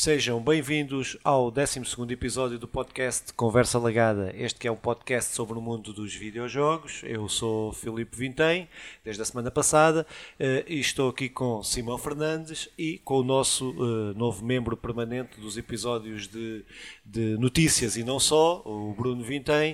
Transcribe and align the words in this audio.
Sejam 0.00 0.40
bem-vindos 0.40 1.18
ao 1.24 1.50
12 1.50 1.80
episódio 2.10 2.56
do 2.56 2.68
podcast 2.68 3.32
Conversa 3.32 3.80
Lagada. 3.80 4.32
Este 4.36 4.60
que 4.60 4.68
é 4.68 4.70
um 4.70 4.76
podcast 4.76 5.34
sobre 5.34 5.58
o 5.58 5.60
mundo 5.60 5.92
dos 5.92 6.14
videojogos. 6.14 7.00
Eu 7.02 7.28
sou 7.28 7.72
Filipe 7.72 8.16
Vintem, 8.16 8.68
desde 9.02 9.22
a 9.22 9.24
semana 9.24 9.50
passada, 9.50 10.06
eh, 10.38 10.64
e 10.68 10.78
estou 10.78 11.08
aqui 11.08 11.28
com 11.28 11.64
Simão 11.64 11.98
Fernandes 11.98 12.68
e 12.78 12.98
com 12.98 13.18
o 13.18 13.24
nosso 13.24 13.72
uh, 13.72 14.14
novo 14.14 14.46
membro 14.46 14.76
permanente 14.76 15.40
dos 15.40 15.58
episódios 15.58 16.28
de, 16.28 16.64
de, 17.04 17.36
notícias 17.36 17.96
e 17.96 18.04
não 18.04 18.20
só, 18.20 18.62
o 18.64 18.94
Bruno 18.96 19.24
Vintem. 19.24 19.72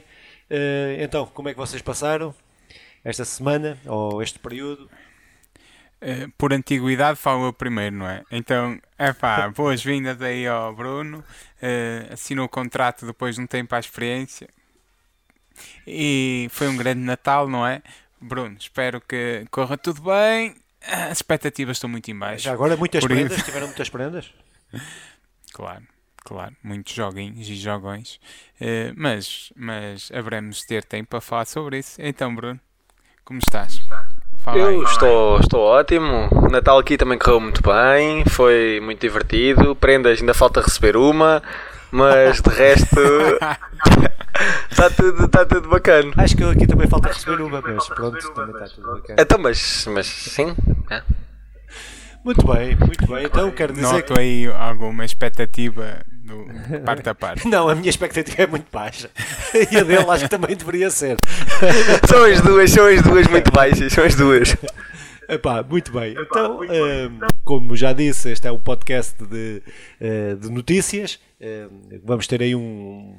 Uh, 0.50 1.02
então, 1.02 1.26
como 1.26 1.50
é 1.50 1.52
que 1.52 1.60
vocês 1.60 1.82
passaram 1.82 2.34
esta 3.04 3.26
semana 3.26 3.78
ou 3.84 4.22
este 4.22 4.38
período? 4.38 4.88
Eh, 6.06 6.28
por 6.36 6.52
antiguidade 6.52 7.18
falo 7.18 7.46
eu 7.46 7.52
primeiro, 7.52 7.96
não 7.96 8.06
é? 8.06 8.22
Então, 8.30 8.78
é 8.98 9.10
pá, 9.14 9.48
boas-vindas 9.56 10.20
aí 10.20 10.46
ao 10.46 10.74
Bruno. 10.74 11.24
Uh, 11.62 12.12
assinou 12.12 12.44
o 12.44 12.48
contrato 12.48 13.06
depois 13.06 13.36
de 13.36 13.40
um 13.40 13.46
tempo 13.46 13.74
à 13.74 13.78
experiência. 13.78 14.50
E 15.86 16.46
foi 16.50 16.68
um 16.68 16.76
grande 16.76 17.00
Natal, 17.00 17.48
não 17.48 17.66
é? 17.66 17.82
Bruno, 18.20 18.54
espero 18.60 19.00
que 19.00 19.46
corra 19.50 19.78
tudo 19.78 20.02
bem. 20.02 20.54
As 20.82 21.18
expectativas 21.18 21.78
estão 21.78 21.88
muito 21.88 22.10
em 22.10 22.18
baixo. 22.18 22.44
Já 22.44 22.52
agora 22.52 22.76
muitas 22.76 23.00
por 23.00 23.08
prendas? 23.08 23.38
Isso. 23.38 23.46
Tiveram 23.46 23.66
muitas 23.68 23.88
prendas? 23.88 24.30
Claro, 25.54 25.84
claro. 26.24 26.56
Muitos 26.64 26.92
joguinhos 26.92 27.48
e 27.48 27.54
jogões. 27.54 28.16
Uh, 28.60 28.92
mas, 28.96 29.52
mas 29.54 30.10
haveremos 30.12 30.62
de 30.62 30.66
ter 30.66 30.82
tempo 30.82 31.10
para 31.10 31.20
falar 31.20 31.44
sobre 31.44 31.78
isso. 31.78 32.02
Então, 32.02 32.34
Bruno, 32.34 32.58
como 33.24 33.38
estás? 33.38 33.80
Fala 34.44 34.58
eu 34.58 34.66
aí, 34.66 34.82
estou, 34.82 35.40
estou 35.40 35.60
ótimo. 35.62 36.28
O 36.30 36.50
Natal 36.50 36.78
aqui 36.78 36.98
também 36.98 37.18
correu 37.18 37.40
muito 37.40 37.62
bem, 37.62 38.26
foi 38.26 38.78
muito 38.82 39.00
divertido. 39.00 39.74
Prendas, 39.74 40.20
ainda 40.20 40.34
falta 40.34 40.60
receber 40.60 40.98
uma, 40.98 41.42
mas 41.90 42.42
de 42.42 42.50
resto 42.50 43.00
está 44.70 44.90
tudo, 44.90 45.28
tá 45.28 45.46
tudo 45.46 45.66
bacana. 45.70 46.12
Acho 46.18 46.36
que 46.36 46.44
aqui 46.44 46.66
também 46.66 46.86
falta 46.86 47.08
receber 47.08 47.40
uma, 47.40 47.62
mas 47.62 47.88
pronto, 47.88 48.34
também 48.34 48.54
está 48.54 48.66
tudo 48.74 48.92
bacana. 48.92 49.22
Então, 49.22 49.38
mas, 49.38 49.86
mas 49.86 50.06
sim. 50.06 50.54
É. 50.90 51.00
Muito 52.22 52.46
bem, 52.46 52.76
muito 52.76 53.06
bem. 53.06 53.24
Então 53.24 53.50
quero 53.50 53.72
dizer. 53.72 53.86
Noto 53.86 54.12
que... 54.12 54.20
aí 54.20 54.46
alguma 54.46 55.06
expectativa 55.06 56.04
no 56.24 56.46
parte 56.84 57.08
a 57.08 57.14
parte. 57.14 57.46
Não, 57.48 57.68
a 57.68 57.74
minha 57.74 57.90
expectativa 57.90 58.42
é 58.42 58.46
muito 58.46 58.66
baixa. 58.72 59.10
E 59.70 59.76
a 59.76 59.84
dele 59.84 60.10
acho 60.10 60.24
que 60.24 60.30
também 60.30 60.56
deveria 60.56 60.90
ser. 60.90 61.16
São 62.08 62.24
as 62.24 62.40
duas, 62.40 62.70
são 62.70 62.86
as 62.86 63.02
duas 63.02 63.26
muito 63.28 63.52
baixas, 63.52 63.92
são 63.92 64.04
as 64.04 64.14
duas. 64.16 64.56
Epá, 65.28 65.62
muito 65.62 65.92
bem. 65.92 66.14
Então, 66.18 66.58
um, 66.58 66.64
ehm, 66.64 67.18
como 67.44 67.76
já 67.76 67.92
disse, 67.92 68.30
este 68.30 68.48
é 68.48 68.52
um 68.52 68.58
podcast 68.58 69.14
de, 69.24 69.62
uh, 70.00 70.36
de 70.36 70.50
notícias. 70.50 71.20
Uh, 71.40 72.00
vamos 72.02 72.26
ter 72.26 72.42
aí 72.42 72.54
um, 72.54 73.16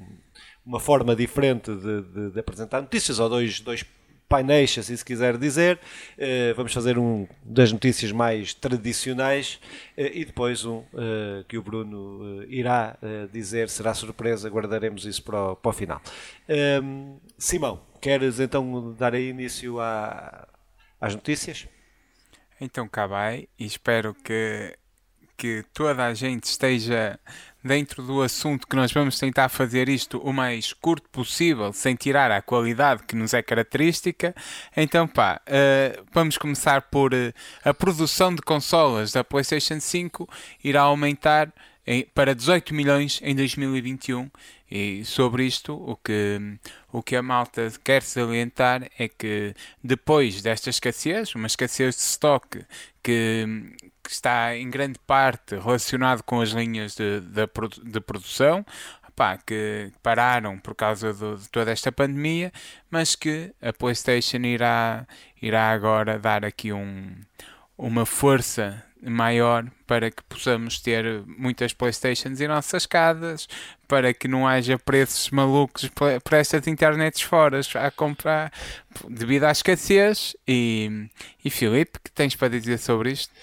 uma 0.66 0.80
forma 0.80 1.16
diferente 1.16 1.74
de, 1.74 2.02
de, 2.02 2.32
de, 2.32 2.40
apresentar 2.40 2.82
notícias, 2.82 3.18
ou 3.18 3.30
dois, 3.30 3.60
dois 3.62 3.84
painéis, 4.28 4.72
se 4.72 4.98
se 4.98 5.06
quiser 5.06 5.38
dizer. 5.38 5.80
Uh, 6.18 6.56
vamos 6.56 6.74
fazer 6.74 6.98
um 6.98 7.28
das 7.44 7.72
notícias 7.72 8.12
mais 8.12 8.54
tradicionais 8.54 9.60
uh, 9.98 10.02
e 10.14 10.26
depois 10.26 10.66
um 10.66 10.78
uh, 10.78 11.44
que 11.48 11.58
o 11.58 11.64
Bruno 11.64 12.44
irá 12.48 12.98
dizer, 13.32 13.70
será 13.70 13.94
surpresa, 13.94 14.50
guardaremos 14.50 15.06
isso 15.06 15.24
para 15.24 15.52
o, 15.52 15.56
para 15.56 15.70
o 15.70 15.74
final. 15.74 16.02
Ehm, 16.48 17.18
Simão, 17.38 17.82
queres 18.02 18.40
então 18.40 18.94
dar 18.98 19.14
início 19.16 19.80
à, 19.80 20.48
às 21.00 21.14
notícias? 21.16 21.68
Então 22.60 22.88
cá 22.88 23.06
vai 23.08 23.48
e 23.60 23.66
espero 23.66 24.14
que, 24.14 24.78
que 25.38 25.64
toda 25.74 26.06
a 26.06 26.14
gente 26.14 26.46
esteja 26.46 27.20
dentro 27.64 28.04
do 28.04 28.22
assunto 28.22 28.68
que 28.68 28.76
nós 28.76 28.92
vamos 28.92 29.18
tentar 29.18 29.50
fazer 29.50 29.90
isto 29.90 30.20
o 30.20 30.32
mais 30.32 30.72
curto 30.72 31.10
possível, 31.10 31.74
sem 31.74 31.96
tirar 31.96 32.30
a 32.32 32.42
qualidade 32.42 33.04
que 33.08 33.16
nos 33.16 33.34
é 33.34 33.42
característica. 33.42 34.36
Então, 34.78 35.08
pá, 35.08 35.42
uh, 35.48 36.06
vamos 36.14 36.38
começar 36.38 36.84
por 36.84 37.12
uh, 37.12 37.34
a 37.64 37.74
produção 37.74 38.36
de 38.36 38.42
consolas 38.44 39.14
da 39.14 39.24
PlayStation 39.24 39.80
5 39.80 40.30
irá 40.64 40.82
aumentar 40.82 41.52
em, 41.88 42.04
para 42.14 42.36
18 42.36 42.74
milhões 42.74 43.20
em 43.24 43.36
2021. 43.36 44.30
E 44.70 45.04
sobre 45.06 45.46
isto, 45.46 45.74
o 45.74 45.96
que, 45.96 46.40
o 46.92 47.02
que 47.02 47.16
a 47.16 47.22
malta 47.22 47.72
quer 47.84 48.02
salientar 48.02 48.90
é 48.98 49.08
que 49.08 49.54
depois 49.84 50.42
desta 50.42 50.70
escassez, 50.70 51.34
uma 51.36 51.48
escassez 51.48 51.96
de 51.96 52.02
estoque 52.02 52.66
que, 53.02 53.46
que 54.06 54.12
está 54.12 54.56
em 54.56 54.70
grande 54.70 55.00
parte 55.00 55.56
relacionado 55.56 56.22
com 56.24 56.40
as 56.40 56.50
linhas 56.50 56.96
de, 56.96 57.22
de, 57.22 57.48
de 57.84 58.00
produção, 58.00 58.64
pá, 59.16 59.38
que 59.38 59.92
pararam 60.04 60.60
por 60.60 60.76
causa 60.76 61.12
de 61.12 61.50
toda 61.50 61.72
esta 61.72 61.92
pandemia, 61.92 62.52
mas 62.90 63.16
que 63.16 63.52
a 63.62 63.74
PlayStation 63.74 64.38
irá, 64.38 65.08
irá 65.42 65.72
agora 65.72 66.20
dar 66.20 66.46
aqui 66.46 66.72
um, 66.72 67.16
uma 67.78 68.06
força 68.06 68.84
maior 69.02 69.66
para 69.86 70.10
que 70.10 70.24
possamos 70.24 70.80
ter 70.80 71.24
muitas 71.26 71.74
Playstations 71.74 72.42
em 72.42 72.48
nossas 72.48 72.86
casas, 72.86 73.48
para 73.88 74.14
que 74.14 74.28
não 74.28 74.48
haja 74.48 74.80
preços 74.80 75.30
malucos 75.30 75.90
para 76.24 76.38
estas 76.38 76.66
internets 76.68 77.22
fora 77.22 77.60
a 77.76 77.92
comprar 77.92 78.52
devido 79.10 79.44
à 79.44 79.52
escassez. 79.52 80.36
E, 80.48 81.08
e 81.44 81.50
Filipe, 81.50 82.00
que 82.04 82.12
tens 82.12 82.36
para 82.36 82.50
dizer 82.50 82.80
sobre 82.80 83.12
isto? 83.12 83.34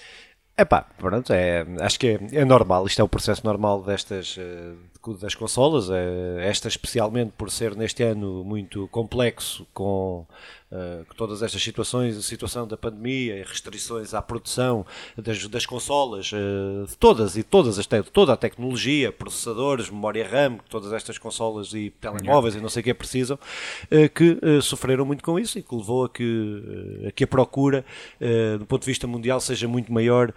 É 0.55 0.63
pá, 0.63 0.85
pronto, 0.99 1.33
é, 1.33 1.65
acho 1.81 1.99
que 1.99 2.09
é, 2.09 2.19
é, 2.41 2.45
normal, 2.45 2.85
isto 2.85 3.01
é 3.01 3.03
o 3.03 3.07
processo 3.07 3.43
normal 3.43 3.81
destas 3.81 4.35
eh, 4.37 4.73
das 5.19 5.33
consolas, 5.33 5.89
é, 5.89 6.47
esta 6.47 6.67
especialmente 6.67 7.31
por 7.35 7.49
ser 7.49 7.75
neste 7.75 8.03
ano 8.03 8.43
muito 8.43 8.87
complexo 8.89 9.65
com 9.73 10.27
uh, 10.73 11.05
todas 11.15 11.41
estas 11.41 11.61
situações, 11.61 12.17
a 12.17 12.21
situação 12.21 12.67
da 12.67 12.75
pandemia, 12.75 13.45
restrições 13.47 14.13
à 14.13 14.21
produção 14.21 14.85
das, 15.17 15.47
das 15.47 15.65
consolas, 15.65 16.31
uh, 16.31 16.87
de 16.87 16.97
todas 16.97 17.37
e 17.37 17.43
todas 17.43 17.79
as 17.79 17.87
toda 18.11 18.33
a 18.33 18.37
tecnologia, 18.37 19.11
processadores, 19.11 19.89
memória 19.89 20.27
RAM, 20.27 20.57
todas 20.69 20.91
estas 20.91 21.17
consolas 21.17 21.73
e 21.73 21.91
telemóveis 22.01 22.55
e 22.55 22.59
não 22.59 22.69
sei 22.69 22.81
o 22.81 22.83
que 22.83 22.93
precisam, 22.93 23.37
uh, 23.37 24.09
que 24.09 24.39
sofreram 24.61 25.05
muito 25.05 25.23
com 25.23 25.39
isso 25.39 25.59
e 25.59 25.63
que 25.63 25.75
levou 25.75 26.05
a 26.05 26.09
que, 26.09 27.03
a, 27.07 27.11
que 27.11 27.23
a 27.23 27.27
procura 27.27 27.85
do 28.59 28.65
ponto 28.65 28.81
de 28.81 28.87
vista 28.87 29.07
mundial 29.07 29.39
seja 29.39 29.67
muito 29.67 29.91
maior 29.91 30.33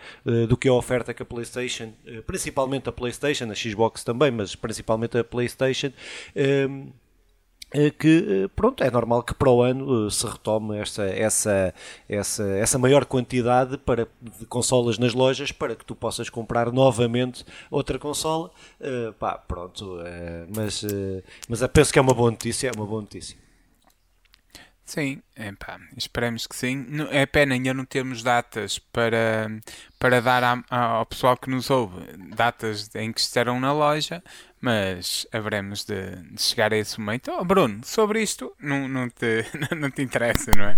do 0.49 0.57
que 0.57 0.69
a 0.69 0.73
oferta 0.73 1.15
que 1.15 1.23
a 1.23 1.27
PlayStation, 1.27 1.93
principalmente 2.27 2.89
a 2.89 2.93
PlayStation, 2.93 3.51
a 3.51 3.55
Xbox 3.55 4.05
também, 4.05 4.31
mas 4.31 4.55
principalmente 4.55 5.19
a 5.19 5.25
PlayStation 5.25 5.93
eh, 6.35 6.69
que 7.99 8.45
eh, 8.45 8.49
pronto, 8.55 8.83
é 8.85 8.91
normal 8.91 9.23
que 9.23 9.35
para 9.35 9.51
o 9.51 9.63
ano 9.63 10.07
eh, 10.07 10.11
se 10.11 10.27
retome 10.27 10.79
essa, 10.79 11.05
essa, 11.05 11.75
essa, 12.09 12.45
essa 12.45 12.79
maior 12.79 13.05
quantidade 13.05 13.77
para, 13.79 14.09
de 14.21 14.47
consolas 14.47 14.99
nas 14.99 15.13
lojas 15.15 15.51
para 15.53 15.75
que 15.75 15.85
tu 15.85 15.95
possas 15.95 16.31
comprar 16.31 16.71
novamente 16.73 17.45
outra 17.71 17.99
consola. 17.99 18.51
Uh, 18.81 19.13
pá, 19.15 19.37
pronto, 19.37 19.97
uh, 19.97 20.05
mas, 20.55 20.83
uh, 20.85 21.23
mas 21.49 21.67
penso 21.69 21.93
que 21.93 21.99
é 21.99 22.03
uma 22.03 22.15
boa 22.15 22.31
notícia, 22.31 22.69
é 22.69 22.73
uma 22.73 22.87
boa 22.87 23.03
notícia. 23.03 23.37
Sim, 24.87 25.21
epá, 25.37 25.81
esperemos 25.97 26.47
que 26.47 26.55
sim. 26.55 26.87
É 27.11 27.27
pena 27.27 27.55
ainda 27.55 27.75
não 27.75 27.85
termos 27.85 28.23
datas 28.23 28.79
para, 28.79 29.51
para 29.99 30.23
dar 30.23 30.45
a, 30.45 30.63
a, 30.71 30.85
ao 30.99 31.07
pessoal 31.07 31.37
que 31.37 31.51
nos 31.51 31.69
ouve 31.71 31.97
datas 32.37 32.89
em 32.95 33.13
que 33.13 33.21
estarão 33.21 33.59
na 33.59 33.73
loja, 33.73 34.23
mas 34.67 35.29
haveremos 35.31 35.85
de, 35.85 36.17
de 36.33 36.43
chegar 36.43 36.73
a 36.73 36.77
esse 36.77 36.99
momento. 36.99 37.31
Oh, 37.31 37.45
Bruno, 37.45 37.83
sobre 37.85 38.21
isto 38.21 38.53
não, 38.61 38.89
não, 38.89 39.09
te, 39.09 39.45
não 39.77 39.89
te 39.93 40.03
interessa, 40.03 40.51
não 40.57 40.65
é? 40.65 40.77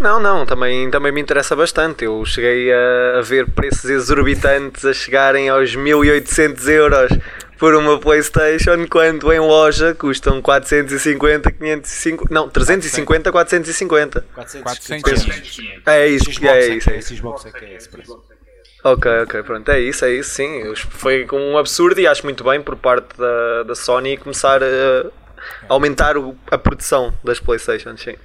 Não, 0.00 0.18
não, 0.18 0.44
também, 0.44 0.90
também 0.90 1.12
me 1.12 1.20
interessa 1.20 1.54
bastante. 1.54 2.04
Eu 2.04 2.24
cheguei 2.24 2.72
a, 2.72 3.18
a 3.18 3.22
ver 3.22 3.48
preços 3.48 3.88
exorbitantes 3.88 4.84
a 4.84 4.92
chegarem 4.92 5.48
aos 5.48 5.76
1800 5.76 6.66
euros 6.66 7.12
por 7.60 7.76
uma 7.76 7.96
PlayStation 7.96 8.88
quando 8.90 9.32
em 9.32 9.38
loja 9.38 9.94
custam 9.94 10.42
450, 10.42 11.52
550, 11.52 12.34
não, 12.34 12.48
350, 12.48 13.30
450. 13.30 14.20
400, 14.34 14.64
É 15.86 16.08
isso, 16.08 16.28
é 16.44 16.76
isso. 16.76 16.90
É 16.90 16.98
isso. 16.98 17.14
Xbox 17.14 17.46
é 17.46 17.52
que 17.52 17.64
é 17.66 17.76
esse 17.76 17.88
preço. 17.88 18.20
Ok, 18.84 19.10
ok, 19.22 19.42
pronto, 19.44 19.70
é 19.70 19.80
isso, 19.80 20.04
é 20.04 20.12
isso, 20.12 20.30
sim. 20.30 20.74
Foi 20.74 21.26
um 21.32 21.56
absurdo 21.56 22.00
e 22.00 22.06
acho 22.06 22.24
muito 22.24 22.42
bem 22.42 22.60
por 22.60 22.76
parte 22.76 23.16
da, 23.16 23.62
da 23.62 23.74
Sony 23.74 24.16
começar 24.16 24.60
a 24.62 25.10
aumentar 25.68 26.16
a 26.50 26.58
produção 26.58 27.14
das 27.22 27.38
PlayStation, 27.38 27.96
sim. 27.96 28.16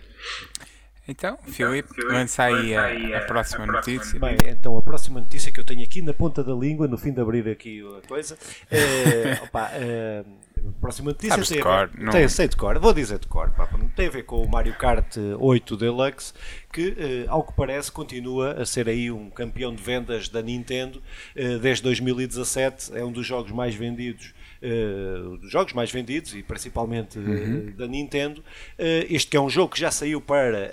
Então, 1.08 1.38
Filipe, 1.48 1.90
lança 2.04 2.44
aí 2.44 2.76
a, 2.76 3.20
a, 3.20 3.22
próxima 3.22 3.66
notícia. 3.66 4.20
Bem, 4.20 4.36
então 4.48 4.78
a 4.78 4.82
próxima 4.82 5.22
notícia 5.22 5.52
que 5.54 5.60
eu 5.60 5.64
tenho 5.64 5.82
aqui 5.82 6.02
na 6.02 6.14
ponta 6.14 6.44
da 6.44 6.54
língua, 6.54 6.86
no 6.86 6.98
fim 6.98 7.14
de 7.14 7.22
abrir 7.22 7.48
aqui 7.48 7.82
a 7.98 8.06
coisa, 8.06 8.38
é, 8.70 9.40
opa, 9.46 9.70
é, 9.74 10.26
próxima 10.82 11.12
notícia 11.12 11.42
tem, 11.44 11.62
cor, 11.62 11.72
a 11.72 11.86
ver, 11.86 12.00
não- 12.04 12.12
tem, 12.12 12.28
sei 12.28 12.48
de 12.48 12.56
cor, 12.56 12.80
vou 12.80 12.94
dizer 12.94 13.20
de 13.20 13.28
cor, 13.28 13.50
pá, 13.52 13.68
tem 13.96 14.08
a 14.08 14.10
ver 14.12 14.24
com 14.24 14.42
o 14.42 14.48
Mario 14.50 14.74
Kart 14.76 15.16
8 15.40 15.78
Deluxe, 15.78 16.34
que 16.72 16.96
eh, 16.98 17.26
ao 17.28 17.44
que 17.44 17.54
parece 17.54 17.92
continua 17.92 18.54
a 18.54 18.66
ser 18.66 18.88
aí 18.88 19.10
um 19.12 19.30
campeão 19.30 19.74
de 19.74 19.82
vendas 19.82 20.30
da 20.30 20.42
Nintendo 20.42 21.02
eh, 21.36 21.58
desde 21.58 21.84
2017, 21.84 22.98
é 22.98 23.04
um 23.04 23.12
dos 23.12 23.26
jogos 23.26 23.52
mais 23.52 23.74
vendidos 23.76 24.34
eh, 24.62 25.38
dos 25.40 25.52
jogos 25.52 25.74
mais 25.74 25.92
vendidos 25.92 26.34
e 26.36 26.44
principalmente 26.44 27.18
eh, 27.20 27.72
da 27.72 27.88
Nintendo. 27.88 28.44
Eh, 28.78 29.08
este 29.10 29.30
que 29.32 29.38
é 29.38 29.42
um 29.42 29.50
jogo 29.50 29.74
que 29.74 29.80
já 29.80 29.92
saiu 29.92 30.20
para 30.22 30.72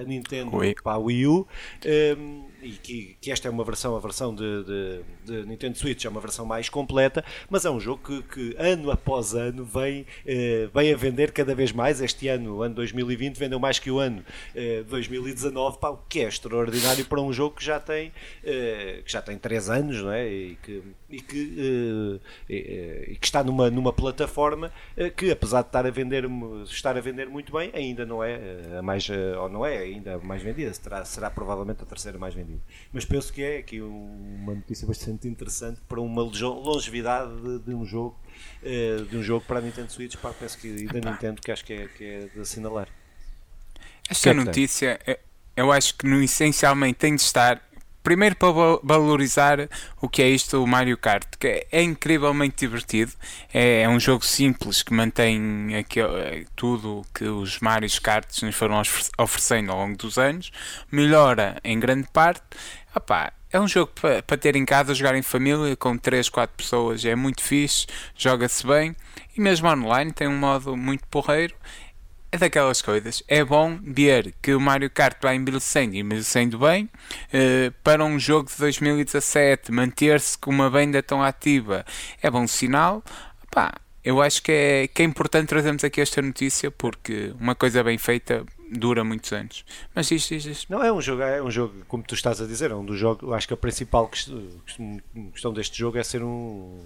a 0.00 0.04
Nintendo, 0.04 0.50
para 0.82 0.92
a 0.92 0.98
Wii 0.98 1.26
U, 1.26 1.46
eh, 1.84 2.16
e 2.62 2.70
que, 2.70 3.16
que 3.20 3.32
esta 3.32 3.48
é 3.48 3.50
uma 3.50 3.64
versão, 3.64 3.96
a 3.96 3.98
versão 3.98 4.32
de, 4.32 4.62
de- 4.64 5.00
de 5.24 5.46
Nintendo 5.48 5.76
Switch 5.76 6.04
é 6.04 6.08
uma 6.08 6.20
versão 6.20 6.46
mais 6.46 6.68
completa, 6.68 7.24
mas 7.50 7.64
é 7.64 7.70
um 7.70 7.80
jogo 7.80 8.00
que, 8.04 8.22
que 8.22 8.56
ano 8.56 8.90
após 8.92 9.34
ano 9.34 9.64
vem, 9.64 10.06
eh, 10.24 10.68
vem 10.72 10.92
a 10.92 10.96
vender 10.96 11.32
cada 11.32 11.54
vez 11.56 11.72
mais. 11.72 12.00
Este 12.00 12.28
ano, 12.28 12.56
o 12.58 12.62
ano 12.62 12.74
2020, 12.76 13.36
vendeu 13.36 13.58
mais 13.58 13.78
que 13.80 13.90
o 13.90 13.98
ano 13.98 14.24
eh, 14.54 14.84
2019, 14.88 15.78
pá, 15.78 15.90
o 15.90 15.96
que 16.08 16.20
é 16.20 16.28
extraordinário 16.28 17.04
para 17.04 17.20
um 17.20 17.32
jogo 17.32 17.56
que 17.56 17.64
já 17.64 17.80
tem, 17.80 18.12
eh, 18.44 19.00
que 19.04 19.10
já 19.10 19.20
tem 19.20 19.36
3 19.36 19.68
anos, 19.68 20.00
não 20.00 20.12
é? 20.12 20.28
E 20.28 20.56
que, 20.62 20.82
e 21.12 21.20
que, 21.20 22.20
eh, 22.48 22.54
eh, 22.56 23.04
e 23.12 23.16
que 23.16 23.26
está 23.26 23.44
numa, 23.44 23.70
numa 23.70 23.92
plataforma 23.92 24.72
eh, 24.96 25.10
que, 25.10 25.30
apesar 25.30 25.60
de 25.60 25.68
estar 25.68 25.86
a, 25.86 25.90
vender, 25.90 26.24
estar 26.64 26.96
a 26.96 27.00
vender 27.00 27.28
muito 27.28 27.52
bem, 27.52 27.70
ainda 27.74 28.06
não 28.06 28.24
é 28.24 28.78
a 28.78 28.82
mais, 28.82 29.06
ou 29.38 29.48
não 29.50 29.64
é 29.64 29.76
ainda 29.76 30.14
a 30.14 30.18
mais 30.18 30.42
vendida, 30.42 30.72
será, 30.72 31.04
será 31.04 31.30
provavelmente 31.30 31.82
a 31.82 31.86
terceira 31.86 32.18
mais 32.18 32.34
vendida. 32.34 32.60
Mas 32.92 33.04
penso 33.04 33.30
que 33.32 33.42
é 33.42 33.58
aqui 33.58 33.82
um- 33.82 34.38
uma 34.42 34.54
notícia 34.54 34.86
bastante 34.86 35.28
interessante 35.28 35.80
para 35.86 36.00
uma 36.00 36.22
longe- 36.22 36.42
longevidade 36.44 37.30
de, 37.42 37.58
de 37.58 37.74
um 37.74 37.84
jogo, 37.84 38.18
de 39.10 39.16
um 39.16 39.22
jogo 39.22 39.44
para 39.46 39.58
a 39.58 39.62
Nintendo 39.62 39.92
Switch, 39.92 40.16
pá, 40.16 40.32
penso 40.32 40.58
que 40.58 40.68
e 40.68 40.86
da 40.86 41.10
Nintendo 41.10 41.40
que 41.42 41.52
acho 41.52 41.64
que 41.64 41.74
é, 41.74 41.88
que 41.88 42.04
é 42.04 42.28
de 42.34 42.40
assinalar. 42.40 42.88
Esta 44.08 44.22
que 44.22 44.28
é 44.30 44.34
notícia, 44.34 45.00
eu 45.56 45.70
acho 45.70 45.94
que 45.96 46.06
no 46.06 46.22
essencialmente 46.22 46.94
tem 46.94 47.14
de 47.14 47.20
estar 47.22 47.60
primeiro 48.02 48.36
para 48.36 48.50
val- 48.50 48.80
valorizar 48.82 49.68
o 50.00 50.08
que 50.08 50.22
é 50.22 50.28
isto 50.28 50.62
o 50.62 50.66
Mario 50.66 50.96
Kart, 50.98 51.24
que 51.38 51.46
é- 51.46 51.66
é 51.72 51.82
incrivelmente 51.82 52.56
divertido. 52.66 53.12
É, 53.52 53.82
é 53.82 53.88
um 53.88 54.00
jogo 54.00 54.24
simples 54.26 54.82
que 54.82 54.92
mantém 54.92 55.68
eh, 55.74 56.44
tudo 56.56 57.04
que 57.14 57.24
os 57.24 57.58
Mario 57.60 57.88
Karts 58.02 58.42
nos 58.42 58.54
foram 58.54 58.80
ofer- 58.80 59.10
oferecendo 59.18 59.72
ao 59.72 59.78
longo 59.78 59.96
dos 59.96 60.18
anos, 60.18 60.50
melhora 60.90 61.56
em 61.64 61.78
grande 61.78 62.08
parte. 62.12 62.42
Opá, 62.94 63.32
é 63.50 63.58
um 63.60 63.68
jogo 63.68 63.92
para 64.00 64.22
para 64.22 64.36
ter 64.36 64.56
em 64.56 64.64
casa, 64.64 64.94
jogar 64.94 65.14
em 65.14 65.22
família 65.22 65.76
com 65.76 65.96
3, 65.96 66.28
4 66.28 66.56
pessoas, 66.56 67.04
é 67.04 67.14
muito 67.14 67.42
fixe, 67.42 67.86
joga-se 68.16 68.66
bem 68.66 68.94
e 69.36 69.40
mesmo 69.40 69.68
online 69.68 70.12
tem 70.12 70.28
um 70.28 70.36
modo 70.38 70.76
muito 70.76 71.06
porreiro 71.08 71.54
é 72.32 72.38
daquelas 72.38 72.80
coisas. 72.80 73.22
É 73.28 73.44
bom 73.44 73.78
ver 73.82 74.34
que 74.40 74.54
o 74.54 74.60
Mario 74.60 74.90
Kart 74.90 75.18
vai 75.22 75.36
envelhecendo 75.36 75.94
e 75.94 76.00
envelhecendo 76.00 76.58
bem. 76.58 76.88
eh, 77.32 77.70
para 77.84 78.02
um 78.04 78.18
jogo 78.18 78.48
de 78.50 78.56
2017, 78.58 79.70
manter-se 79.70 80.36
com 80.38 80.50
uma 80.50 80.70
venda 80.70 81.02
tão 81.02 81.22
ativa 81.22 81.84
é 82.22 82.30
bom 82.30 82.46
sinal. 82.46 83.04
Pá, 83.50 83.74
eu 84.02 84.20
acho 84.22 84.42
que 84.42 84.50
é, 84.50 84.88
que 84.88 85.02
é 85.02 85.04
importante 85.04 85.48
trazermos 85.48 85.84
aqui 85.84 86.00
esta 86.00 86.20
notícia 86.22 86.70
porque 86.70 87.34
uma 87.38 87.54
coisa 87.54 87.84
bem 87.84 87.98
feita 87.98 88.44
dura 88.70 89.04
muitos 89.04 89.30
anos. 89.32 89.62
Mas 89.94 90.10
isto, 90.10 90.32
isto, 90.34 90.48
isto. 90.48 90.72
Não, 90.72 90.82
é 90.82 90.90
um 90.90 91.00
jogo, 91.02 91.20
é 91.22 91.42
um 91.42 91.50
jogo, 91.50 91.74
como 91.86 92.02
tu 92.02 92.14
estás 92.14 92.40
a 92.40 92.46
dizer, 92.46 92.70
é 92.70 92.74
um 92.74 92.84
dos 92.84 92.98
jogos, 92.98 93.30
acho 93.34 93.46
que 93.46 93.52
a 93.52 93.56
principal 93.58 94.08
quest- 94.08 94.30
questão 95.32 95.52
deste 95.52 95.78
jogo 95.78 95.98
é 95.98 96.02
ser 96.02 96.22
um, 96.24 96.80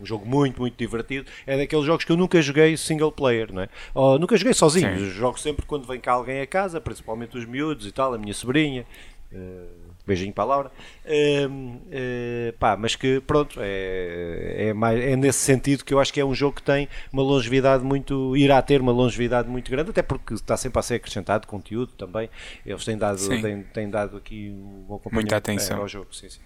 um 0.00 0.06
jogo 0.06 0.26
muito, 0.26 0.60
muito 0.60 0.76
divertido. 0.76 1.28
É 1.46 1.56
daqueles 1.56 1.84
jogos 1.84 2.04
que 2.04 2.12
eu 2.12 2.16
nunca 2.16 2.40
joguei 2.40 2.76
single 2.76 3.12
player, 3.12 3.52
não 3.52 3.62
é? 3.62 3.68
Ou 3.94 4.18
nunca 4.18 4.36
joguei 4.36 4.54
sozinho, 4.54 4.98
Sim. 4.98 5.10
jogo 5.10 5.38
sempre 5.38 5.66
quando 5.66 5.86
vem 5.86 6.00
cá 6.00 6.12
alguém 6.12 6.40
a 6.40 6.46
casa, 6.46 6.80
principalmente 6.80 7.36
os 7.36 7.44
miúdos 7.44 7.86
e 7.86 7.92
tal, 7.92 8.14
a 8.14 8.18
minha 8.18 8.34
sobrinha. 8.34 8.84
eh, 9.32 9.66
beijinho 10.06 10.32
para 10.32 10.42
a 10.42 10.46
Laura. 10.46 10.72
Ehm, 11.06 11.76
eh, 11.92 12.52
pá, 12.58 12.76
mas 12.76 12.96
que 12.96 13.20
pronto, 13.20 13.60
é, 13.60 14.68
é, 14.68 14.72
mais, 14.72 14.98
é 15.00 15.14
nesse 15.14 15.38
sentido 15.38 15.84
que 15.84 15.94
eu 15.94 16.00
acho 16.00 16.12
que 16.12 16.18
é 16.20 16.24
um 16.24 16.34
jogo 16.34 16.56
que 16.56 16.62
tem 16.62 16.88
uma 17.12 17.22
longevidade 17.22 17.84
muito. 17.84 18.36
irá 18.36 18.60
ter 18.60 18.80
uma 18.80 18.90
longevidade 18.92 19.48
muito 19.48 19.70
grande, 19.70 19.90
até 19.90 20.02
porque 20.02 20.34
está 20.34 20.56
sempre 20.56 20.80
a 20.80 20.82
ser 20.82 20.94
acrescentado 20.96 21.46
conteúdo 21.46 21.92
também. 21.92 22.28
Eles 22.66 22.84
têm 22.84 22.98
dado, 22.98 23.20
têm, 23.40 23.62
têm 23.62 23.88
dado 23.88 24.16
aqui 24.16 24.50
um 24.50 24.84
bom 24.88 24.96
acompanhamento 24.96 25.32
Muita 25.32 25.36
atenção. 25.36 25.76
é, 25.76 25.80
ao 25.80 25.86
jogo. 25.88 26.12
Sim, 26.12 26.28
sim. 26.28 26.40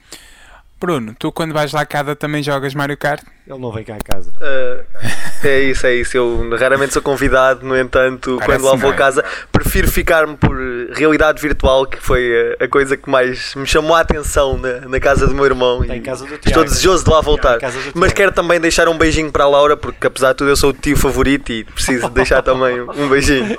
Bruno, 0.84 1.14
tu 1.18 1.32
quando 1.32 1.54
vais 1.54 1.72
lá 1.72 1.80
a 1.80 1.86
casa 1.86 2.14
também 2.14 2.42
jogas 2.42 2.74
Mario 2.74 2.96
Kart? 2.98 3.22
Ele 3.46 3.58
não 3.58 3.72
vem 3.72 3.84
cá 3.84 3.94
a 3.96 3.98
casa. 3.98 4.30
Uh, 4.32 5.46
é 5.46 5.60
isso, 5.60 5.86
é 5.86 5.94
isso. 5.94 6.16
Eu 6.16 6.54
raramente 6.58 6.92
sou 6.92 7.00
convidado, 7.00 7.64
no 7.66 7.76
entanto, 7.78 8.36
Parece 8.38 8.58
quando 8.58 8.64
lá 8.70 8.76
vou 8.76 8.88
a 8.90 8.92
bem. 8.92 8.98
casa, 8.98 9.24
prefiro 9.52 9.88
ficar-me 9.90 10.36
por 10.36 10.54
realidade 10.94 11.40
virtual, 11.40 11.86
que 11.86 11.98
foi 11.98 12.56
a, 12.60 12.68
coisa 12.68 12.96
que 12.96 13.08
mais 13.08 13.54
me 13.54 13.66
chamou 13.66 13.94
a 13.96 14.00
atenção 14.00 14.58
na, 14.58 14.80
na 14.88 15.00
casa 15.00 15.26
do 15.26 15.34
meu 15.34 15.44
irmão. 15.46 15.82
Está 15.82 15.94
e 15.94 15.98
em 15.98 16.02
casa 16.02 16.26
do 16.26 16.34
Estou 16.34 16.64
desejoso 16.64 17.04
de 17.04 17.10
lá 17.10 17.20
voltar. 17.20 17.58
Casa 17.58 17.78
do 17.80 17.98
Mas 17.98 18.12
quero 18.12 18.32
também 18.32 18.60
deixar 18.60 18.86
um 18.88 18.96
beijinho 18.98 19.32
para 19.32 19.44
a 19.44 19.48
Laura, 19.48 19.76
porque 19.76 20.06
apesar 20.06 20.32
de 20.32 20.38
tudo 20.38 20.50
eu 20.50 20.56
sou 20.56 20.70
o 20.70 20.74
tio 20.74 20.96
favorito 20.96 21.50
e 21.50 21.64
preciso 21.64 22.08
deixar 22.10 22.42
também 22.42 22.80
um 22.80 23.08
beijinho. 23.08 23.58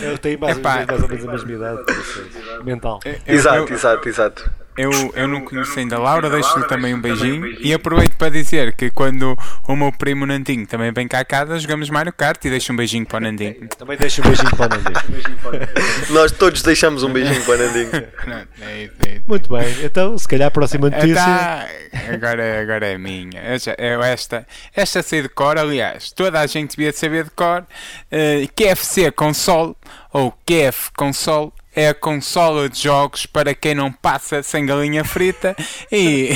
Eu 0.00 0.16
tenho 0.18 0.38
mais, 0.40 0.56
Epá. 0.58 0.84
mais 0.86 1.02
ou 1.02 1.08
menos 1.08 1.26
a 1.26 1.32
mesma 1.32 1.52
idade 1.52 1.82
mental. 2.64 3.00
Eu- 3.04 3.34
exato, 3.34 3.70
eu- 3.70 3.74
exato, 3.74 4.08
exato. 4.08 4.50
Eu, 4.76 4.90
eu 5.14 5.26
não 5.26 5.40
conheço 5.40 5.78
ainda 5.78 5.96
a 5.96 5.98
Laura, 5.98 6.28
deixo-lhe 6.28 6.66
também 6.66 6.94
um 6.94 7.00
beijinho. 7.00 7.46
E 7.60 7.72
aproveito 7.72 8.14
para 8.16 8.30
dizer 8.30 8.74
que 8.74 8.90
quando 8.90 9.36
o 9.66 9.74
meu 9.76 9.90
primo 9.90 10.26
Nandinho 10.26 10.66
também 10.66 10.92
vem 10.92 11.08
cá 11.08 11.20
a 11.20 11.24
casa, 11.24 11.58
jogamos 11.58 11.88
Mario 11.88 12.12
Kart 12.12 12.44
e 12.44 12.50
deixo 12.50 12.72
um 12.72 12.76
beijinho 12.76 13.06
para 13.06 13.16
o 13.16 13.20
Nandinho. 13.20 13.68
Também 13.78 13.96
deixa 13.96 14.20
um 14.22 14.24
beijinho 14.26 14.50
para 14.56 14.66
o 14.66 14.68
Nandinho. 14.68 15.68
Nós 16.10 16.32
todos 16.32 16.62
deixamos 16.62 17.02
um 17.02 17.12
beijinho 17.12 17.42
para 17.44 17.54
a 17.54 17.58
Nandinho. 17.58 18.06
É 18.60 18.66
é 18.68 18.84
isso. 18.84 19.22
Muito 19.26 19.48
bem, 19.56 19.84
então 19.84 20.16
se 20.18 20.26
calhar 20.28 20.48
a 20.48 20.50
próxima 20.50 20.90
notícia. 20.90 21.14
Tá, 21.14 21.66
agora, 22.12 22.60
agora 22.60 22.86
é 22.86 22.98
minha. 22.98 23.40
Eu 23.42 23.58
já- 23.58 23.74
eu 23.78 24.02
esta, 24.02 24.46
esta 24.74 25.02
sei 25.02 25.22
de 25.22 25.28
cor, 25.28 25.58
aliás, 25.58 26.10
toda 26.12 26.40
a 26.40 26.46
gente 26.46 26.76
devia 26.76 26.92
saber 26.92 27.24
de 27.24 27.30
cor. 27.30 27.64
Uh, 28.12 28.46
QFC 28.54 29.10
Console, 29.12 29.74
ou 30.12 30.32
QF 30.46 30.90
Console, 30.96 31.52
é 31.76 31.90
a 31.90 31.94
consola 31.94 32.70
de 32.70 32.82
jogos 32.82 33.26
para 33.26 33.54
quem 33.54 33.74
não 33.74 33.92
passa 33.92 34.42
sem 34.42 34.64
galinha 34.64 35.04
frita. 35.04 35.54
E 35.92 36.30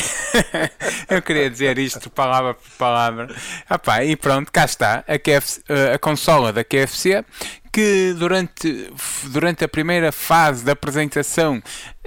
eu 1.08 1.22
queria 1.22 1.48
dizer 1.48 1.78
isto 1.78 2.10
palavra 2.10 2.52
por 2.52 2.70
palavra. 2.78 3.34
Epá, 3.68 4.04
e 4.04 4.14
pronto, 4.14 4.52
cá 4.52 4.66
está, 4.66 5.02
a, 5.08 5.18
QFC, 5.18 5.60
uh, 5.60 5.94
a 5.94 5.98
consola 5.98 6.52
da 6.52 6.62
QFC. 6.62 7.24
Que 7.72 8.12
durante, 8.18 8.92
durante 9.26 9.64
a 9.64 9.68
primeira 9.68 10.10
fase 10.10 10.64
da 10.64 10.72
apresentação 10.72 11.62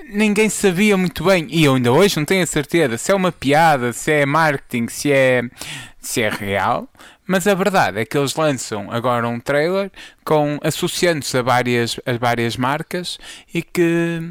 ninguém 0.09 0.49
sabia 0.49 0.97
muito 0.97 1.23
bem, 1.23 1.47
e 1.49 1.63
eu 1.63 1.75
ainda 1.75 1.89
hoje 1.89 2.17
não 2.17 2.25
tenho 2.25 2.43
a 2.43 2.45
certeza 2.45 2.97
se 2.97 3.11
é 3.11 3.15
uma 3.15 3.31
piada, 3.31 3.93
se 3.93 4.11
é 4.11 4.25
marketing, 4.25 4.87
se 4.89 5.11
é, 5.11 5.41
se 6.01 6.21
é 6.21 6.29
real. 6.29 6.87
Mas 7.25 7.47
a 7.47 7.53
verdade 7.53 7.99
é 7.99 8.05
que 8.05 8.17
eles 8.17 8.35
lançam 8.35 8.91
agora 8.91 9.27
um 9.27 9.39
trailer 9.39 9.91
com 10.25 10.59
associando-se 10.61 11.37
a 11.37 11.41
várias, 11.41 11.99
a 12.05 12.13
várias 12.17 12.57
marcas 12.57 13.17
e 13.53 13.61
que, 13.61 14.21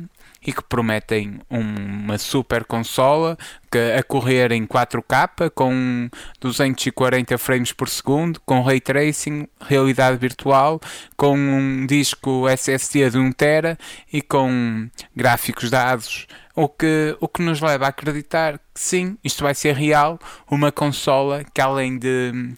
e 0.46 0.52
que 0.52 0.62
prometem 0.62 1.40
uma 1.48 2.18
super 2.18 2.64
consola 2.64 3.38
a 3.78 4.02
correr 4.02 4.52
em 4.52 4.66
4K 4.66 5.50
com 5.54 6.08
240 6.40 7.38
frames 7.38 7.72
por 7.72 7.88
segundo, 7.88 8.40
com 8.44 8.62
ray 8.62 8.80
tracing, 8.80 9.46
realidade 9.60 10.16
virtual, 10.16 10.80
com 11.16 11.36
um 11.36 11.86
disco 11.86 12.48
SSD 12.48 13.10
de 13.10 13.18
1 13.18 13.32
tera 13.32 13.78
e 14.12 14.20
com 14.20 14.88
gráficos 15.14 15.70
dados, 15.70 16.26
o 16.54 16.68
que, 16.68 17.16
o 17.20 17.28
que 17.28 17.42
nos 17.42 17.60
leva 17.60 17.86
a 17.86 17.88
acreditar 17.88 18.58
que 18.74 18.80
sim, 18.80 19.16
isto 19.24 19.42
vai 19.42 19.54
ser 19.54 19.74
real, 19.74 20.18
uma 20.50 20.70
consola 20.70 21.44
que 21.52 21.60
além 21.60 21.98
de 21.98 22.54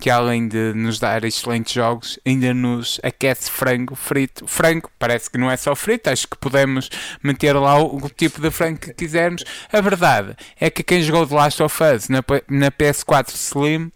que 0.00 0.08
além 0.08 0.48
de 0.48 0.72
nos 0.74 0.98
dar 0.98 1.22
excelentes 1.24 1.74
jogos, 1.74 2.18
ainda 2.26 2.54
nos 2.54 2.98
aquece 3.02 3.50
frango 3.50 3.94
frito. 3.94 4.46
Frango, 4.46 4.90
parece 4.98 5.30
que 5.30 5.36
não 5.36 5.50
é 5.50 5.56
só 5.58 5.76
frito, 5.76 6.08
acho 6.08 6.26
que 6.26 6.38
podemos 6.38 6.88
meter 7.22 7.54
lá 7.54 7.78
o, 7.78 7.96
o 7.96 8.08
tipo 8.08 8.40
de 8.40 8.50
frango 8.50 8.80
que 8.80 8.94
quisermos. 8.94 9.44
A 9.70 9.80
verdade 9.82 10.34
é 10.58 10.70
que 10.70 10.82
quem 10.82 11.02
jogou 11.02 11.26
The 11.26 11.34
Last 11.34 11.62
of 11.62 11.82
Us 11.82 12.08
na, 12.08 12.22
na 12.48 12.70
PS4 12.70 13.28
Slim 13.34 13.92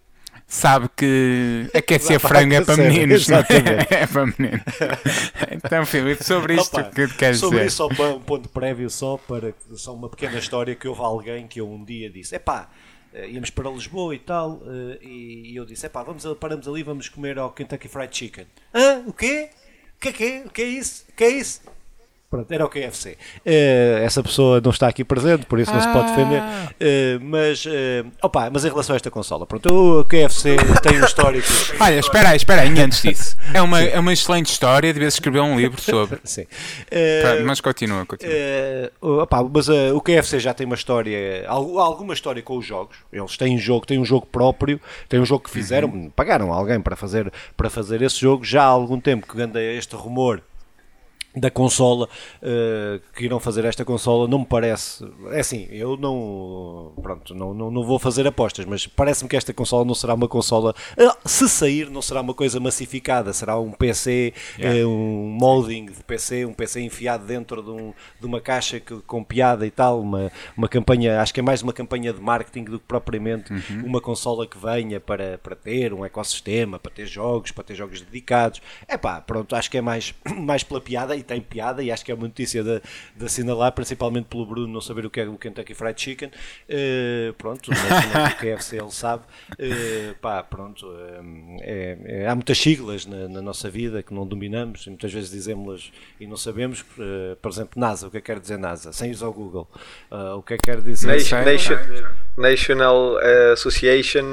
sabe 0.47 0.89
que 0.97 1.69
aquecer 1.75 2.21
frango 2.21 2.55
é 2.55 2.61
para 2.65 2.77
meninos, 2.77 3.27
não 3.29 3.39
é? 3.39 3.45
é 4.03 4.07
para 4.07 4.27
meninos. 4.27 4.61
Então, 5.51 5.87
Filipe, 5.87 6.23
sobre 6.23 6.55
isto, 6.55 6.79
Opa, 6.79 6.91
que 6.91 7.09
queres 7.15 7.39
sobre 7.39 7.57
dizer? 7.59 7.67
isso, 7.69 7.77
só 7.79 7.89
para 7.89 8.09
um 8.15 8.21
ponto 8.21 8.49
prévio, 8.49 8.89
só 8.91 9.17
para 9.17 9.55
só 9.75 9.95
uma 9.95 10.09
pequena 10.09 10.39
história 10.39 10.75
que 10.75 10.87
houve 10.87 11.01
alguém 11.01 11.47
que 11.47 11.61
eu 11.61 11.71
um 11.71 11.83
dia 11.85 12.11
disse: 12.11 12.35
epá, 12.37 12.69
eh, 13.13 13.31
íamos 13.31 13.51
para 13.51 13.71
Lisboa 13.71 14.15
e 14.15 14.19
tal, 14.19 14.63
eh, 14.67 14.99
e 15.03 15.57
eu 15.57 15.65
disse: 15.65 15.87
epá, 15.87 16.03
vamos, 16.03 16.25
a- 16.27 16.35
paramos 16.35 16.69
ali, 16.69 16.83
vamos 16.83 17.09
comer 17.09 17.39
ao 17.39 17.51
Kentucky 17.51 17.89
Fried 17.89 18.17
Chicken. 18.17 18.47
Hã? 18.75 19.03
O 19.07 19.13
quê? 19.13 19.51
O 19.97 20.01
que 20.01 20.09
é 20.09 20.13
que 20.13 20.25
é? 20.25 20.43
O 20.47 20.51
que 20.51 20.63
é 20.63 20.67
isso? 20.67 21.05
O 21.09 21.13
que 21.17 21.25
é 21.25 21.29
isso? 21.31 21.63
Pronto, 22.35 22.51
era 22.51 22.65
o 22.65 22.69
KFC. 22.69 23.11
Uh, 23.11 23.17
eh, 23.45 24.03
essa 24.05 24.21
pessoa 24.21 24.61
não 24.61 24.73
está 24.73 24.89
aqui 24.89 25.05
presente, 25.05 25.47
por 25.47 25.61
isso 25.61 25.73
não 25.73 25.81
se 25.81 25.89
pode 25.93 26.09
defender. 26.09 26.43
Uh, 26.43 27.21
mas, 27.23 27.65
uh, 27.65 28.11
opa, 28.21 28.51
mas 28.51 28.65
em 28.65 28.69
relação 28.71 28.95
a 28.95 28.97
esta 28.97 29.09
consola, 29.09 29.47
pronto, 29.47 30.01
o 30.01 30.05
KFC 30.05 30.57
tem 30.83 31.01
um 31.01 31.05
histórico. 31.05 31.47
Olha, 31.79 32.01
espera 32.01 32.31
aí, 32.31 32.37
espera 32.37 32.63
aí, 32.63 32.81
antes 32.81 33.03
disso. 33.03 33.37
É 33.53 33.63
uma, 33.63 33.81
é 33.81 34.01
uma 34.01 34.13
excelente 34.13 34.51
história, 34.51 34.93
devias 34.93 35.15
escrever 35.15 35.43
um 35.43 35.57
livro 35.57 35.81
sobre. 35.81 36.19
Sim. 36.25 36.45
Pronto, 37.23 37.45
mas 37.47 37.61
continua, 37.61 38.05
continua. 38.05 38.35
opa, 39.01 39.45
mas 39.45 39.69
o 39.69 40.01
KFC 40.01 40.41
já 40.41 40.53
tem 40.53 40.67
uma 40.67 40.75
história, 40.75 41.47
alguma 41.47 42.15
história 42.15 42.43
com 42.43 42.59
os 42.59 42.67
jogos. 42.67 42.97
Eles 43.13 43.37
têm 43.37 43.55
um 43.55 43.59
jogo, 43.61 43.87
têm 43.87 44.01
um 44.01 44.05
jogo 44.05 44.27
próprio, 44.27 44.81
têm 45.09 45.21
um 45.21 45.25
jogo 45.25 45.45
que 45.45 45.51
fizeram, 45.51 45.89
uhum. 45.89 46.11
pagaram 46.11 46.53
alguém 46.53 46.81
para 46.81 46.97
fazer, 46.97 47.33
para 47.57 47.71
fazer 47.71 48.03
esse 48.03 48.21
jogo. 48.21 48.45
Já 48.45 48.63
há 48.63 48.67
algum 48.67 48.99
tempo 48.99 49.25
que 49.33 49.41
anda 49.41 49.63
este 49.63 49.95
rumor 49.95 50.43
da 51.37 51.51
consola 51.51 52.09
uh, 52.43 53.01
que 53.15 53.25
irão 53.25 53.41
fazer 53.41 53.65
esta 53.65 53.85
consola 53.85 54.29
não 54.29 54.41
me 54.41 54.47
parece 54.47 55.05
é 55.33 55.41
assim 55.41 55.67
eu 55.71 55.97
não 55.97 56.93
pronto 57.03 57.35
não, 57.35 57.53
não, 57.53 57.71
não 57.71 57.85
vou 57.85 57.99
fazer 57.99 58.27
apostas 58.27 58.65
mas 58.65 58.87
parece-me 58.87 59.29
que 59.29 59.37
esta 59.37 59.53
consola 59.53 59.85
não 59.85 59.95
será 59.95 60.15
uma 60.15 60.29
consola 60.29 60.75
uh, 60.97 61.29
se 61.29 61.49
sair 61.49 61.91
não 61.91 62.01
será 62.01 62.21
uma 62.21 62.35
coisa 62.35 62.61
massificada 62.61 63.33
será 63.33 63.59
um 63.59 63.73
PC 63.73 64.33
yeah. 64.59 64.87
uh, 64.87 64.89
um 64.89 65.37
molding 65.41 65.87
de 65.87 66.05
PC 66.05 66.47
um 66.47 66.53
PC 66.53 66.83
enfiado 66.83 67.27
dentro 67.27 67.63
de, 67.63 67.71
um, 67.71 67.93
de 68.21 68.27
uma 68.27 68.41
caixa 68.41 68.79
que, 68.79 68.95
com 69.03 69.25
piada 69.25 69.67
e 69.67 69.71
tal 69.71 70.01
uma, 70.01 70.31
uma 70.57 70.69
campanha 70.69 71.21
acho 71.21 71.35
que 71.35 71.41
é 71.41 71.43
mais 71.43 71.63
uma 71.63 71.73
campanha 71.73 72.13
de 72.13 72.21
marketing 72.21 72.65
do 72.65 72.79
que 72.79 72.87
propriamente 72.87 73.53
uhum. 73.53 73.87
uma 73.87 74.01
consola 74.01 74.47
que 74.47 74.57
venha 74.57 75.01
para, 75.01 75.39
para 75.39 75.57
ter 75.57 75.93
um 75.93 76.05
ecossistema 76.05 76.79
para 76.79 76.93
ter 76.93 77.07
jogos 77.07 77.51
para 77.51 77.65
ter 77.65 77.75
jogos 77.75 78.01
dedicados 78.01 78.63
é 78.87 78.97
pá 78.97 79.21
pronto 79.21 79.57
acho 79.57 79.69
que 79.69 79.79
é 79.79 79.81
mais 79.81 80.15
mais 80.39 80.63
pela 80.63 80.81
piada 80.81 81.24
tem 81.25 81.41
piada 81.41 81.83
e 81.83 81.91
acho 81.91 82.05
que 82.05 82.13
é 82.13 82.15
uma 82.15 82.27
notícia 82.27 82.63
de, 82.63 82.81
de 83.17 83.25
assinalar, 83.25 83.73
principalmente 83.73 84.27
pelo 84.27 84.47
Bruno 84.47 84.73
não 84.73 84.81
saber 84.81 85.07
o 85.07 85.11
que 85.11 85.21
é 85.21 85.29
o 85.29 85.37
Kentucky 85.37 85.75
Fried 85.75 86.01
Chicken. 86.01 86.29
Uh, 86.29 87.33
pronto, 87.35 87.71
mas 87.71 88.33
o 88.33 88.37
KFC 88.37 88.79
ele 88.79 88.91
sabe. 88.91 89.25
Uh, 89.53 90.15
pá, 90.21 90.43
pronto, 90.43 90.87
uh, 90.87 91.59
é, 91.61 91.99
é, 92.05 92.29
há 92.29 92.35
muitas 92.35 92.59
siglas 92.59 93.07
na, 93.07 93.29
na, 93.29 93.43
nossa 93.43 93.69
vida 93.71 94.03
que 94.03 94.13
não 94.13 94.27
dominamos 94.27 94.87
e 94.87 94.91
muitas 94.91 95.13
vezes 95.13 95.31
dizemos-las 95.31 95.93
e 96.19 96.27
não 96.27 96.37
sabemos. 96.37 96.85
por 97.41 97.51
exemplo, 97.51 97.81
NASA, 97.81 98.07
o 98.07 98.11
que 98.11 98.19
é 98.19 98.21
que 98.21 98.27
quer 98.27 98.41
dizer 98.41 98.59
NASA? 98.59 98.93
Sem 98.93 99.11
usar 99.11 99.29
o 99.29 99.33
Google. 99.33 99.69
o 100.37 100.43
que 100.43 100.55
é 100.55 100.57
que 100.57 100.63
quer 100.63 100.81
dizer? 100.81 101.07
Nation, 101.09 101.43
Nation, 101.45 101.77
National 102.37 103.19
Association, 103.53 104.25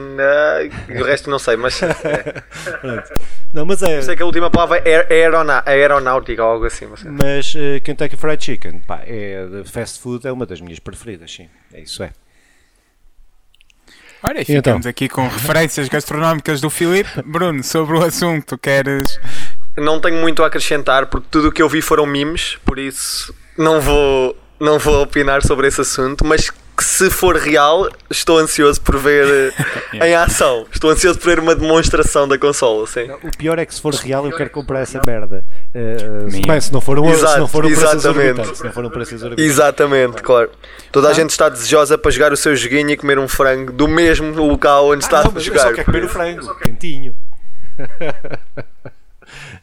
e 0.90 1.02
o 1.02 1.04
resto 1.04 1.30
não 1.30 1.40
sei, 1.40 1.56
mas. 1.56 1.80
Não, 3.53 3.65
mas 3.65 3.81
é. 3.84 4.01
Sei 4.01 4.15
que 4.15 4.24
a 4.24 4.25
última 4.25 4.50
palavra 4.50 4.81
é 4.86 5.13
aerona, 5.13 5.62
aeronáutica 5.65 6.43
ou 6.43 6.51
algo 6.51 6.65
assim. 6.65 6.86
Mas, 6.86 7.03
mas 7.03 7.55
uh, 7.55 7.81
Kentucky 7.84 8.15
Fried 8.15 8.43
Chicken, 8.43 8.79
pá, 8.79 9.01
é, 9.05 9.46
fast 9.65 10.00
food 10.00 10.25
é 10.25 10.31
uma 10.31 10.46
das 10.46 10.62
minhas 10.62 10.79
preferidas, 10.79 11.31
sim. 11.34 11.50
É 11.74 11.81
isso 11.81 12.01
é. 12.01 12.12
Olha, 14.24 14.41
e 14.41 14.46
ficamos 14.46 14.81
então? 14.81 14.89
aqui 14.89 15.10
com 15.10 15.27
referências 15.27 15.89
gastronómicas 15.89 16.62
do 16.62 16.70
Filipe. 16.70 17.10
Bruno, 17.25 17.63
sobre 17.63 17.98
o 17.98 18.03
assunto, 18.03 18.58
queres. 18.58 19.20
Não 19.75 20.00
tenho 20.00 20.17
muito 20.17 20.43
a 20.43 20.48
acrescentar 20.48 21.08
porque 21.08 21.27
tudo 21.31 21.50
o 21.50 21.51
que 21.51 21.62
eu 21.62 21.67
vi 21.67 21.81
foram 21.81 22.05
memes, 22.05 22.58
por 22.63 22.77
isso 22.77 23.34
não 23.58 23.81
vou, 23.81 24.38
não 24.60 24.77
vou 24.77 25.01
opinar 25.01 25.41
sobre 25.41 25.67
esse 25.67 25.81
assunto, 25.81 26.25
mas 26.25 26.51
que 26.82 26.88
se 26.88 27.12
for 27.12 27.36
real, 27.36 27.88
estou 28.10 28.40
ansioso 28.40 28.82
por 28.82 28.98
ver 28.98 29.54
yeah. 29.94 30.10
em 30.10 30.16
ação. 30.16 30.66
Estou 30.72 30.90
ansioso 30.90 31.20
por 31.20 31.28
ver 31.28 31.40
uma 31.40 31.54
demonstração 31.54 32.28
da 32.28 32.40
consola, 32.40 32.88
sim. 32.88 33.08
O 33.24 33.38
pior 33.38 33.60
é 33.60 33.66
que 33.68 33.76
se 33.76 33.80
for 33.80 33.94
real 33.94 34.26
eu 34.26 34.36
quero 34.36 34.50
comprar 34.50 34.80
essa 34.80 35.00
merda. 35.06 35.44
Uh, 35.76 36.48
bem, 36.48 36.60
se 36.60 36.74
não 36.74 36.82
for 36.82 36.98
um, 36.98 37.08
Exato, 37.08 37.34
se 37.34 37.40
não 37.40 37.48
for 37.48 37.66
um 37.66 37.70
exatamente. 37.70 38.58
Se 38.58 38.64
não 38.64 38.72
for 38.72 38.86
um 38.86 38.92
Exatamente, 39.38 40.24
claro. 40.24 40.50
Toda 40.92 41.10
a 41.10 41.12
ah. 41.12 41.14
gente 41.14 41.30
está 41.30 41.50
desejosa 41.50 42.00
para 42.00 42.10
jogar 42.10 42.34
o 42.34 42.38
seu 42.38 42.56
joguinho 42.56 42.90
e 42.90 42.98
comer 42.98 43.20
um 43.20 43.28
frango 43.28 43.72
do 43.72 43.88
mesmo 43.88 44.34
local 44.44 44.88
onde 44.88 45.06
ah, 45.06 45.08
está 45.08 45.24
não, 45.24 45.38
a 45.38 45.40
jogar. 45.40 45.62
só 45.62 45.74
quero 45.74 45.86
comer 45.86 46.04
o 46.06 46.10
frango, 46.10 46.56
quentinho. 46.56 47.16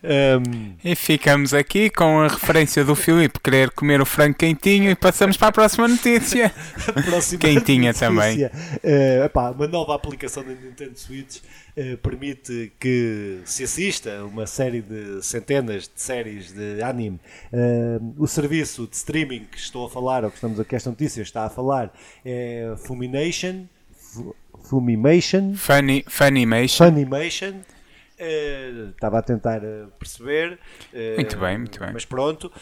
Um... 0.02 0.74
E 0.84 0.94
ficamos 0.94 1.52
aqui 1.52 1.90
com 1.90 2.20
a 2.20 2.28
referência 2.28 2.84
do 2.84 2.94
Filipe 2.94 3.40
querer 3.40 3.70
comer 3.70 4.00
o 4.00 4.06
frango 4.06 4.36
quentinho 4.36 4.90
e 4.90 4.94
passamos 4.94 5.36
para 5.36 5.48
a 5.48 5.52
próxima 5.52 5.88
notícia. 5.88 6.52
a 6.94 7.02
próxima 7.02 7.40
Quentinha 7.40 7.92
notícia. 7.92 8.08
também. 8.08 8.44
Uh, 8.44 9.24
epá, 9.24 9.50
uma 9.50 9.66
nova 9.66 9.94
aplicação 9.94 10.42
da 10.42 10.50
Nintendo 10.50 10.98
Switch 10.98 11.38
uh, 11.38 11.96
permite 11.98 12.72
que 12.78 13.40
se 13.44 13.64
assista 13.64 14.24
uma 14.24 14.46
série 14.46 14.82
de 14.82 15.22
centenas 15.22 15.84
de 15.84 16.00
séries 16.00 16.52
de 16.52 16.82
anime. 16.82 17.20
Uh, 17.52 18.14
o 18.18 18.26
serviço 18.26 18.86
de 18.86 18.96
streaming 18.96 19.46
que 19.50 19.58
estou 19.58 19.86
a 19.86 19.90
falar, 19.90 20.24
ou 20.24 20.30
que 20.30 20.36
estamos 20.36 20.60
aqui 20.60 20.76
esta 20.76 20.90
notícia 20.90 21.22
está 21.22 21.44
a 21.44 21.50
falar, 21.50 21.92
é 22.24 22.74
Fumination. 22.78 23.64
Fumimation. 24.64 25.54
Funny, 25.54 26.04
Funimation. 26.08 26.84
Funimation 26.86 27.54
Uh, 28.20 28.90
estava 28.90 29.18
a 29.18 29.22
tentar 29.22 29.62
uh, 29.62 29.88
perceber. 29.98 30.58
Uh, 30.92 31.16
muito 31.16 31.38
bem, 31.38 31.58
muito 31.58 31.78
bem. 31.78 31.90
Mas 31.92 32.04
pronto. 32.04 32.52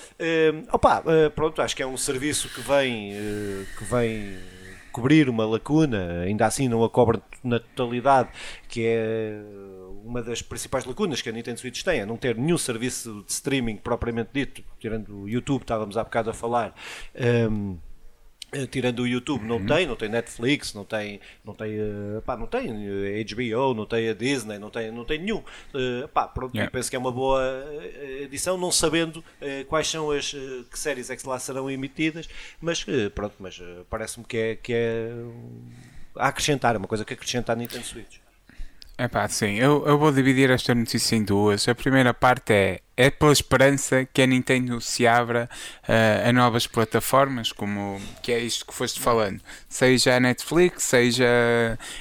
opa, 0.71 1.03
pronto, 1.35 1.63
acho 1.63 1.75
que 1.75 1.83
é 1.83 1.87
um 1.87 1.97
serviço 1.97 2.49
que 2.51 2.61
vem, 2.61 3.13
que 3.79 3.85
vem 3.85 4.37
cobrir 4.97 5.29
uma 5.29 5.45
lacuna, 5.45 6.23
ainda 6.23 6.47
assim 6.47 6.69
não 6.69 6.83
a 6.83 6.89
cobre 6.89 7.21
na 7.45 7.61
totalidade, 7.61 8.31
que 8.67 8.83
é 8.87 9.39
uma 10.03 10.23
das 10.23 10.41
principais 10.41 10.87
lacunas 10.87 11.21
que 11.21 11.29
a 11.29 11.33
Nintendo 11.33 11.61
Switch 11.61 11.83
tem, 11.83 12.01
é 12.01 12.07
não 12.07 12.17
ter 12.17 12.35
nenhum 12.35 12.57
serviço 12.57 13.23
de 13.27 13.31
streaming 13.31 13.77
propriamente 13.77 14.31
dito, 14.33 14.65
tirando 14.79 15.15
o 15.15 15.29
YouTube, 15.29 15.61
estávamos 15.61 15.99
há 15.99 16.05
bocado 16.05 16.31
a 16.31 16.33
falar. 16.33 16.75
Um, 17.15 17.75
eh, 17.75 17.86
tirando 18.71 19.01
o 19.01 19.07
YouTube, 19.07 19.45
não 19.45 19.57
uhum. 19.57 19.67
tem, 19.67 19.87
não 19.87 19.97
tem 19.97 20.09
Netflix, 20.09 20.73
não 20.73 20.85
tem, 20.85 21.21
não 21.45 21.55
tem, 21.55 21.79
uh, 21.81 22.23
pá, 22.25 22.37
não 22.37 22.47
tem 22.47 22.69
HBO, 23.25 23.75
não 23.75 23.87
tem 23.87 24.09
a 24.09 24.15
Disney, 24.15 24.59
não 24.59 24.71
tem, 24.71 24.91
não 24.91 25.05
tem 25.05 25.19
nenhum. 25.19 25.43
Pá, 26.13 26.29
pronto, 26.29 26.55
yeah. 26.55 26.71
penso 26.71 26.89
que 26.89 26.97
é 26.97 26.99
uma 26.99 27.13
boa 27.13 27.43
edição, 28.21 28.57
não 28.57 28.71
sabendo 28.71 29.23
quais 29.69 29.89
são 29.89 30.11
as 30.11 30.31
que 30.31 30.79
séries 30.79 31.11
é 31.11 31.17
que 31.17 31.27
lá 31.27 31.39
serão 31.39 31.71
emitidas, 31.71 32.29
mas 32.61 32.85
pronto, 33.15 33.35
mas 33.39 33.61
parece-me 33.91 34.25
que 34.25 34.37
é, 34.37 34.57
que 34.57 34.73
é 34.73 35.13
a 36.17 36.29
acrescentar, 36.29 36.75
é 36.75 36.79
uma 36.79 36.89
coisa 36.89 37.05
que 37.05 37.13
acrescenta 37.13 37.53
à 37.53 37.57
Nintendo 37.57 37.85
Switch. 37.85 38.26
É 38.99 39.09
pá, 39.09 39.29
sim, 39.29 39.57
eu, 39.57 39.85
eu 39.87 39.99
vou 39.99 40.11
dividir 40.11 40.51
esta 40.51 40.75
notícia 40.75 41.17
em 41.17 41.23
duas. 41.23 41.69
A 41.69 41.75
primeira 41.75 42.15
parte 42.15 42.53
é 42.53 42.81
é 42.97 43.11
pela 43.11 43.33
esperança 43.33 44.07
que 44.07 44.23
a 44.23 44.27
Nintendo 44.27 44.81
se 44.81 45.07
abra 45.07 45.51
uh, 45.87 46.29
a 46.29 46.33
novas 46.33 46.67
plataformas, 46.67 47.53
como 47.53 48.01
que 48.23 48.33
é 48.33 48.39
isto 48.39 48.65
que 48.65 48.73
foste 48.73 48.99
falando, 48.99 49.41
seja 49.69 50.17
a 50.17 50.21
Netflix, 50.21 50.85
seja 50.85 51.27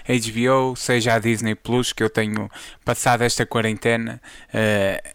a 0.07 0.13
HBO, 0.13 0.75
seja 0.75 1.15
a 1.15 1.19
Disney 1.19 1.53
Plus, 1.53 1.91
que 1.91 2.01
eu 2.01 2.09
tenho 2.09 2.49
passado 2.85 3.23
esta 3.23 3.45
quarentena 3.45 4.21
uh, 4.53 5.14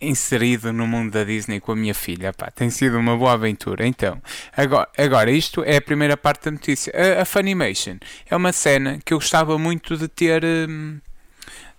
inserido 0.00 0.72
no 0.72 0.86
mundo 0.86 1.12
da 1.12 1.24
Disney 1.24 1.60
com 1.60 1.72
a 1.72 1.76
minha 1.76 1.94
filha. 1.94 2.32
Pá, 2.32 2.50
tem 2.50 2.70
sido 2.70 2.98
uma 2.98 3.16
boa 3.16 3.32
aventura. 3.32 3.86
Então, 3.86 4.20
agora, 4.56 4.88
agora 4.96 5.30
isto 5.30 5.62
é 5.64 5.76
a 5.76 5.82
primeira 5.82 6.16
parte 6.16 6.44
da 6.44 6.50
notícia. 6.50 6.92
A, 6.94 7.22
a 7.22 7.24
Funimation 7.24 7.96
é 8.28 8.36
uma 8.36 8.52
cena 8.52 8.98
que 9.04 9.12
eu 9.12 9.18
gostava 9.18 9.58
muito 9.58 9.96
de 9.96 10.08
ter. 10.08 10.44
Um, 10.44 11.00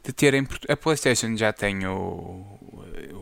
de 0.04 0.14
ter 0.14 0.34
em, 0.34 0.48
a 0.68 0.78
PlayStation 0.78 1.36
já 1.36 1.52
tem 1.52 1.86
o, 1.86 2.59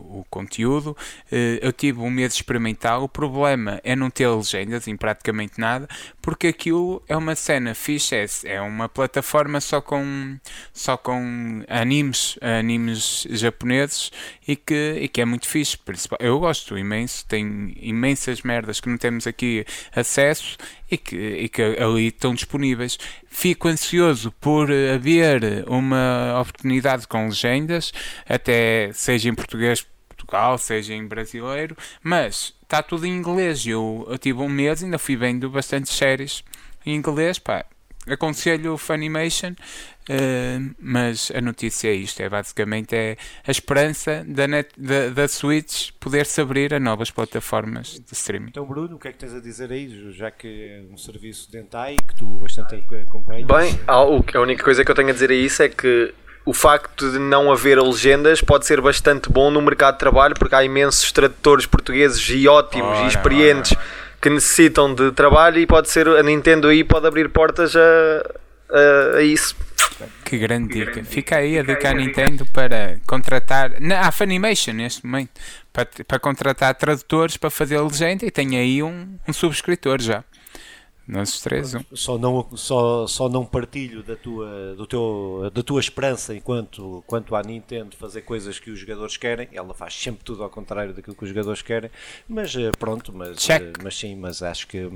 o 0.10 0.26
conteúdo. 0.30 0.96
Eh, 1.32 1.60
eu 1.62 1.72
tive 1.72 2.00
um 2.00 2.10
mês 2.10 2.34
de 2.34 2.40
experimentar. 2.40 3.02
O 3.02 3.10
problema 3.10 3.80
é 3.84 3.96
não 3.96 4.10
ter 4.10 4.28
legendas 4.28 4.88
em 4.88 4.96
praticamente 4.96 5.60
nada, 5.60 5.88
porque 6.22 6.48
aquilo 6.48 7.02
é 7.08 7.16
uma 7.16 7.36
cena 7.36 7.74
fixe, 7.74 8.16
é, 8.16 8.26
é 8.46 8.62
uma 8.62 8.90
plataforma 8.90 9.60
só 9.62 9.82
com, 9.82 10.38
só 10.74 10.98
com 10.98 11.64
animes, 11.68 12.38
animes 12.42 13.28
japoneses 13.30 14.12
e 14.48 14.56
que, 14.56 15.00
e 15.02 15.08
que 15.08 15.22
é 15.22 15.26
muito 15.26 15.48
fixe. 15.48 15.78
Eu 16.20 16.40
gosto 16.40 16.78
imenso, 16.78 17.26
tem 17.28 17.76
imensas 17.80 18.42
merdas 18.42 18.80
que 18.80 18.90
não 18.90 18.98
temos 18.98 19.28
aqui 19.28 19.66
acesso 19.96 20.58
e 20.90 20.98
que, 20.98 21.16
e 21.16 21.50
que 21.50 21.62
ali 21.62 22.08
estão 22.08 22.34
disponíveis. 22.34 22.98
Fico 23.28 23.68
ansioso 23.68 24.32
por 24.40 24.70
haver 24.72 25.66
uma 25.68 26.40
oportunidade 26.40 27.08
com 27.08 27.26
legendas, 27.26 27.92
até 28.28 28.92
seja 28.94 29.30
em 29.30 29.36
português 29.36 29.86
Portugal, 30.08 30.58
seja 30.58 30.94
em 30.94 31.08
brasileiro, 31.08 31.78
mas 32.04 32.54
está 32.64 32.82
tudo 32.84 33.06
em 33.06 33.16
inglês. 33.16 33.66
Eu, 33.66 34.06
eu 34.10 34.18
tive 34.18 34.40
um 34.40 34.50
mês, 34.50 34.84
ainda 34.84 34.98
fui 34.98 35.16
vendo 35.16 35.50
bastante 35.50 35.90
séries 35.90 36.44
em 36.86 36.96
inglês, 36.96 37.40
pá. 37.40 37.66
Aconselho 38.10 38.74
o 38.74 38.78
Funimation, 38.78 39.52
uh, 39.52 40.76
mas 40.80 41.32
a 41.36 41.42
notícia 41.42 41.90
é 41.90 41.94
isto: 41.94 42.22
é 42.22 42.30
basicamente 42.30 42.96
é 42.96 43.18
a 43.46 43.52
esperança 43.52 44.24
da, 44.28 44.48
net, 44.48 44.70
da, 44.78 45.10
da 45.10 45.28
Switch 45.28 45.92
poder 46.00 46.26
se 46.26 46.42
abrir 46.42 46.74
a 46.74 46.80
novas 46.80 47.12
plataformas 47.12 48.00
de 48.00 48.14
streaming. 48.14 48.50
Então, 48.50 48.66
Bruno, 48.66 48.96
o 48.96 49.00
que 49.00 49.08
é 49.08 49.12
que 49.12 49.18
tens 49.18 49.34
a 49.34 49.40
dizer 49.40 49.72
aí, 49.72 50.12
já 50.14 50.32
que 50.32 50.48
é 50.48 50.94
um 50.94 50.98
serviço 50.98 51.52
de 51.52 51.60
Entai 51.60 51.96
que 51.96 52.16
tu 52.16 52.26
bastante 52.40 52.76
acompanhas? 52.76 53.46
Bem, 53.46 53.80
a 53.88 54.40
única 54.40 54.64
coisa 54.64 54.84
que 54.84 54.92
eu 54.92 54.96
tenho 54.96 55.10
a 55.10 55.14
dizer 55.14 55.32
a 55.32 55.36
isso 55.36 55.62
é 55.64 55.70
que 55.70 56.14
o 56.48 56.54
facto 56.54 57.12
de 57.12 57.20
não 57.20 57.52
haver 57.52 57.78
legendas 57.78 58.42
pode 58.42 58.66
ser 58.66 58.80
bastante 58.80 59.30
bom 59.30 59.52
no 59.52 59.62
mercado 59.62 59.96
de 59.96 60.00
trabalho, 60.00 60.34
porque 60.34 60.56
há 60.56 60.64
imensos 60.64 61.12
tradutores 61.12 61.66
portugueses 61.66 62.26
e 62.30 62.48
ótimos 62.48 62.88
ora, 62.88 63.04
e 63.04 63.08
experientes 63.08 63.74
ora. 63.74 64.07
Que 64.22 64.30
necessitam 64.30 64.94
de 64.94 65.12
trabalho 65.12 65.60
e 65.60 65.66
pode 65.66 65.90
ser 65.90 66.08
a 66.08 66.24
Nintendo 66.24 66.68
aí 66.68 66.84
pode 66.84 67.08
abrir 67.08 67.30
portas 67.30 67.76
a, 67.76 67.80
a, 68.70 69.18
a 69.18 69.22
isso. 69.22 69.56
Que 70.24 70.38
grande 70.38 70.70
que 70.70 70.80
dica. 70.80 70.92
Grande 70.92 71.10
Fica 71.10 71.38
aí 71.38 71.58
a 71.58 71.64
dica 71.64 71.90
à 71.90 71.94
Nintendo 71.94 72.46
para 72.48 72.98
contratar. 73.08 73.80
Na, 73.80 74.02
a 74.02 74.12
Funimation 74.12 74.74
neste 74.74 75.06
momento. 75.06 75.32
Para, 75.72 75.88
para 76.08 76.20
contratar 76.20 76.76
tradutores 76.76 77.38
para 77.38 77.50
fazer 77.50 77.78
a 77.78 77.84
legenda 77.84 78.26
e 78.26 78.32
tem 78.32 78.58
aí 78.58 78.82
um, 78.82 79.18
um 79.28 79.34
subscritor 79.34 80.02
já. 80.02 80.24
Nós 81.08 81.40
três, 81.40 81.74
um. 81.74 81.80
Só 81.94 82.18
não, 82.18 82.46
só, 82.58 83.08
só 83.08 83.30
não 83.30 83.46
partilho 83.46 84.04
da 84.04 84.18
tua, 84.18 84.76
do 84.76 84.86
teu, 84.86 85.50
da 85.54 85.64
tua 85.64 85.80
esperança 85.80 86.36
enquanto 86.36 87.02
quanto 87.08 87.34
à 87.34 87.42
Nintendo 87.42 87.96
fazer 87.96 88.24
coisas 88.24 88.60
que 88.60 88.70
os 88.70 88.80
jogadores 88.80 89.16
querem. 89.16 89.48
Ela 89.54 89.74
faz 89.74 89.94
sempre 89.94 90.26
tudo 90.26 90.44
ao 90.44 90.50
contrário 90.50 90.94
daquilo 90.94 91.16
que 91.16 91.24
os 91.24 91.30
jogadores 91.30 91.62
querem. 91.62 91.90
Mas 92.28 92.54
eh, 92.58 92.72
pronto, 92.78 93.14
mas, 93.16 93.50
eh, 93.50 93.72
mas 93.82 93.98
sim, 93.98 94.18
mas 94.18 94.44
acho 94.44 94.68
que, 94.68 94.90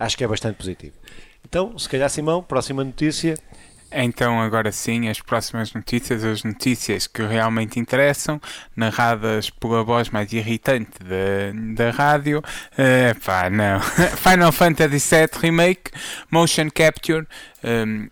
acho 0.00 0.18
que 0.18 0.24
é 0.24 0.26
bastante 0.26 0.56
positivo. 0.56 0.96
Então, 1.44 1.78
se 1.78 1.88
calhar, 1.88 2.10
Simão, 2.10 2.42
próxima 2.42 2.82
notícia. 2.82 3.38
Então, 3.90 4.40
agora 4.40 4.72
sim, 4.72 5.08
as 5.08 5.20
próximas 5.20 5.72
notícias, 5.72 6.24
as 6.24 6.42
notícias 6.42 7.06
que 7.06 7.22
realmente 7.22 7.78
interessam, 7.78 8.40
narradas 8.74 9.48
pela 9.50 9.82
voz 9.84 10.10
mais 10.10 10.32
irritante 10.32 10.98
da, 11.00 11.84
da 11.84 11.90
rádio. 11.90 12.40
Uh, 12.72 13.18
pá, 13.24 13.48
não. 13.48 13.80
Final 14.18 14.52
Fantasy 14.52 14.98
VII 14.98 15.40
Remake, 15.40 15.90
Motion 16.30 16.68
Capture. 16.70 17.26
Um, 17.62 18.08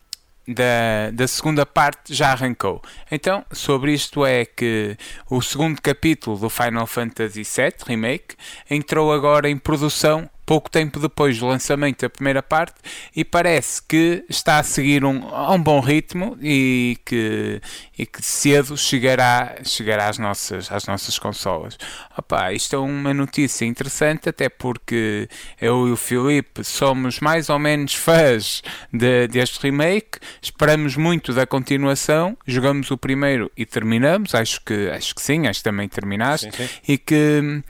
da, 0.47 1.11
da 1.13 1.27
segunda 1.27 1.65
parte 1.65 2.15
já 2.15 2.33
arrancou. 2.33 2.83
Então, 3.11 3.45
sobre 3.51 3.95
isto 3.95 4.27
é 4.27 4.45
que 4.45 4.97
o 5.31 5.41
segundo 5.41 5.81
capítulo 5.81 6.37
do 6.37 6.51
Final 6.51 6.87
Fantasy 6.87 7.43
VII 7.43 7.73
Remake 7.87 8.37
entrou 8.71 9.13
agora 9.13 9.49
em 9.49 9.57
produção 9.57 10.29
pouco 10.45 10.71
tempo 10.71 10.99
depois 11.01 11.39
do 11.39 11.47
lançamento 11.47 12.03
da 12.03 12.11
primeira 12.11 12.43
parte 12.43 12.75
e 13.15 13.25
parece 13.25 13.83
que 13.83 14.25
está 14.29 14.59
a 14.59 14.63
seguir 14.63 15.05
um, 15.05 15.29
a 15.29 15.53
um 15.53 15.63
bom 15.63 15.81
ritmo 15.81 16.37
e 16.41 16.99
que, 17.05 17.61
e 17.99 18.07
que 18.07 18.23
cedo 18.23 18.77
chegará, 18.77 19.57
chegará 19.65 20.09
às, 20.09 20.19
nossas, 20.19 20.71
às 20.71 20.87
nossas 20.87 21.19
consolas. 21.19 21.79
Opa, 22.17 22.53
isto 22.53 22.77
é 22.77 22.79
uma 22.79 23.15
notícia 23.15 23.65
interessante, 23.65 24.29
até 24.29 24.49
porque 24.49 25.29
eu 25.61 25.89
e 25.89 25.93
o 25.93 25.97
Filipe 25.97 26.65
somos 26.65 27.21
mais 27.21 27.49
ou 27.49 27.59
menos 27.59 27.95
fãs 27.95 28.63
de, 28.93 29.27
deste 29.29 29.61
remake, 29.61 30.19
esperamos 30.43 30.97
muito 30.97 31.33
da 31.33 31.47
continuação, 31.47 32.37
jogamos 32.47 32.91
o 32.91 32.99
primeiro 32.99 33.51
e 33.57 33.65
terminamos, 33.65 34.35
acho 34.35 34.61
que, 34.65 34.91
acho 34.91 35.15
que 35.15 35.23
sim, 35.23 35.47
acho 35.47 35.61
que 35.61 35.65
também 35.65 35.89
terminaste, 35.89 36.51
sim, 36.51 36.67
sim. 36.67 36.69
e 36.87 36.99
que 36.99 37.63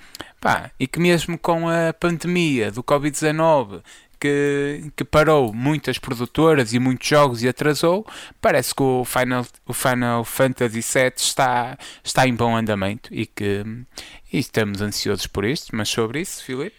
Pá, 0.44 0.70
e 0.78 0.86
que 0.86 1.00
mesmo 1.00 1.38
com 1.38 1.70
a 1.70 1.90
pandemia 1.94 2.70
do 2.70 2.84
Covid-19 2.84 3.82
que, 4.20 4.92
que, 4.94 5.02
parou 5.02 5.54
muitas 5.54 5.96
produtoras 5.96 6.74
e 6.74 6.78
muitos 6.78 7.08
jogos 7.08 7.42
e 7.42 7.48
atrasou, 7.48 8.06
parece 8.42 8.74
que 8.74 8.82
o 8.82 9.06
Final, 9.06 9.46
o 9.66 9.72
Final 9.72 10.22
Fantasy 10.22 10.82
VII 10.82 11.12
está, 11.16 11.78
está 12.02 12.28
em 12.28 12.34
bom 12.34 12.54
andamento 12.54 13.08
e 13.10 13.24
que 13.24 13.64
e 14.30 14.38
estamos 14.38 14.82
ansiosos 14.82 15.26
por 15.26 15.46
isto. 15.46 15.74
Mas 15.74 15.88
sobre 15.88 16.20
isso, 16.20 16.44
Filipe? 16.44 16.76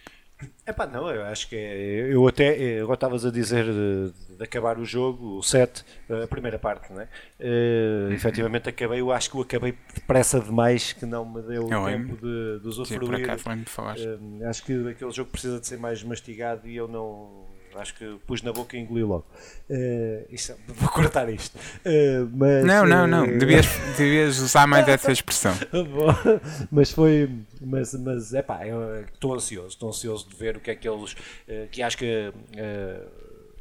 É 0.66 0.72
pá, 0.72 0.84
não, 0.84 1.08
eu 1.08 1.24
acho 1.26 1.48
que 1.48 1.54
é. 1.54 2.12
Eu 2.12 2.26
até. 2.26 2.80
Agora 2.80 2.94
estavas 2.94 3.24
a 3.24 3.30
dizer 3.30 3.64
de, 3.64 4.12
de, 4.36 4.42
acabar 4.42 4.78
o 4.78 4.84
jogo, 4.84 5.38
o 5.38 5.42
set, 5.42 5.84
a 6.10 6.26
primeira 6.26 6.58
parte, 6.58 6.92
né? 6.92 7.08
Uh, 7.38 8.12
efetivamente 8.12 8.68
acabei, 8.68 9.00
eu 9.00 9.12
acho 9.12 9.30
que 9.30 9.36
o 9.36 9.42
acabei 9.42 9.78
depressa 9.94 10.40
demais, 10.40 10.92
que 10.92 11.06
não 11.06 11.24
me 11.24 11.40
deu 11.42 11.70
eu 11.70 11.84
tempo 11.84 12.16
de, 12.16 12.58
de 12.60 12.66
usufruir. 12.66 12.98
Sim, 12.98 14.42
uh, 14.42 14.48
acho 14.48 14.64
que 14.64 14.88
aquele 14.88 15.12
jogo 15.12 15.30
precisa 15.30 15.60
de 15.60 15.66
ser 15.68 15.78
mais 15.78 16.02
mastigado 16.02 16.66
e 16.66 16.74
eu 16.74 16.88
não 16.88 17.46
Acho 17.78 17.94
que 17.94 18.16
pus 18.26 18.42
na 18.42 18.52
boca 18.52 18.76
e 18.76 18.80
engoli 18.80 19.02
logo. 19.02 19.24
Uh, 19.68 20.26
isto, 20.30 20.54
vou 20.68 20.88
cortar 20.88 21.28
isto. 21.28 21.56
Uh, 21.56 22.28
mas, 22.32 22.64
não, 22.64 22.86
não, 22.86 23.06
não. 23.06 23.24
Uh, 23.24 23.38
devias, 23.38 23.66
devias 23.96 24.38
usar 24.38 24.66
mais 24.66 24.86
essa 24.88 25.12
expressão. 25.12 25.54
mas 26.70 26.90
foi. 26.90 27.30
Mas, 27.60 27.94
mas 27.94 28.34
é 28.34 28.42
pá, 28.42 28.60
estou 29.12 29.34
ansioso. 29.34 29.68
Estou 29.68 29.88
ansioso 29.88 30.28
de 30.28 30.36
ver 30.36 30.56
o 30.56 30.60
que 30.60 30.70
é 30.70 30.74
que 30.74 30.88
eles. 30.88 31.16
que 31.70 31.82
acho 31.82 31.98
que 31.98 32.32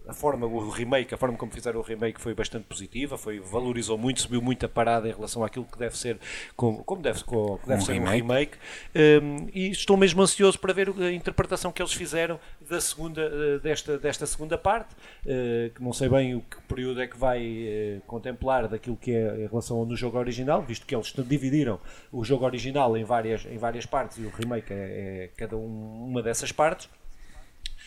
a 0.08 0.14
forma, 0.14 0.46
o 0.46 0.70
remake, 0.70 1.14
a 1.14 1.18
forma 1.18 1.38
como 1.38 1.52
fizeram 1.52 1.80
o 1.80 1.84
remake 1.84 2.20
foi 2.20 2.34
bastante 2.34 2.66
positiva, 2.66 3.18
foi, 3.18 3.40
valorizou 3.40 3.98
muito, 3.98 4.22
subiu 4.22 4.42
muito 4.42 4.66
a 4.66 4.70
parada 4.70 5.08
em 5.08 5.12
relação 5.12 5.44
àquilo 5.44 5.66
que 5.66 5.78
deve 5.78 5.98
ser, 5.98 6.20
como, 6.56 6.84
como 6.84 7.02
deve, 7.02 7.24
como 7.24 7.60
deve 7.66 7.82
um 7.82 7.86
ser 7.86 7.94
remake. 7.94 8.12
um 8.12 8.16
remake. 8.16 8.58
Um, 8.96 9.48
e 9.54 9.70
estou 9.70 9.98
mesmo 9.98 10.22
ansioso 10.22 10.60
para 10.60 10.74
ver 10.74 10.90
a 10.90 11.12
interpretação 11.12 11.72
que 11.72 11.82
eles 11.82 11.94
fizeram 11.94 12.40
da 12.70 12.80
segunda, 12.82 13.22
eh, 13.22 13.60
desta, 13.60 13.98
desta 13.98 14.26
segunda 14.26 14.58
parte, 14.58 14.94
uh, 14.94 15.70
que 15.74 15.82
não 15.82 15.94
sei 15.94 16.10
bem 16.10 16.36
o 16.36 16.42
que 16.42 16.62
período 16.68 17.02
é 17.02 17.08
que 17.08 17.18
vai 17.18 17.42
uh, 17.42 18.02
contemplar 18.08 18.68
daquilo 18.68 18.98
que 18.98 19.12
é 19.12 19.44
em 19.44 19.48
relação 19.48 19.78
ao 19.78 19.86
no 19.86 19.96
jogo 19.96 20.18
original, 20.18 20.62
visto 20.62 20.86
que 20.86 20.96
eles 20.96 21.14
dividiram 21.28 21.80
o 22.12 22.24
jogo 22.24 22.46
original 22.46 22.96
em 22.98 23.04
várias, 23.04 23.46
em 23.46 23.58
várias 23.58 23.86
partes 23.86 24.18
e 24.18 24.22
o 24.22 24.30
remake 24.30 24.74
é, 24.74 24.76
é 24.76 25.30
cada 25.38 25.56
um, 25.56 26.06
uma 26.08 26.22
dessas 26.22 26.52
partes 26.52 26.90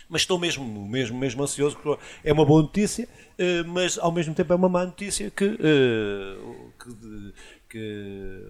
mas 0.09 0.23
estou 0.23 0.38
mesmo, 0.38 0.87
mesmo, 0.88 1.18
mesmo 1.18 1.42
ansioso, 1.42 1.77
porque 1.77 2.03
é 2.25 2.33
uma 2.33 2.44
boa 2.44 2.62
notícia, 2.62 3.09
eh, 3.38 3.62
mas 3.64 3.99
ao 3.99 4.11
mesmo 4.11 4.35
tempo 4.35 4.53
é 4.53 4.57
uma 4.57 4.68
má 4.68 4.85
notícia 4.85 5.31
que, 5.31 5.44
eh, 5.44 6.37
que, 6.79 7.35
que 7.68 8.42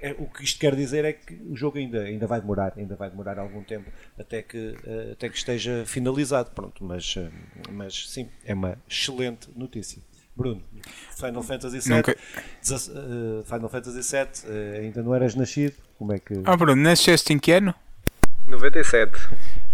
é, 0.00 0.14
o 0.18 0.26
que 0.26 0.44
isto 0.44 0.58
quer 0.58 0.74
dizer 0.74 1.04
é 1.04 1.12
que 1.12 1.34
o 1.48 1.54
jogo 1.54 1.78
ainda, 1.78 2.02
ainda 2.02 2.26
vai 2.26 2.40
demorar, 2.40 2.72
ainda 2.76 2.96
vai 2.96 3.10
demorar 3.10 3.38
algum 3.38 3.62
tempo 3.62 3.90
até 4.18 4.42
que, 4.42 4.74
até 5.12 5.28
que 5.28 5.36
esteja 5.36 5.84
finalizado, 5.86 6.50
pronto, 6.50 6.84
mas, 6.84 7.14
mas 7.70 8.08
sim, 8.10 8.28
é 8.44 8.54
uma 8.54 8.78
excelente 8.88 9.48
notícia. 9.56 10.02
Bruno, 10.34 10.62
Final 11.18 11.42
Fantasy 11.42 11.80
VII, 11.80 11.96
Nunca... 11.96 12.16
Final 13.44 13.68
Fantasy 13.70 14.16
VII, 14.16 14.82
ainda 14.82 15.02
não 15.02 15.14
eras 15.14 15.34
nascido, 15.34 15.74
como 15.98 16.12
é 16.12 16.18
que... 16.18 16.42
Ah 16.44 16.56
Bruno, 16.56 16.82
nasceste 16.82 17.32
em 17.32 17.38
que 17.38 17.52
ano? 17.52 17.74
97. 18.46 19.18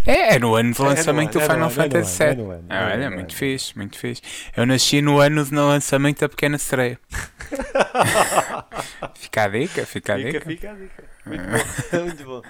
É, 0.07 0.35
é 0.35 0.39
no 0.39 0.55
ano 0.55 0.73
de 0.73 0.83
lançamento 0.83 1.39
é 1.39 1.41
do 1.41 1.53
Final 1.53 1.71
Fantasy 1.71 2.25
VII. 2.25 2.37
Ah, 2.69 2.91
olha, 2.93 3.11
muito 3.11 3.35
fixe, 3.35 3.77
muito 3.77 3.99
fixe. 3.99 4.23
Eu 4.57 4.67
nasci 4.67 5.01
no 5.01 5.21
ano 5.21 5.45
de 5.45 5.55
lançamento 5.55 6.21
da 6.21 6.29
Pequena 6.29 6.59
Sereia. 6.59 6.99
fica 9.15 9.45
a 9.45 9.49
dica, 9.49 9.87
fica 9.87 10.15
a 10.15 10.17
dica. 10.17 10.41
Fica, 10.41 10.71
a 10.71 10.75
dica. 10.75 11.05
Muito 11.25 11.45
bom, 11.45 11.95
muito 12.05 12.25
bom. 12.25 12.43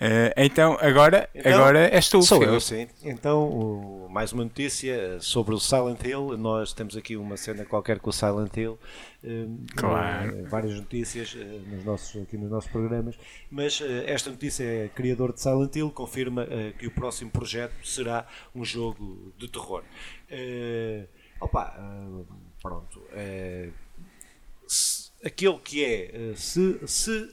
Uh, 0.00 0.32
então, 0.34 0.78
agora, 0.80 1.28
então, 1.34 1.52
agora 1.52 1.94
és 1.94 2.08
tu. 2.08 2.22
Sou 2.22 2.42
eu, 2.42 2.58
sim. 2.58 2.88
Então, 3.02 3.46
o, 3.46 4.08
mais 4.08 4.32
uma 4.32 4.44
notícia 4.44 5.20
sobre 5.20 5.54
o 5.54 5.60
Silent 5.60 6.02
Hill. 6.02 6.38
Nós 6.38 6.72
temos 6.72 6.96
aqui 6.96 7.18
uma 7.18 7.36
cena 7.36 7.66
qualquer 7.66 7.98
com 8.00 8.08
o 8.08 8.12
Silent 8.12 8.56
Hill. 8.56 8.78
Uh, 9.22 9.58
claro. 9.76 10.40
Uh, 10.40 10.48
várias 10.48 10.74
notícias 10.74 11.34
nos 11.34 11.84
nossos, 11.84 12.22
aqui 12.22 12.38
nos 12.38 12.50
nossos 12.50 12.70
programas. 12.70 13.14
Mas 13.50 13.82
esta 14.06 14.30
notícia 14.30 14.64
é 14.64 14.88
criador 14.88 15.34
de 15.34 15.42
Silent 15.42 15.76
Hill, 15.76 15.90
confirma 15.90 16.48
que 16.78 16.86
o 16.86 16.90
próximo 16.90 17.30
projeto 17.30 17.74
será 17.84 18.26
um 18.54 18.64
jogo 18.64 19.34
de 19.36 19.48
terror. 19.48 19.84
opa, 21.42 21.76
pronto. 22.62 23.02
Se, 24.66 25.10
aquele 25.22 25.58
que 25.58 25.84
é, 25.84 26.32
se, 26.36 26.80
se 26.86 27.28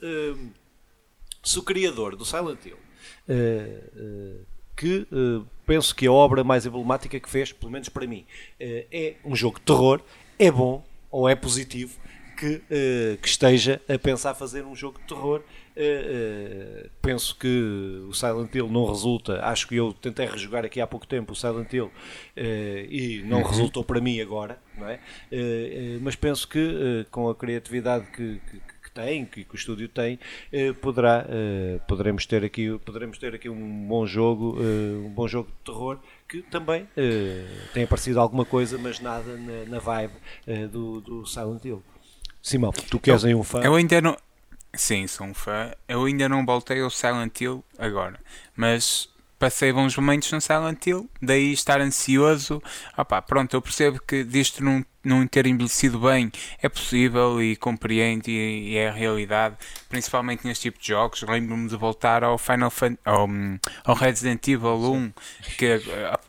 se 1.47 1.57
o 1.57 1.63
criador 1.63 2.15
do 2.17 2.25
Silent 2.25 2.59
Hill, 2.65 2.75
uh, 2.75 3.31
uh, 3.31 4.45
que 4.75 5.07
uh, 5.11 5.47
penso 5.65 5.95
que 5.95 6.05
a 6.05 6.11
obra 6.11 6.43
mais 6.43 6.65
emblemática 6.65 7.17
que 7.19 7.29
fez, 7.29 7.53
pelo 7.53 7.71
menos 7.71 7.87
para 7.87 8.05
mim, 8.05 8.25
é 8.59 9.15
um 9.23 9.35
jogo 9.35 9.57
de 9.57 9.65
terror, 9.65 10.01
é 10.37 10.51
bom 10.51 10.85
ou 11.09 11.27
é 11.27 11.35
positivo 11.35 11.97
que, 12.37 12.61
que 13.19 13.27
esteja 13.27 13.81
a 13.89 13.97
pensar 13.97 14.35
fazer 14.35 14.63
um 14.63 14.75
jogo 14.75 14.99
de 14.99 15.07
terror. 15.07 15.41
penso 17.01 17.35
que 17.35 18.03
o 18.07 18.13
Silent 18.13 18.53
Hill 18.53 18.69
não 18.69 18.85
resulta. 18.85 19.43
Acho 19.43 19.67
que 19.67 19.75
eu 19.75 19.91
tentei 19.93 20.27
rejogar 20.27 20.63
aqui 20.63 20.79
há 20.79 20.85
pouco 20.85 21.07
tempo 21.07 21.33
o 21.33 21.35
Silent 21.35 21.73
Hill 21.73 21.91
e 22.37 23.23
não 23.25 23.39
uhum. 23.39 23.47
resultou 23.47 23.83
para 23.83 23.99
mim 23.99 24.21
agora, 24.21 24.59
não 24.77 24.87
é? 24.87 24.99
mas 26.01 26.15
penso 26.15 26.47
que 26.47 27.05
com 27.09 27.27
a 27.29 27.35
criatividade 27.35 28.05
que, 28.11 28.39
que 28.47 28.76
tem, 28.97 29.25
que, 29.25 29.43
que 29.43 29.53
o 29.53 29.55
estúdio 29.55 29.87
tem, 29.87 30.19
eh, 30.51 30.73
poderá, 30.73 31.23
eh, 31.29 31.79
poderemos, 31.87 32.25
ter 32.25 32.43
aqui, 32.43 32.79
poderemos 32.79 33.19
ter 33.19 33.35
aqui 33.35 33.47
um 33.47 33.87
bom 33.87 34.07
jogo, 34.07 34.57
eh, 34.59 35.05
um 35.05 35.09
bom 35.09 35.27
jogo 35.27 35.49
de 35.49 35.71
terror 35.71 35.99
que 36.27 36.41
também 36.41 36.85
tem 37.73 37.83
aparecido 37.83 38.19
alguma 38.19 38.43
coisa, 38.43 38.77
mas 38.77 38.99
nada 38.99 39.37
na, 39.37 39.65
na 39.65 39.79
vibe 39.79 40.13
do, 40.69 40.99
do 40.99 41.25
Silent 41.25 41.63
Hill. 41.63 41.81
Simão, 42.41 42.71
tu 42.71 42.99
que 42.99 43.11
és 43.11 43.23
aí 43.23 43.33
um 43.33 43.43
fã. 43.43 43.61
Eu 43.61 43.75
ainda 43.75 44.01
não. 44.01 44.17
Sim, 44.73 45.07
sou 45.07 45.25
um 45.25 45.33
fã. 45.33 45.71
Eu 45.87 46.03
ainda 46.03 46.27
não 46.27 46.45
voltei 46.45 46.81
ao 46.81 46.89
Silent 46.89 47.39
Hill 47.39 47.63
agora, 47.79 48.19
mas 48.57 49.07
passei 49.39 49.71
bons 49.71 49.95
momentos 49.95 50.29
no 50.33 50.41
Silent 50.41 50.85
Hill, 50.85 51.09
daí 51.21 51.53
estar 51.53 51.79
ansioso. 51.79 52.61
Opa, 52.97 53.21
pronto, 53.21 53.55
eu 53.55 53.61
percebo 53.61 54.01
que 54.05 54.25
disto 54.25 54.61
não, 54.61 54.83
não 55.07 55.25
ter 55.27 55.47
envelhecido 55.47 55.99
bem 55.99 56.31
é 56.61 56.69
possível 56.69 57.41
e 57.41 57.55
compreendo 57.55 58.27
e, 58.27 58.71
e 58.71 58.77
é 58.77 58.89
a 58.89 58.91
realidade, 58.91 59.55
principalmente 59.89 60.45
neste 60.45 60.63
tipo 60.63 60.79
de 60.79 60.87
jogos. 60.87 61.21
Lembro-me 61.21 61.69
de 61.69 61.75
voltar 61.75 62.23
ao 62.23 62.37
Final 62.37 62.69
Fan, 62.69 62.97
ao, 63.05 63.27
ao 63.83 63.95
Resident 63.95 64.47
Evil 64.47 64.93
1, 64.93 65.13
que, 65.57 65.81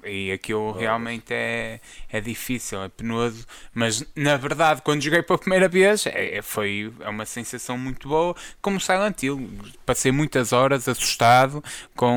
e 0.05 0.33
aquilo 0.33 0.73
realmente 0.73 1.33
é, 1.33 1.81
é 2.11 2.21
difícil, 2.21 2.83
é 2.83 2.89
penoso, 2.89 3.47
mas 3.75 4.05
na 4.15 4.37
verdade, 4.37 4.83
quando 4.83 5.03
joguei 5.03 5.23
pela 5.23 5.39
primeira 5.39 5.69
vez, 5.69 6.07
é, 6.07 6.39
é 6.39 6.43
foi 6.43 6.93
é 7.01 7.09
uma 7.09 7.25
sensação 7.25 7.77
muito 7.77 8.09
boa, 8.09 8.35
como 8.61 8.81
Silent 8.81 9.23
Hill. 9.23 9.49
Passei 9.85 10.13
muitas 10.13 10.53
horas 10.53 10.89
assustado, 10.89 11.63
com, 11.97 12.17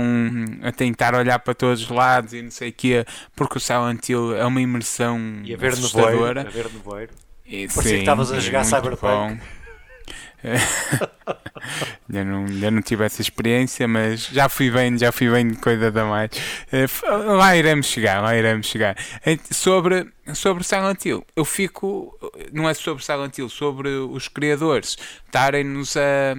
a 0.62 0.72
tentar 0.72 1.16
olhar 1.16 1.40
para 1.40 1.54
todos 1.54 1.84
os 1.84 1.90
lados 1.90 2.34
e 2.34 2.42
não 2.42 2.52
sei 2.52 2.70
o 2.70 2.74
quê, 2.74 3.06
porque 3.36 3.58
o 3.58 3.62
Silent 3.62 4.08
Hill 4.08 4.36
é 4.36 4.46
uma 4.46 4.62
imersão 4.62 5.20
e 5.44 5.54
assustadora. 5.54 6.51
Nevoeiro, 6.52 6.70
a 6.70 6.70
ver 6.70 6.74
nevoeiro. 6.74 7.14
E, 7.46 7.68
Parecia 7.68 7.94
que 7.94 8.00
estavas 8.00 8.32
a 8.32 8.40
jogar 8.40 8.64
Cyberpunk. 8.66 9.02
Bom. 9.02 9.61
ainda, 12.10 12.26
não, 12.26 12.46
ainda 12.46 12.72
não 12.72 12.82
tive 12.82 13.06
essa 13.06 13.22
experiência, 13.22 13.88
mas 13.88 14.28
já 14.28 14.50
fui 14.50 14.72
bem, 14.72 14.98
já 14.98 15.12
fui 15.12 15.30
bem 15.30 15.50
de 15.50 15.58
coisa 15.58 15.92
da 15.92 16.06
mais. 16.06 16.32
Eh, 16.72 16.88
lá 17.10 17.56
iremos 17.56 17.86
chegar, 17.86 18.22
lá 18.22 18.36
iremos 18.36 18.66
chegar. 18.68 18.96
Sobre, 19.52 20.08
sobre 20.34 20.64
Silent 20.64 21.06
Hill, 21.06 21.26
eu 21.36 21.46
fico, 21.46 22.18
não 22.52 22.68
é 22.68 22.74
sobre 22.74 23.04
Silent 23.04 23.38
Hill, 23.38 23.50
sobre 23.50 23.90
os 23.90 24.28
criadores 24.28 24.98
estarem-nos 25.26 25.96
a, 25.96 26.36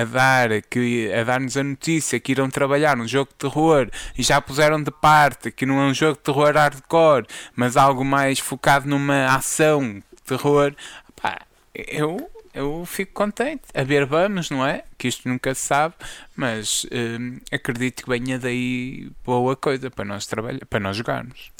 a, 0.00 0.04
dar 0.04 0.62
que, 0.62 1.12
a 1.12 1.24
dar-nos 1.24 1.56
a 1.56 1.64
notícia 1.64 2.20
que 2.20 2.32
irão 2.32 2.48
trabalhar 2.48 2.96
num 2.96 3.08
jogo 3.08 3.30
de 3.30 3.36
terror 3.36 3.90
e 4.16 4.22
já 4.22 4.40
puseram 4.40 4.80
de 4.80 4.92
parte 4.92 5.50
que 5.50 5.66
não 5.66 5.80
é 5.80 5.86
um 5.86 5.94
jogo 5.94 6.16
de 6.16 6.22
terror 6.22 6.54
hardcore, 6.54 7.26
mas 7.54 7.76
algo 7.76 8.04
mais 8.04 8.38
focado 8.38 8.88
numa 8.88 9.34
ação 9.34 10.00
terror. 10.24 10.74
Pá, 11.20 11.40
eu 11.74 12.30
eu 12.56 12.84
fico 12.86 13.12
contente. 13.12 13.62
A 13.74 13.84
ver, 13.84 14.06
vamos, 14.06 14.50
não 14.50 14.66
é? 14.66 14.82
Que 14.96 15.08
isto 15.08 15.28
nunca 15.28 15.54
se 15.54 15.60
sabe, 15.66 15.94
mas 16.34 16.86
hum, 16.90 17.38
acredito 17.52 18.04
que 18.04 18.08
venha 18.08 18.38
daí 18.38 19.10
boa 19.24 19.54
coisa 19.54 19.90
para 19.90 20.04
nós 20.04 20.26
trabalhar, 20.26 20.64
para 20.64 20.80
nós 20.80 20.96
jogarmos. 20.96 21.52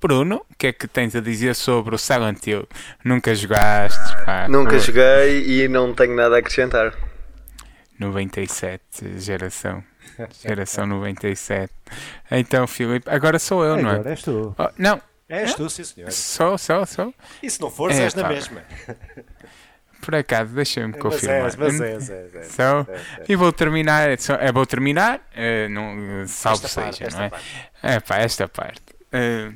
Bruno, 0.00 0.44
o 0.50 0.54
que 0.58 0.66
é 0.66 0.72
que 0.72 0.86
tens 0.86 1.14
a 1.14 1.20
dizer 1.20 1.54
sobre 1.54 1.94
o 1.94 1.98
Silent 1.98 2.44
Hill? 2.46 2.68
Nunca 3.04 3.34
jogaste? 3.34 4.24
Pá, 4.26 4.48
Nunca 4.48 4.78
joguei 4.78 5.62
e 5.62 5.68
não 5.68 5.94
tenho 5.94 6.14
nada 6.14 6.36
a 6.36 6.38
acrescentar. 6.40 6.92
97, 7.98 9.20
geração. 9.20 9.82
Geração 10.42 10.86
97. 10.86 11.72
Então, 12.30 12.66
Filipe, 12.66 13.08
agora 13.08 13.38
sou 13.38 13.64
eu, 13.64 13.74
agora 13.74 13.82
não 13.82 13.90
é? 13.90 13.94
Agora 13.94 14.10
és 14.10 14.22
tu. 14.22 14.54
Oh, 14.58 14.68
não. 14.76 15.00
És 15.28 15.52
é? 15.52 15.54
tu, 15.54 15.70
sim, 15.70 15.84
senhor. 15.84 16.10
Sou, 16.12 16.58
sou, 16.58 16.84
sou. 16.84 17.14
E 17.42 17.48
se 17.48 17.60
não 17.60 17.70
fores, 17.70 17.98
é, 17.98 18.02
és 18.02 18.14
na 18.14 18.28
mesma. 18.28 18.62
Por 20.04 20.14
acaso, 20.14 20.54
deixa-me 20.54 20.92
confirmar. 20.92 21.42
Mas 21.42 21.56
mas 21.56 21.80
é, 21.80 21.94
mas 21.94 22.10
é, 22.10 22.28
é, 22.34 22.42
so, 22.42 22.86
E 23.28 23.34
vou 23.34 23.52
terminar, 23.52 24.10
é, 24.10 24.52
vou 24.52 24.66
terminar, 24.66 25.18
uh, 25.18 25.68
não, 25.70 26.26
salvo 26.26 26.66
esta 26.66 26.68
seja, 26.68 27.04
parte, 27.04 27.16
não 27.16 27.22
é? 27.22 27.28
Parte. 27.30 27.46
É 27.82 28.00
pá, 28.00 28.16
esta 28.18 28.48
parte. 28.48 28.82
Uh, 29.12 29.54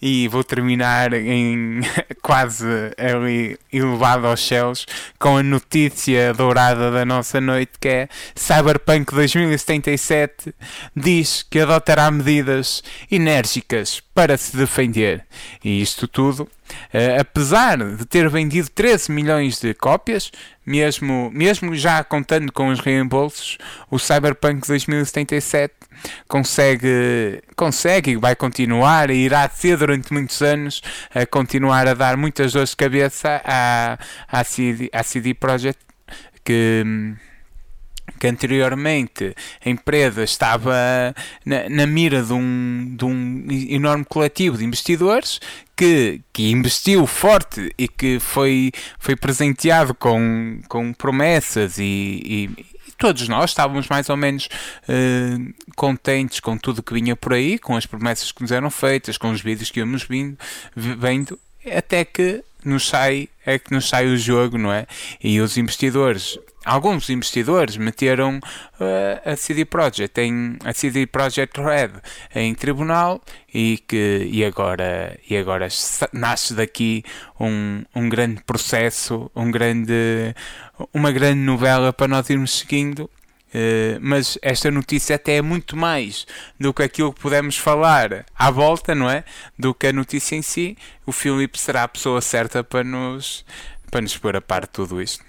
e 0.00 0.28
vou 0.28 0.42
terminar 0.42 1.12
em 1.12 1.80
quase 2.22 2.66
ali 2.96 3.58
elevado 3.72 4.26
aos 4.26 4.46
céus 4.46 4.86
com 5.18 5.36
a 5.36 5.42
notícia 5.42 6.32
dourada 6.32 6.90
da 6.90 7.04
nossa 7.04 7.40
noite 7.40 7.72
que 7.78 7.88
é 7.88 8.08
Cyberpunk 8.34 9.14
2077 9.14 10.54
diz 10.94 11.42
que 11.42 11.60
adotará 11.60 12.10
medidas 12.10 12.82
enérgicas 13.10 14.00
para 14.20 14.36
se 14.36 14.54
defender. 14.54 15.24
E 15.64 15.80
isto 15.80 16.06
tudo, 16.06 16.42
uh, 16.42 17.20
apesar 17.20 17.78
de 17.78 18.04
ter 18.04 18.28
vendido 18.28 18.68
13 18.68 19.10
milhões 19.10 19.58
de 19.58 19.72
cópias, 19.72 20.30
mesmo, 20.66 21.30
mesmo 21.32 21.74
já 21.74 22.04
contando 22.04 22.52
com 22.52 22.68
os 22.68 22.80
reembolsos, 22.80 23.56
o 23.90 23.98
Cyberpunk 23.98 24.66
2077 24.66 25.72
consegue, 26.28 27.42
consegue 27.56 28.12
e 28.12 28.16
vai 28.16 28.36
continuar 28.36 29.10
e 29.10 29.24
irá 29.24 29.48
ser 29.48 29.76
durante 29.90 30.12
muitos 30.12 30.40
anos 30.40 30.80
a 31.12 31.26
continuar 31.26 31.88
a 31.88 31.94
dar 31.94 32.16
muitas 32.16 32.52
dores 32.52 32.70
de 32.70 32.76
cabeça 32.76 33.42
à, 33.44 33.98
à, 34.28 34.44
CD, 34.44 34.88
à 34.92 35.02
CD 35.02 35.34
Projekt 35.34 35.80
que 36.44 36.84
que 38.18 38.26
anteriormente 38.26 39.34
a 39.64 39.70
empresa 39.70 40.22
estava 40.24 40.74
na, 41.46 41.68
na 41.70 41.86
mira 41.86 42.22
de 42.22 42.32
um, 42.32 42.94
de 42.96 43.04
um 43.04 43.46
enorme 43.48 44.04
coletivo 44.04 44.58
de 44.58 44.64
investidores 44.64 45.40
que, 45.76 46.20
que 46.32 46.50
investiu 46.50 47.06
forte 47.06 47.72
e 47.78 47.88
que 47.88 48.18
foi, 48.20 48.72
foi 48.98 49.16
presenteado 49.16 49.94
com, 49.94 50.60
com 50.68 50.92
promessas 50.92 51.78
e, 51.78 52.50
todos 53.00 53.26
nós 53.28 53.50
estávamos 53.50 53.88
mais 53.88 54.10
ou 54.10 54.16
menos 54.16 54.46
uh, 54.46 55.72
contentes 55.74 56.38
com 56.38 56.56
tudo 56.58 56.82
que 56.82 56.92
vinha 56.92 57.16
por 57.16 57.32
aí, 57.32 57.58
com 57.58 57.74
as 57.74 57.86
promessas 57.86 58.30
que 58.30 58.42
nos 58.42 58.52
eram 58.52 58.70
feitas, 58.70 59.16
com 59.16 59.30
os 59.30 59.40
vídeos 59.40 59.70
que 59.70 59.80
íamos 59.80 60.04
vindo, 60.04 60.38
vendo, 60.76 61.38
até 61.74 62.04
que 62.04 62.44
nos 62.62 62.86
sai, 62.86 63.30
é 63.44 63.58
que 63.58 63.72
nos 63.72 63.88
sai 63.88 64.06
o 64.06 64.18
jogo, 64.18 64.58
não 64.58 64.70
é? 64.70 64.86
E 65.22 65.40
os 65.40 65.56
investidores 65.56 66.38
alguns 66.64 67.08
investidores 67.08 67.76
meteram 67.76 68.38
uh, 68.38 69.30
a 69.30 69.36
CD 69.36 69.64
Projekt 69.64 70.20
em 70.20 70.58
a 70.64 70.72
CD 70.72 71.06
Projekt 71.06 71.60
Red 71.60 71.90
em 72.34 72.54
tribunal 72.54 73.20
e 73.52 73.78
que 73.86 74.28
e 74.30 74.44
agora 74.44 75.18
e 75.28 75.36
agora 75.36 75.68
nasce 76.12 76.54
daqui 76.54 77.02
um, 77.38 77.82
um 77.94 78.08
grande 78.08 78.42
processo 78.42 79.30
um 79.34 79.50
grande 79.50 80.34
uma 80.92 81.10
grande 81.10 81.40
novela 81.40 81.92
para 81.92 82.08
nós 82.08 82.28
irmos 82.28 82.58
seguindo 82.58 83.10
Uh, 83.52 83.98
mas 84.00 84.38
esta 84.42 84.70
notícia 84.70 85.16
até 85.16 85.38
é 85.38 85.42
muito 85.42 85.76
mais 85.76 86.24
do 86.58 86.72
que 86.72 86.84
aquilo 86.84 87.12
que 87.12 87.20
podemos 87.20 87.56
falar 87.56 88.24
à 88.32 88.48
volta, 88.48 88.94
não 88.94 89.10
é? 89.10 89.24
Do 89.58 89.74
que 89.74 89.88
a 89.88 89.92
notícia 89.92 90.36
em 90.36 90.42
si. 90.42 90.78
O 91.04 91.10
Filipe 91.10 91.58
será 91.58 91.82
a 91.82 91.88
pessoa 91.88 92.20
certa 92.20 92.62
para 92.62 92.84
nos, 92.84 93.44
para 93.90 94.02
nos 94.02 94.16
pôr 94.16 94.36
a 94.36 94.40
par 94.40 94.62
de 94.62 94.68
tudo 94.68 95.02
isto. 95.02 95.24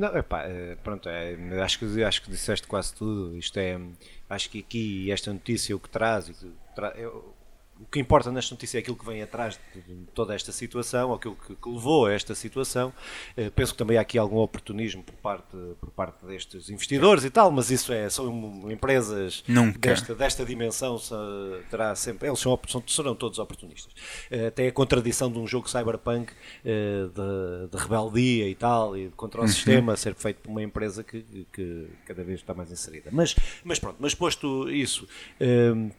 Não, 0.00 0.16
epá, 0.16 0.44
eh, 0.46 0.78
pronto, 0.82 1.10
é, 1.10 1.36
acho, 1.62 1.78
que, 1.78 2.02
acho 2.02 2.22
que 2.22 2.30
disseste 2.30 2.66
quase 2.66 2.94
tudo. 2.94 3.36
Isto 3.36 3.58
é, 3.58 3.78
acho 4.30 4.48
que 4.48 4.60
aqui 4.60 5.10
esta 5.12 5.30
notícia 5.30 5.76
o 5.76 5.78
que 5.78 5.90
traz, 5.90 6.32
tra, 6.74 6.88
eu, 6.96 7.34
o 7.80 7.86
que 7.90 7.98
importa 7.98 8.30
nesta 8.30 8.54
notícia 8.54 8.78
é 8.78 8.80
aquilo 8.80 8.96
que 8.96 9.04
vem 9.04 9.22
atrás 9.22 9.58
de 9.74 9.94
toda 10.14 10.34
esta 10.34 10.52
situação, 10.52 11.14
aquilo 11.14 11.34
que, 11.34 11.54
que 11.54 11.68
levou 11.68 12.06
a 12.06 12.12
esta 12.12 12.34
situação. 12.34 12.92
Uh, 13.36 13.50
penso 13.52 13.72
que 13.72 13.78
também 13.78 13.96
há 13.96 14.02
aqui 14.02 14.18
algum 14.18 14.36
oportunismo 14.36 15.02
por 15.02 15.14
parte, 15.14 15.56
por 15.80 15.90
parte 15.90 16.24
destes 16.26 16.68
investidores 16.68 17.24
e 17.24 17.30
tal, 17.30 17.50
mas 17.50 17.70
isso 17.70 17.92
é, 17.92 18.08
são 18.10 18.70
empresas 18.70 19.42
desta, 19.78 20.14
desta 20.14 20.44
dimensão, 20.44 21.00
terá 21.70 21.94
sempre, 21.94 22.28
eles 22.28 22.38
são, 22.38 22.58
são, 22.68 22.82
serão 22.86 23.14
todos 23.14 23.38
oportunistas. 23.38 23.92
Uh, 24.30 24.48
até 24.48 24.68
a 24.68 24.72
contradição 24.72 25.32
de 25.32 25.38
um 25.38 25.46
jogo 25.46 25.68
cyberpunk 25.68 26.32
uh, 26.32 27.08
de, 27.08 27.70
de, 27.70 27.82
rebeldia 27.82 28.48
e 28.48 28.54
tal, 28.54 28.96
e 28.96 29.08
contra 29.10 29.40
o 29.40 29.44
uhum. 29.44 29.48
sistema 29.48 29.96
ser 29.96 30.14
feito 30.14 30.40
por 30.42 30.50
uma 30.50 30.62
empresa 30.62 31.02
que, 31.02 31.46
que, 31.50 31.88
cada 32.04 32.22
vez 32.22 32.40
está 32.40 32.52
mais 32.52 32.70
inserida. 32.70 33.08
Mas, 33.10 33.34
mas 33.64 33.78
pronto, 33.78 33.96
mas 33.98 34.14
posto 34.14 34.70
isso, 34.70 35.08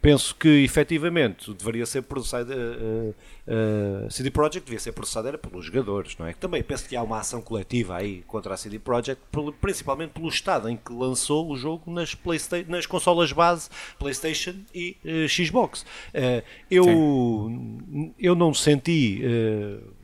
penso 0.00 0.34
que 0.36 0.62
efetivamente 0.62 1.52
deveria 1.52 1.71
deveria 1.72 1.86
ser 1.86 2.02
processado, 2.02 2.52
uh, 2.52 3.14
uh, 3.48 4.10
CD 4.10 4.30
Projekt 4.30 4.66
devia 4.66 4.78
ser 4.78 4.92
processado 4.92 5.28
era 5.28 5.38
pelos 5.38 5.64
jogadores, 5.64 6.16
não 6.18 6.26
é? 6.26 6.34
Também 6.34 6.62
penso 6.62 6.88
que 6.88 6.94
há 6.94 7.02
uma 7.02 7.18
ação 7.18 7.40
coletiva 7.40 7.96
aí 7.96 8.22
contra 8.26 8.54
a 8.54 8.56
CD 8.56 8.78
Projekt, 8.78 9.22
principalmente 9.60 10.10
pelo 10.10 10.28
estado 10.28 10.68
em 10.68 10.76
que 10.76 10.92
lançou 10.92 11.50
o 11.50 11.56
jogo 11.56 11.90
nas, 11.90 12.16
nas 12.68 12.86
consolas 12.86 13.32
base 13.32 13.70
PlayStation 13.98 14.54
e 14.74 14.96
uh, 15.04 15.28
Xbox. 15.28 15.84
Eu, 16.70 16.86
eu 18.18 18.34
não 18.34 18.52
senti, 18.52 19.22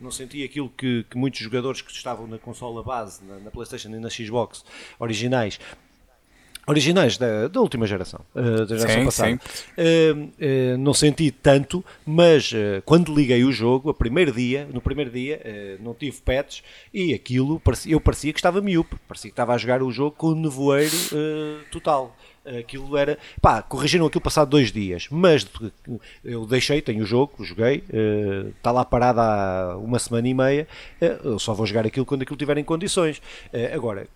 não 0.01 0.11
senti 0.11 0.43
aquilo 0.43 0.69
que, 0.71 1.05
que, 1.05 1.17
muitos 1.17 1.41
jogadores 1.41 1.83
que 1.83 1.91
estavam 1.93 2.27
na 2.27 2.39
consola 2.39 2.83
base, 2.83 3.23
na, 3.25 3.39
na 3.39 3.51
PlayStation 3.51 3.89
e 3.91 3.99
na 3.99 4.09
Xbox 4.09 4.65
originais, 4.99 5.59
originais 6.69 7.17
da, 7.17 7.49
da 7.49 7.61
última 7.61 7.87
geração, 7.87 8.21
uh, 8.35 8.67
da 8.67 8.77
geração 8.77 9.01
sim, 9.01 9.05
passada. 9.05 9.41
Sim. 9.43 9.73
Uh, 9.77 10.75
uh, 10.75 10.79
não 10.79 10.93
senti 10.93 11.31
tanto, 11.31 11.85
mas 12.07 12.53
quando 12.85 13.15
liguei 13.15 13.43
o 13.43 13.51
jogo, 13.51 13.91
a 13.91 13.95
primeiro 13.95 14.33
dia, 14.33 14.69
no 14.73 14.81
primeiro 14.81 15.11
dia, 15.11 15.41
não 15.81 15.95
tive 15.95 16.21
pets 16.21 16.63
e 16.93 17.15
aquilo, 17.15 17.61
eu 17.87 18.01
parecia 18.01 18.33
que 18.33 18.39
estava 18.39 18.61
miúpe, 18.61 18.97
parecia 19.07 19.31
que 19.31 19.33
estava 19.33 19.55
a 19.55 19.59
jogar 19.59 19.83
o 19.83 19.91
jogo 19.91 20.15
com 20.17 20.35
nevoeiro 20.35 20.97
total. 21.71 22.15
Aquilo 22.59 22.97
era. 22.97 23.19
pá, 23.43 23.61
corrigiram 23.61 24.07
aquilo 24.07 24.23
passado 24.23 24.49
dois 24.49 24.73
dias, 24.73 25.07
mas 25.11 25.47
eu 26.25 26.47
deixei, 26.47 26.81
tenho 26.81 27.03
o 27.03 27.07
jogo, 27.07 27.45
joguei, 27.45 27.85
está 28.57 28.73
lá 28.73 28.85
parado 28.85 29.21
há 29.21 29.77
uma 29.77 29.99
semana 29.99 30.29
e 30.29 30.35
meia. 30.35 30.69
eu 31.01 31.39
só 31.39 31.53
vou 31.53 31.67
jogar 31.67 31.87
aquilo 31.87 32.07
quando 32.07 32.23
aquilo 32.23 32.39
tiver 32.39 32.57
em 32.57 32.65
condições. 32.65 33.21
agora, 33.73 34.07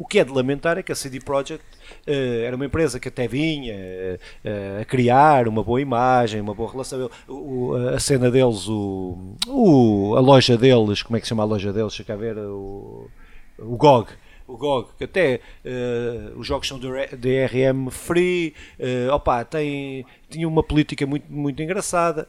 O 0.00 0.06
que 0.06 0.18
é 0.18 0.24
de 0.24 0.32
lamentar 0.32 0.78
é 0.78 0.82
que 0.82 0.90
a 0.90 0.94
CD 0.94 1.20
Projekt 1.20 1.62
uh, 2.08 2.10
era 2.42 2.56
uma 2.56 2.64
empresa 2.64 2.98
que 2.98 3.08
até 3.08 3.28
vinha 3.28 3.74
uh, 3.74 4.80
a 4.80 4.84
criar 4.86 5.46
uma 5.46 5.62
boa 5.62 5.78
imagem, 5.78 6.40
uma 6.40 6.54
boa 6.54 6.72
relação. 6.72 7.10
O, 7.28 7.74
a 7.94 8.00
cena 8.00 8.30
deles, 8.30 8.66
o, 8.66 9.36
o, 9.46 10.14
a 10.16 10.20
loja 10.20 10.56
deles, 10.56 11.02
como 11.02 11.18
é 11.18 11.20
que 11.20 11.26
se 11.26 11.28
chama 11.28 11.42
a 11.42 11.46
loja 11.46 11.70
deles? 11.70 11.92
Deixa 11.92 12.04
cá 12.04 12.16
ver, 12.16 12.38
o, 12.38 13.10
o 13.58 13.76
GOG 13.76 14.08
o 14.48 14.56
GOG, 14.56 14.88
que 14.98 15.04
até 15.04 15.40
uh, 15.64 16.38
os 16.38 16.46
jogos 16.46 16.66
são 16.66 16.78
DRM 16.78 17.88
free, 17.90 18.54
uh, 18.80 19.12
opa, 19.12 19.44
tem, 19.44 20.04
tinha 20.28 20.48
uma 20.48 20.62
política 20.62 21.06
muito, 21.06 21.30
muito 21.30 21.62
engraçada. 21.62 22.26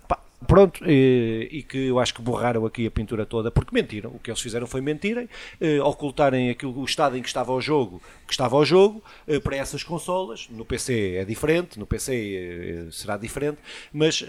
Pronto, 0.47 0.83
e, 0.85 1.47
e, 1.51 1.63
que 1.63 1.87
eu 1.87 1.99
acho 1.99 2.13
que 2.13 2.21
borraram 2.21 2.65
aqui 2.65 2.85
a 2.85 2.91
pintura 2.91 3.25
toda, 3.25 3.51
porque 3.51 3.73
mentiram. 3.73 4.11
O 4.11 4.19
que 4.19 4.29
eles 4.29 4.41
fizeram 4.41 4.67
foi 4.67 4.81
mentirem, 4.81 5.25
uh, 5.25 5.83
ocultarem 5.83 6.49
aquilo, 6.49 6.77
o 6.79 6.85
estado 6.85 7.17
em 7.17 7.21
que 7.21 7.27
estava 7.27 7.51
o 7.51 7.61
jogo, 7.61 8.01
que 8.25 8.33
estava 8.33 8.55
o 8.55 8.65
jogo, 8.65 9.03
uh, 9.27 9.41
para 9.41 9.55
essas 9.57 9.83
consolas. 9.83 10.47
No 10.49 10.65
PC 10.65 11.15
é 11.15 11.25
diferente, 11.25 11.79
no 11.79 11.85
PC 11.85 12.87
uh, 12.87 12.91
será 12.91 13.17
diferente, 13.17 13.59
mas 13.93 14.23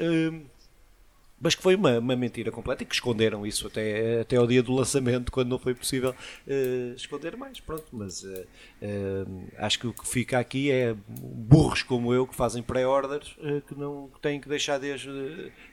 mas 1.42 1.56
que 1.56 1.62
foi 1.62 1.74
uma, 1.74 1.98
uma 1.98 2.14
mentira 2.14 2.52
completa 2.52 2.84
e 2.84 2.86
que 2.86 2.94
esconderam 2.94 3.44
isso 3.44 3.66
até, 3.66 4.20
até 4.20 4.36
ao 4.36 4.46
dia 4.46 4.62
do 4.62 4.72
lançamento, 4.72 5.32
quando 5.32 5.48
não 5.48 5.58
foi 5.58 5.74
possível 5.74 6.10
uh, 6.46 6.94
esconder 6.94 7.36
mais. 7.36 7.58
Pronto, 7.58 7.84
mas 7.90 8.22
uh, 8.22 8.46
uh, 8.80 9.48
acho 9.58 9.80
que 9.80 9.86
o 9.88 9.92
que 9.92 10.06
fica 10.06 10.38
aqui 10.38 10.70
é 10.70 10.94
burros 11.08 11.82
como 11.82 12.14
eu 12.14 12.26
que 12.26 12.34
fazem 12.34 12.62
pré-orders 12.62 13.36
que 13.66 13.74
não 13.74 14.08
que 14.08 14.20
têm 14.20 14.40
que 14.40 14.48
deixar 14.48 14.78
de 14.78 14.92
as, 14.92 15.02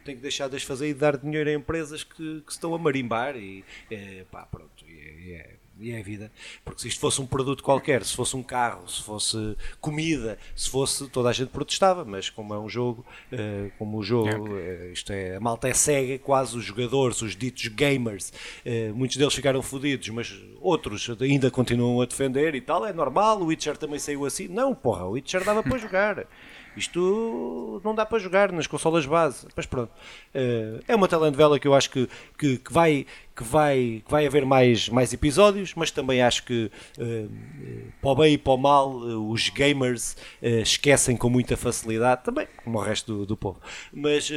têm 0.04 0.16
que 0.16 0.22
deixar 0.22 0.50
de 0.50 0.60
fazer 0.60 0.90
e 0.90 0.94
dar 0.94 1.18
dinheiro 1.18 1.50
a 1.50 1.54
empresas 1.54 2.04
que, 2.04 2.42
que 2.42 2.52
se 2.52 2.58
estão 2.58 2.74
a 2.74 2.80
marimbar 2.80 3.36
e 3.38 3.64
pá, 4.32 4.46
pronto, 4.46 4.84
e, 4.88 5.34
é, 5.34 5.59
e 5.80 5.92
é 5.92 6.00
a 6.00 6.04
vida. 6.04 6.32
Porque 6.64 6.82
se 6.82 6.88
isto 6.88 7.00
fosse 7.00 7.22
um 7.22 7.26
produto 7.26 7.64
qualquer, 7.64 8.04
se 8.04 8.16
fosse 8.16 8.36
um 8.36 8.44
carro, 8.44 8.88
se 8.88 9.04
fosse 9.04 9.56
comida, 9.80 10.38
se 10.56 10.70
fosse, 10.70 11.08
toda 11.10 11.30
a 11.30 11.34
gente 11.34 11.50
protestava, 11.50 12.04
mas 12.04 12.30
como 12.30 12.54
é 12.54 12.60
um 12.60 12.70
jogo, 12.70 13.06
uh, 13.32 13.72
como 13.78 13.98
o 13.98 14.04
jogo, 14.04 14.50
uh, 14.50 14.92
isto 14.92 15.12
é, 15.12 15.36
a 15.36 15.40
malta 15.40 15.68
é 15.68 15.74
cega, 15.74 16.18
quase 16.20 16.58
os 16.58 16.64
jogadores, 16.64 17.22
os 17.22 17.36
ditos 17.36 17.68
gamers, 17.68 18.32
uh, 18.66 18.96
muitos 18.96 19.18
deles 19.18 19.34
ficaram 19.34 19.62
fodidos, 19.62 20.10
mas 20.10 20.34
outros 20.62 21.10
ainda 21.22 21.50
continuam 21.50 22.02
a 22.02 22.06
defender 22.06 22.56
e 22.56 22.62
tal, 22.62 22.86
é 22.86 22.94
normal, 22.94 23.42
o 23.42 23.46
Witcher 23.46 23.78
também 23.78 24.00
saiu 24.00 24.26
assim. 24.26 24.48
Não, 24.48 24.76
porra, 24.76 25.06
o 25.06 25.12
Witcher 25.12 25.44
dava 25.44 25.64
para 25.64 25.78
jogar. 25.80 26.28
Isto 26.80 27.82
não 27.84 27.94
dá 27.94 28.06
para 28.06 28.20
jogar 28.20 28.54
nas 28.54 28.66
consolas 28.66 29.06
base. 29.06 29.46
Mas 29.54 29.66
pronto. 29.66 29.92
Eh, 30.34 30.80
é 30.88 30.96
uma 30.96 31.10
telenovela 31.10 31.60
que 31.60 31.68
eu 31.68 31.74
acho 31.74 31.90
que, 31.90 32.08
que, 32.38 32.58
que, 32.58 32.72
vai, 32.72 33.06
que, 33.36 33.44
vai, 33.44 34.02
que 34.06 34.10
vai 34.10 34.26
haver 34.26 34.46
mais, 34.46 34.88
mais 34.88 35.12
episódios, 35.12 35.74
mas 35.76 35.92
também 35.92 36.22
acho 36.22 36.46
que 36.46 36.72
eh, 36.98 37.26
para 38.02 38.10
o 38.10 38.16
bem 38.16 38.34
e 38.34 38.38
para 38.38 38.54
o 38.54 38.58
mal 38.58 38.90
os 38.90 39.50
gamers 39.50 40.16
eh, 40.42 40.62
esquecem 40.62 41.18
com 41.18 41.30
muita 41.30 41.58
facilidade, 41.58 42.24
também, 42.24 42.48
como 42.64 42.78
o 42.78 42.82
resto 42.82 43.14
do, 43.14 43.26
do 43.26 43.38
povo. 43.38 43.60
Mas, 43.92 44.32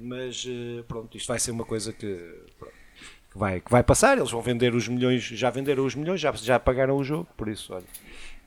mas 0.00 0.46
pronto, 0.88 1.16
isto 1.16 1.28
vai 1.28 1.38
ser 1.38 1.52
uma 1.52 1.64
coisa 1.64 1.92
que. 1.92 2.06
que 2.06 3.38
vai, 3.38 3.60
que 3.60 3.70
vai 3.70 3.84
passar, 3.84 4.18
eles 4.18 4.32
vão 4.32 4.42
vender 4.42 4.74
os 4.74 4.88
milhões, 4.88 5.22
já 5.22 5.48
venderam 5.48 5.84
os 5.86 5.94
milhões, 5.94 6.20
já, 6.20 6.32
já 6.32 6.58
pagaram 6.58 6.96
o 6.96 7.04
jogo, 7.04 7.28
por 7.36 7.48
isso, 7.48 7.72
olha, 7.72 7.84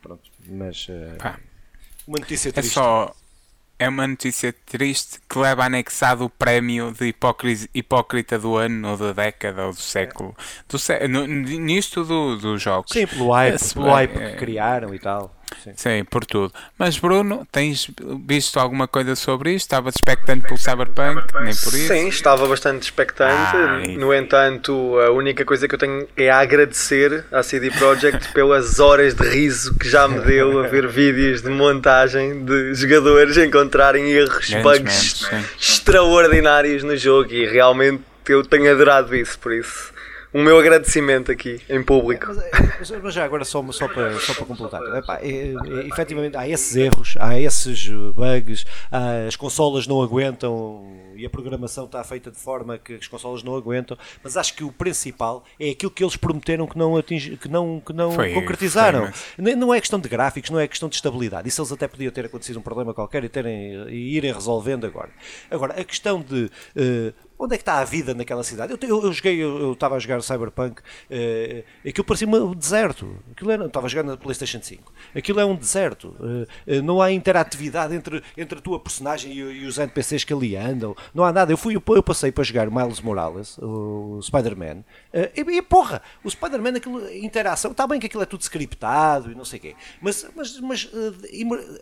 pronto, 0.01 0.29
mas 0.45 0.87
uh, 0.89 1.52
uma 2.07 2.19
notícia 2.19 2.49
é 2.49 2.51
triste. 2.51 2.71
É 2.71 2.73
só. 2.73 3.15
É 3.79 3.89
uma 3.89 4.07
notícia 4.07 4.53
triste 4.65 5.19
que 5.27 5.37
leva 5.37 5.65
anexado 5.65 6.25
o 6.25 6.29
prémio 6.29 6.93
de 6.93 7.13
hipócrita 7.73 8.39
do 8.39 8.55
ano, 8.55 8.91
ou 8.91 8.97
da 8.97 9.11
década, 9.11 9.65
ou 9.65 9.73
do 9.73 9.81
século. 9.81 10.35
Do 10.69 10.77
sé... 10.77 11.05
nisto 11.07 12.03
do, 12.05 12.37
dos 12.37 12.61
jogos. 12.61 12.91
Sim, 12.93 13.07
pelo 13.07 13.31
hype, 13.31 13.73
pelo 13.73 13.91
hype 13.91 14.13
que 14.13 14.37
criaram 14.37 14.93
e 14.93 14.99
tal. 14.99 15.35
Sim. 15.63 15.73
Sim. 15.75 16.03
por 16.05 16.25
tudo. 16.25 16.53
Mas 16.77 16.97
Bruno, 16.97 17.47
tens 17.51 17.89
visto 18.25 18.59
alguma 18.59 18.87
coisa 18.87 19.15
sobre 19.15 19.51
isto? 19.51 19.65
Estavas 19.65 19.95
expectante 19.95 20.47
pelo 20.47 20.57
Cyberpunk? 20.57 21.33
Nem 21.41 21.55
por 21.55 21.73
isso? 21.73 21.87
Sim, 21.87 22.07
estava 22.07 22.47
bastante 22.47 22.83
expectante. 22.83 23.55
Ai. 23.55 23.97
No 23.97 24.13
entanto, 24.13 24.99
a 24.99 25.11
única 25.11 25.45
coisa 25.45 25.67
que 25.67 25.75
eu 25.75 25.79
tenho 25.79 26.07
é 26.17 26.29
agradecer 26.29 27.25
à 27.31 27.43
CD 27.43 27.71
Projekt 27.71 28.31
pelas 28.33 28.79
horas 28.79 29.13
de 29.13 29.27
riso 29.27 29.75
que 29.77 29.89
já 29.89 30.07
me 30.07 30.19
deu 30.19 30.63
a 30.63 30.67
ver 30.67 30.87
vídeos 30.87 31.41
de 31.41 31.49
montagem 31.49 32.43
de 32.45 32.73
jogadores 32.75 33.37
encontrarem 33.37 34.11
erros, 34.11 34.53
bugs 34.61 35.25
extraordinários 35.59 36.83
no 36.83 36.95
jogo 36.95 37.31
e 37.31 37.45
realmente 37.45 38.03
eu 38.27 38.43
tenho 38.43 38.71
adorado 38.71 39.15
isso, 39.15 39.37
por 39.39 39.51
isso 39.53 39.93
o 40.33 40.39
meu 40.39 40.57
agradecimento 40.57 41.31
aqui 41.31 41.61
em 41.69 41.83
público. 41.83 42.27
Mas, 42.79 42.91
mas 42.91 43.13
já 43.13 43.23
agora 43.23 43.45
só, 43.45 43.63
só, 43.71 43.87
para, 43.87 44.19
só 44.19 44.33
para 44.33 44.45
completar, 44.45 44.81
Epá, 44.97 45.19
é, 45.21 45.53
é, 45.53 45.87
efetivamente 45.87 46.35
há 46.35 46.47
esses 46.47 46.75
erros, 46.75 47.15
há 47.19 47.39
esses 47.39 47.87
bugs, 47.87 48.65
há, 48.91 49.27
as 49.27 49.35
consolas 49.35 49.85
não 49.85 50.01
aguentam 50.01 51.03
e 51.15 51.25
a 51.25 51.29
programação 51.29 51.85
está 51.85 52.03
feita 52.03 52.31
de 52.31 52.37
forma 52.37 52.77
que 52.77 52.95
as 52.95 53.07
consolas 53.07 53.43
não 53.43 53.55
aguentam, 53.55 53.97
mas 54.23 54.35
acho 54.35 54.55
que 54.55 54.63
o 54.63 54.71
principal 54.71 55.43
é 55.59 55.69
aquilo 55.69 55.91
que 55.91 56.03
eles 56.03 56.15
prometeram 56.15 56.67
que 56.67 56.77
não, 56.77 56.97
atingi, 56.97 57.37
que 57.37 57.47
não, 57.47 57.79
que 57.79 57.93
não 57.93 58.11
foi, 58.11 58.33
concretizaram. 58.33 59.11
Foi, 59.13 59.55
não 59.55 59.73
é 59.73 59.79
questão 59.79 59.99
de 59.99 60.09
gráficos, 60.09 60.49
não 60.49 60.59
é 60.59 60.67
questão 60.67 60.89
de 60.89 60.95
estabilidade. 60.95 61.47
Isso 61.47 61.61
eles 61.61 61.71
até 61.71 61.87
podiam 61.87 62.11
ter 62.11 62.25
acontecido 62.25 62.59
um 62.59 62.61
problema 62.61 62.93
qualquer 62.93 63.23
e, 63.23 63.29
terem, 63.29 63.87
e 63.89 64.15
irem 64.17 64.33
resolvendo 64.33 64.85
agora. 64.85 65.11
Agora, 65.49 65.79
a 65.79 65.83
questão 65.83 66.21
de 66.21 66.45
uh, 66.45 67.13
onde 67.43 67.55
é 67.55 67.57
que 67.57 67.61
está 67.61 67.79
a 67.79 67.83
vida 67.83 68.13
naquela 68.13 68.43
cidade? 68.43 68.71
Eu, 68.71 68.79
eu, 68.87 69.03
eu 69.03 69.13
joguei, 69.13 69.43
eu 69.43 69.73
estava 69.73 69.95
a 69.95 69.99
jogar 69.99 70.21
Cyberpunk, 70.21 70.81
uh, 70.81 71.87
aquilo 71.87 72.05
parecia 72.05 72.27
um 72.27 72.53
deserto. 72.53 73.17
Aquilo 73.31 73.51
era, 73.51 73.65
estava 73.65 73.85
a 73.85 73.89
jogar 73.89 74.03
na 74.03 74.17
PlayStation 74.17 74.61
5. 74.61 74.93
Aquilo 75.15 75.39
é 75.39 75.45
um 75.45 75.55
deserto. 75.55 76.15
Uh, 76.19 76.81
não 76.81 77.01
há 77.01 77.11
interatividade 77.11 77.93
entre, 77.93 78.23
entre 78.37 78.59
a 78.59 78.61
tua 78.61 78.79
personagem 78.79 79.33
e, 79.33 79.39
e, 79.39 79.65
os 79.65 79.77
NPCs 79.77 80.23
que 80.23 80.33
ali 80.33 80.55
andam. 80.55 80.95
Não 81.13 81.23
há 81.23 81.33
nada. 81.33 81.51
Eu, 81.51 81.57
fui, 81.57 81.75
eu 81.75 82.03
passei 82.03 82.31
para 82.31 82.43
jogar 82.43 82.69
Miles 82.69 83.01
Morales, 83.01 83.57
o 83.59 84.21
Spider-Man, 84.21 84.79
uh, 85.13 85.29
e, 85.35 85.57
e, 85.57 85.61
porra, 85.61 86.01
o 86.23 86.29
Spider-Man, 86.29 86.77
aquilo, 86.77 87.13
interação, 87.13 87.71
está 87.71 87.85
bem 87.85 87.99
que 87.99 88.05
aquilo 88.05 88.23
é 88.23 88.25
tudo 88.25 88.41
scriptado 88.41 89.31
e 89.31 89.35
não 89.35 89.43
sei 89.43 89.59
o 89.59 89.61
quê, 89.61 89.75
mas, 90.01 90.25
mas, 90.35 90.59
mas 90.59 90.89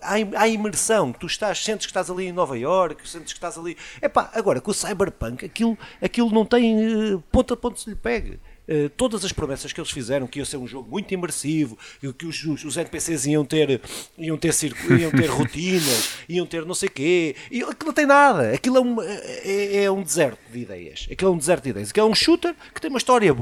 há, 0.01 0.41
há 0.41 0.47
imersão. 0.47 1.11
Tu 1.11 1.27
estás, 1.27 1.63
sentes 1.63 1.85
que 1.85 1.91
estás 1.91 2.09
ali 2.09 2.25
em 2.25 2.31
Nova 2.31 2.57
York, 2.57 3.07
sentes 3.07 3.33
que 3.33 3.37
estás 3.37 3.57
ali. 3.57 3.77
Epá, 4.01 4.31
agora 4.33 4.59
com 4.59 4.71
o 4.71 4.73
Cyberpunk 4.73 5.50
aquilo, 5.51 5.77
aquilo 6.01 6.31
não 6.31 6.45
tem 6.45 7.13
uh, 7.13 7.23
ponto 7.31 7.53
a 7.53 7.57
ponto 7.57 7.79
se 7.79 7.89
lhe 7.89 7.95
pegue. 7.95 8.39
Uh, 8.67 8.89
todas 8.95 9.25
as 9.25 9.31
promessas 9.31 9.73
que 9.73 9.79
eles 9.79 9.91
fizeram, 9.91 10.27
que 10.27 10.39
ia 10.39 10.45
ser 10.45 10.57
um 10.57 10.67
jogo 10.67 10.89
muito 10.89 11.13
imersivo, 11.13 11.77
que 12.17 12.25
os, 12.25 12.43
os, 12.43 12.63
os 12.63 12.77
NPCs 12.77 13.25
iam 13.25 13.43
ter, 13.43 13.81
iam 14.17 14.37
ter, 14.37 14.53
circo, 14.53 14.93
iam 14.93 15.11
ter 15.11 15.27
rotinas, 15.29 16.15
iam 16.29 16.45
ter 16.45 16.65
não 16.65 16.73
sei 16.73 16.87
o 16.87 16.91
quê, 16.91 17.35
e 17.51 17.61
aquilo 17.63 17.87
não 17.87 17.93
tem 17.93 18.05
nada, 18.05 18.51
aquilo 18.53 18.77
é 18.77 18.81
um, 18.81 19.01
é, 19.01 19.83
é 19.83 19.91
um 19.91 20.01
deserto 20.01 20.39
de 20.51 20.59
ideias, 20.59 21.07
aquilo 21.11 21.31
é 21.31 21.33
um 21.33 21.37
deserto 21.37 21.63
de 21.63 21.69
ideias, 21.71 21.89
aquilo 21.89 22.07
é 22.07 22.09
um 22.09 22.15
shooter 22.15 22.55
que 22.73 22.79
tem 22.79 22.89
uma 22.89 22.97
história 22.99 23.35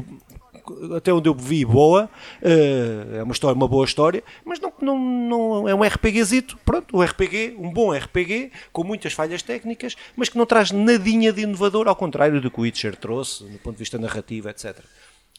até 0.96 1.12
onde 1.14 1.30
eu 1.30 1.34
vi, 1.34 1.66
boa. 1.66 2.10
Uh, 2.42 3.16
é 3.18 3.24
uma 3.24 3.34
história, 3.34 3.56
uma 3.56 3.68
boa 3.68 3.86
história, 3.86 4.24
mas 4.44 4.60
não, 4.60 4.74
não, 4.82 5.00
não 5.00 5.70
é 5.70 5.76
um 5.76 5.84
RPGzito. 5.84 6.58
Pronto, 6.66 6.98
um 6.98 7.02
RPG, 7.02 7.56
um 7.58 7.72
bom 7.72 7.92
RPG, 7.92 8.52
com 8.72 8.84
muitas 8.84 9.14
falhas 9.14 9.42
técnicas, 9.42 9.96
mas 10.16 10.30
que 10.30 10.38
não 10.38 10.46
traz 10.46 10.72
nadinha 10.72 11.32
de 11.32 11.42
inovador, 11.42 11.88
ao 11.88 11.96
contrário 11.96 12.42
do 12.42 12.52
que 12.52 12.60
o 12.60 12.64
Witcher 12.64 12.96
trouxe, 12.96 13.44
do 13.44 13.58
ponto 13.60 13.76
de 13.76 13.80
vista 13.80 13.98
narrativo, 13.98 14.50
etc. 14.50 14.78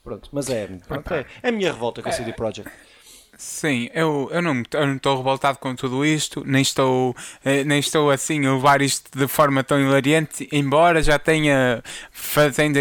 Pronto, 0.02 0.28
mas 0.32 0.48
é, 0.48 0.66
pronto, 0.88 1.12
é, 1.12 1.26
é 1.42 1.48
a 1.48 1.52
minha 1.52 1.72
revolta 1.72 2.02
com 2.02 2.08
a 2.08 2.12
CD 2.12 2.32
Projekt. 2.32 2.70
Sim, 3.42 3.88
eu, 3.94 4.29
eu 4.31 4.42
não 4.42 4.61
estou 4.61 5.16
revoltado 5.16 5.57
com 5.57 5.74
tudo 5.74 6.05
isto, 6.05 6.42
nem 6.46 6.61
estou, 6.61 7.16
eh, 7.42 7.64
nem 7.64 7.79
estou 7.81 8.11
assim 8.11 8.44
a 8.44 8.53
levar 8.53 8.83
isto 8.83 9.18
de 9.18 9.26
forma 9.26 9.64
tão 9.64 9.81
hilariante, 9.81 10.46
embora 10.53 11.03
já 11.03 11.18
tenha 11.18 11.83
fazendo 12.12 12.79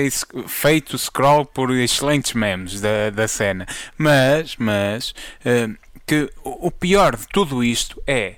feito 0.48 0.98
scroll 0.98 1.45
por 1.45 1.72
excelentes 1.72 2.34
memes 2.34 2.82
da, 2.82 3.10
da 3.10 3.26
cena. 3.26 3.65
Mas, 3.98 4.58
mas, 4.58 5.12
uh, 5.45 5.74
que 6.06 6.30
o 6.43 6.69
pior 6.69 7.15
de 7.15 7.26
tudo 7.30 7.63
isto 7.63 8.04
é, 8.06 8.36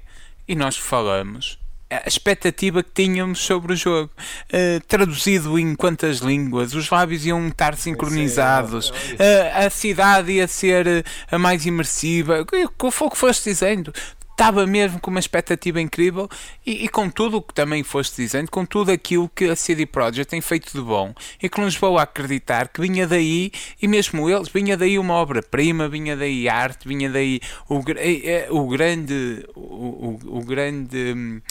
e 0.47 0.53
nós 0.53 0.77
falamos, 0.77 1.57
a 1.91 2.07
expectativa 2.07 2.81
que 2.81 2.91
tínhamos 2.93 3.39
sobre 3.39 3.73
o 3.73 3.75
jogo. 3.75 4.09
Uh, 4.47 4.79
traduzido 4.87 5.59
em 5.59 5.75
quantas 5.75 6.19
línguas, 6.19 6.73
os 6.73 6.89
lábios 6.89 7.25
iam 7.25 7.47
estar 7.47 7.75
sincronizados, 7.75 8.89
uh, 8.89 9.65
a 9.65 9.69
cidade 9.69 10.31
ia 10.31 10.47
ser 10.47 10.87
eh, 10.87 11.03
a 11.29 11.37
mais 11.37 11.65
imersiva. 11.65 12.41
O 12.41 12.45
que 12.45 12.91
foi 12.91 13.09
que 13.09 13.17
foste 13.17 13.49
dizendo? 13.49 13.93
Estava 14.41 14.65
mesmo 14.65 14.99
com 14.99 15.11
uma 15.11 15.19
expectativa 15.19 15.79
incrível 15.79 16.27
e, 16.65 16.85
e, 16.85 16.89
com 16.89 17.07
tudo 17.11 17.37
o 17.37 17.41
que 17.43 17.53
também 17.53 17.83
foste 17.83 18.15
dizendo, 18.23 18.49
com 18.49 18.65
tudo 18.65 18.91
aquilo 18.91 19.29
que 19.29 19.45
a 19.45 19.55
CD 19.55 19.85
Projekt 19.85 20.31
tem 20.31 20.41
feito 20.41 20.73
de 20.73 20.81
bom 20.81 21.13
e 21.41 21.47
que 21.47 21.61
nos 21.61 21.75
levou 21.75 21.99
a 21.99 22.03
acreditar 22.03 22.67
que 22.67 22.81
vinha 22.81 23.05
daí, 23.05 23.51
e 23.79 23.87
mesmo 23.87 24.27
eles, 24.27 24.49
vinha 24.49 24.75
daí 24.75 24.97
uma 24.97 25.13
obra-prima, 25.13 25.87
vinha 25.87 26.17
daí 26.17 26.49
arte, 26.49 26.87
vinha 26.87 27.07
daí 27.07 27.39
o, 27.69 27.75
o 27.77 28.67
grande, 28.67 29.45
o, 29.55 29.59
o, 29.59 30.39
o 30.39 30.43
grande 30.43 31.13
hum, 31.15 31.41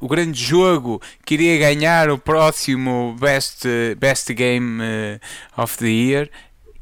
o 0.00 0.08
grande 0.08 0.42
jogo 0.42 1.02
que 1.26 1.34
iria 1.34 1.58
ganhar 1.58 2.08
o 2.08 2.16
próximo 2.16 3.14
Best, 3.20 3.66
best 3.98 4.32
Game 4.32 4.80
of 5.58 5.76
the 5.76 5.88
Year 5.88 6.30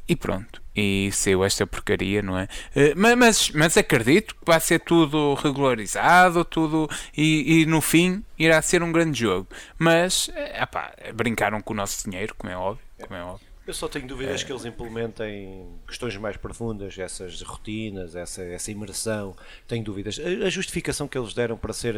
e 0.07 0.15
pronto 0.15 0.62
e 0.75 1.11
saiu 1.13 1.45
esta 1.45 1.67
porcaria, 1.67 2.23
não 2.23 2.39
é? 2.39 2.45
Uh, 2.75 3.17
mas, 3.17 3.51
mas 3.51 3.77
acredito 3.77 4.35
que 4.35 4.45
vai 4.45 4.61
ser 4.61 4.81
tudo 4.81 5.35
regularizado, 5.35 6.45
tudo 6.45 6.89
e, 7.17 7.63
e 7.63 7.67
no 7.67 7.81
fim 7.81 8.25
irá 8.39 8.61
ser 8.63 8.83
um 8.83 8.93
grande 8.93 9.21
jogo. 9.21 9.49
Mas 9.79 10.31
epá, 10.61 10.93
brincaram 11.15 11.61
com 11.61 11.73
o 11.73 11.77
nosso 11.77 12.09
dinheiro, 12.09 12.35
como 12.37 12.53
é 12.53 12.57
óbvio. 12.57 12.85
Como 13.01 13.15
é 13.15 13.23
óbvio. 13.23 13.53
Eu 13.65 13.73
só 13.73 13.87
tenho 13.87 14.09
dúvidas 14.09 14.43
é. 14.43 14.45
que 14.45 14.53
eles 14.53 14.65
implementem 14.65 15.69
questões 15.87 16.17
mais 16.17 16.37
profundas, 16.37 16.99
essas 16.99 17.41
rotinas, 17.43 18.17
essa, 18.17 18.43
essa 18.43 18.73
imersão. 18.73 19.37
Tenho 19.69 19.85
dúvidas. 19.85 20.19
A, 20.19 20.47
a 20.47 20.51
justificação 20.51 21.07
que 21.07 21.17
eles 21.17 21.33
deram 21.33 21.57
para 21.57 21.73
ser 21.73 21.95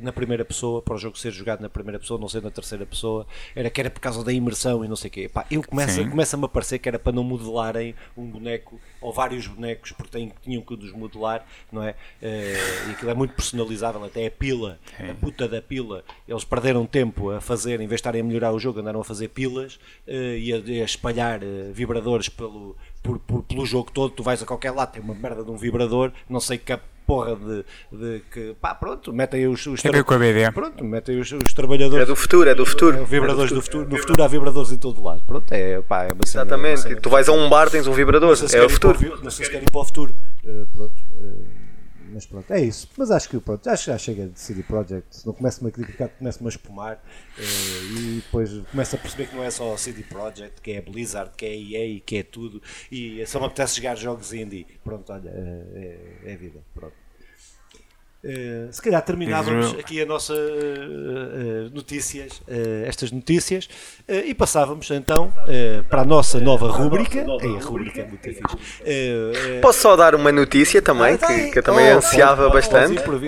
na 0.00 0.12
primeira 0.12 0.44
pessoa, 0.44 0.80
para 0.80 0.94
o 0.94 0.98
jogo 0.98 1.18
ser 1.18 1.32
jogado 1.32 1.60
na 1.60 1.68
primeira 1.68 1.98
pessoa, 1.98 2.20
não 2.20 2.28
ser 2.28 2.42
na 2.42 2.50
terceira 2.50 2.86
pessoa, 2.86 3.26
era 3.54 3.68
que 3.68 3.80
era 3.80 3.90
por 3.90 4.00
causa 4.00 4.24
da 4.24 4.32
imersão 4.32 4.84
e 4.84 4.88
não 4.88 4.96
sei 4.96 5.08
o 5.08 5.12
quê. 5.12 5.28
Pá, 5.28 5.46
eu 5.50 5.62
começo, 5.62 6.08
começa-me 6.08 6.44
a 6.44 6.48
parecer 6.48 6.78
que 6.78 6.88
era 6.88 6.98
para 6.98 7.12
não 7.12 7.24
modelarem 7.24 7.94
um 8.16 8.26
boneco 8.26 8.80
ou 9.00 9.12
vários 9.12 9.46
bonecos, 9.46 9.92
porque 9.92 10.10
têm, 10.10 10.32
tinham 10.42 10.62
que 10.62 10.74
os 10.74 10.92
modelar, 10.92 11.44
não 11.72 11.82
é? 11.82 11.90
Uh, 12.22 12.88
e 12.88 12.90
aquilo 12.92 13.10
é 13.10 13.14
muito 13.14 13.34
personalizável, 13.34 14.04
até 14.04 14.26
a 14.26 14.30
pila, 14.30 14.78
Sim. 14.96 15.10
a 15.10 15.14
puta 15.14 15.48
da 15.48 15.62
pila. 15.62 16.04
Eles 16.28 16.44
perderam 16.44 16.86
tempo 16.86 17.30
a 17.30 17.40
fazer, 17.40 17.74
em 17.74 17.86
vez 17.86 17.88
de 17.88 17.94
estarem 17.96 18.20
a 18.20 18.24
melhorar 18.24 18.52
o 18.52 18.58
jogo, 18.58 18.80
andaram 18.80 19.00
a 19.00 19.04
fazer 19.04 19.28
pilas 19.28 19.76
uh, 20.06 20.10
e, 20.10 20.52
a, 20.52 20.82
a, 20.82 20.84
espalhar 20.84 21.40
vibradores 21.72 22.28
pelo, 22.28 22.76
por, 23.02 23.18
por, 23.18 23.42
pelo 23.42 23.64
jogo 23.66 23.90
todo. 23.92 24.10
Tu 24.10 24.22
vais 24.22 24.42
a 24.42 24.46
qualquer 24.46 24.72
lado, 24.72 24.92
tem 24.92 25.02
uma 25.02 25.14
merda 25.14 25.42
de 25.44 25.50
um 25.50 25.56
vibrador, 25.56 26.12
não 26.28 26.40
sei 26.40 26.58
que 26.58 26.72
porra 27.10 27.34
de, 27.34 27.64
de 27.90 28.22
que 28.30 28.54
pá, 28.60 28.72
pronto, 28.72 29.12
metem 29.12 29.48
os, 29.48 29.66
os, 29.66 29.82
tra... 29.82 29.90
pronto, 30.52 30.84
metem 30.84 31.18
os, 31.18 31.32
os, 31.32 31.52
trabalhadores. 31.52 32.04
É 32.04 32.06
do 32.06 32.14
futuro, 32.14 32.48
é 32.48 32.54
do 32.54 32.64
futuro. 32.64 32.98
É, 32.98 33.04
vibradores 33.04 33.50
é 33.50 33.54
do, 33.56 33.60
futuro. 33.60 33.84
do 33.84 33.90
futuro. 33.90 33.90
No 33.90 33.98
futuro 33.98 34.22
há 34.22 34.28
vibradores 34.28 34.70
em 34.70 34.78
todo 34.78 35.02
lado. 35.02 35.22
Pronto, 35.26 35.50
é, 35.50 35.82
pá, 35.82 36.04
é 36.04 36.12
uma 36.12 36.22
Exatamente. 36.24 36.82
Cena, 36.82 36.94
uma 36.94 37.00
tu 37.00 37.10
vais 37.10 37.28
a 37.28 37.32
um 37.32 37.48
bar, 37.48 37.68
tens 37.68 37.88
um 37.88 37.92
vibrador. 37.92 38.36
Se 38.36 38.56
é 38.56 38.62
o 38.62 38.70
futuro. 38.70 39.18
não 39.24 39.30
sei 39.30 39.44
se 39.44 39.50
querem 39.50 39.66
ir 39.66 39.70
para 39.72 39.80
o 39.80 39.84
futuro. 39.84 40.14
Uh, 40.44 40.66
pronto. 40.72 40.94
Uh, 41.16 41.39
mas 42.20 42.26
pronto, 42.26 42.52
é 42.52 42.60
isso. 42.60 42.88
Mas 42.98 43.10
acho 43.10 43.28
que 43.28 43.40
pronto, 43.40 43.62
que 43.62 43.76
já 43.76 43.96
chega 43.96 44.26
de 44.26 44.38
CD 44.38 44.62
Projekt. 44.62 45.26
Não 45.26 45.32
começo-me 45.32 45.70
a 45.70 45.72
criticar, 45.72 46.08
começo-me 46.10 46.48
a 46.48 46.50
espumar 46.50 46.96
uh, 46.96 47.98
e 47.98 48.20
depois 48.22 48.50
começo 48.70 48.96
a 48.96 48.98
perceber 48.98 49.28
que 49.28 49.34
não 49.34 49.42
é 49.42 49.50
só 49.50 49.74
CD 49.76 50.02
Projekt, 50.02 50.60
que 50.60 50.72
é 50.72 50.82
Blizzard, 50.82 51.32
que 51.34 51.46
é 51.46 51.56
EA, 51.56 52.00
que 52.00 52.18
é 52.18 52.22
tudo. 52.22 52.62
E 52.92 53.24
só 53.26 53.40
me 53.40 53.46
apetece 53.46 53.76
jogar 53.76 53.96
jogos 53.96 54.34
indie. 54.34 54.66
Pronto, 54.84 55.10
olha, 55.10 55.30
é, 55.30 55.98
é 56.26 56.36
vida. 56.36 56.62
Pronto. 56.74 57.09
Uh, 58.22 58.70
se 58.70 58.82
calhar 58.82 59.00
terminávamos 59.00 59.74
aqui 59.78 60.02
a 60.02 60.04
nossa 60.04 60.34
uh, 60.34 60.36
uh, 60.36 61.70
notícias, 61.74 62.42
estas 62.86 63.10
notícias, 63.10 63.66
e 64.06 64.34
passávamos 64.34 64.90
então 64.90 65.32
para 65.88 66.02
a 66.02 66.04
nossa 66.04 66.38
nova 66.38 66.68
rúbrica. 66.70 67.24
Ei, 67.40 67.56
a 67.56 67.60
rúbrica 67.60 68.02
é 68.02 68.06
muito 68.06 68.22
fixe. 68.22 68.42
Posso 69.62 69.80
só 69.80 69.96
dar 69.96 70.14
uma 70.14 70.30
notícia 70.30 70.82
também, 70.82 71.14
ah, 71.14 71.26
que, 71.26 71.50
que, 71.50 71.58
eu 71.60 71.62
também 71.62 71.94
oh, 71.94 71.96
ansiava 71.96 72.50
pode, 72.50 72.54
bastante. 72.54 73.02
Pode 73.02 73.26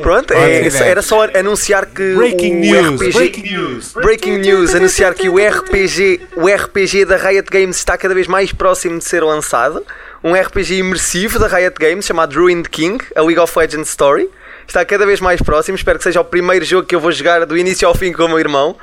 Pronto, 0.00 0.32
é, 0.32 0.66
era 0.66 1.02
só 1.02 1.24
anunciar 1.36 1.86
que 1.86 2.14
breaking 2.14 2.56
o 2.56 2.60
news, 2.60 3.00
RPG, 3.00 3.12
breaking 3.12 3.42
news, 3.42 3.92
breaking 3.92 4.38
news, 4.38 4.74
anunciar 4.74 5.14
que 5.14 5.28
o 5.28 5.36
RPG, 5.36 6.20
o 6.36 6.46
RPG 6.48 7.04
da 7.04 7.16
Riot 7.16 7.50
Games 7.50 7.76
está 7.76 7.98
cada 7.98 8.14
vez 8.14 8.26
mais 8.26 8.50
próximo 8.50 8.98
de 8.98 9.04
ser 9.04 9.22
lançado 9.22 9.84
um 10.22 10.34
RPG 10.34 10.78
imersivo 10.78 11.38
da 11.38 11.48
Riot 11.48 11.74
Games 11.78 12.04
chamado 12.04 12.38
Ruined 12.38 12.68
King, 12.68 13.04
a 13.16 13.22
League 13.22 13.38
of 13.38 13.58
Legends 13.58 13.88
Story. 13.88 14.30
Está 14.66 14.84
cada 14.84 15.04
vez 15.04 15.20
mais 15.20 15.42
próximo, 15.42 15.76
espero 15.76 15.98
que 15.98 16.04
seja 16.04 16.20
o 16.20 16.24
primeiro 16.24 16.64
jogo 16.64 16.86
que 16.86 16.94
eu 16.94 17.00
vou 17.00 17.10
jogar 17.10 17.44
do 17.44 17.58
início 17.58 17.86
ao 17.86 17.94
fim 17.94 18.12
com 18.12 18.24
o 18.24 18.28
meu 18.28 18.38
irmão, 18.38 18.76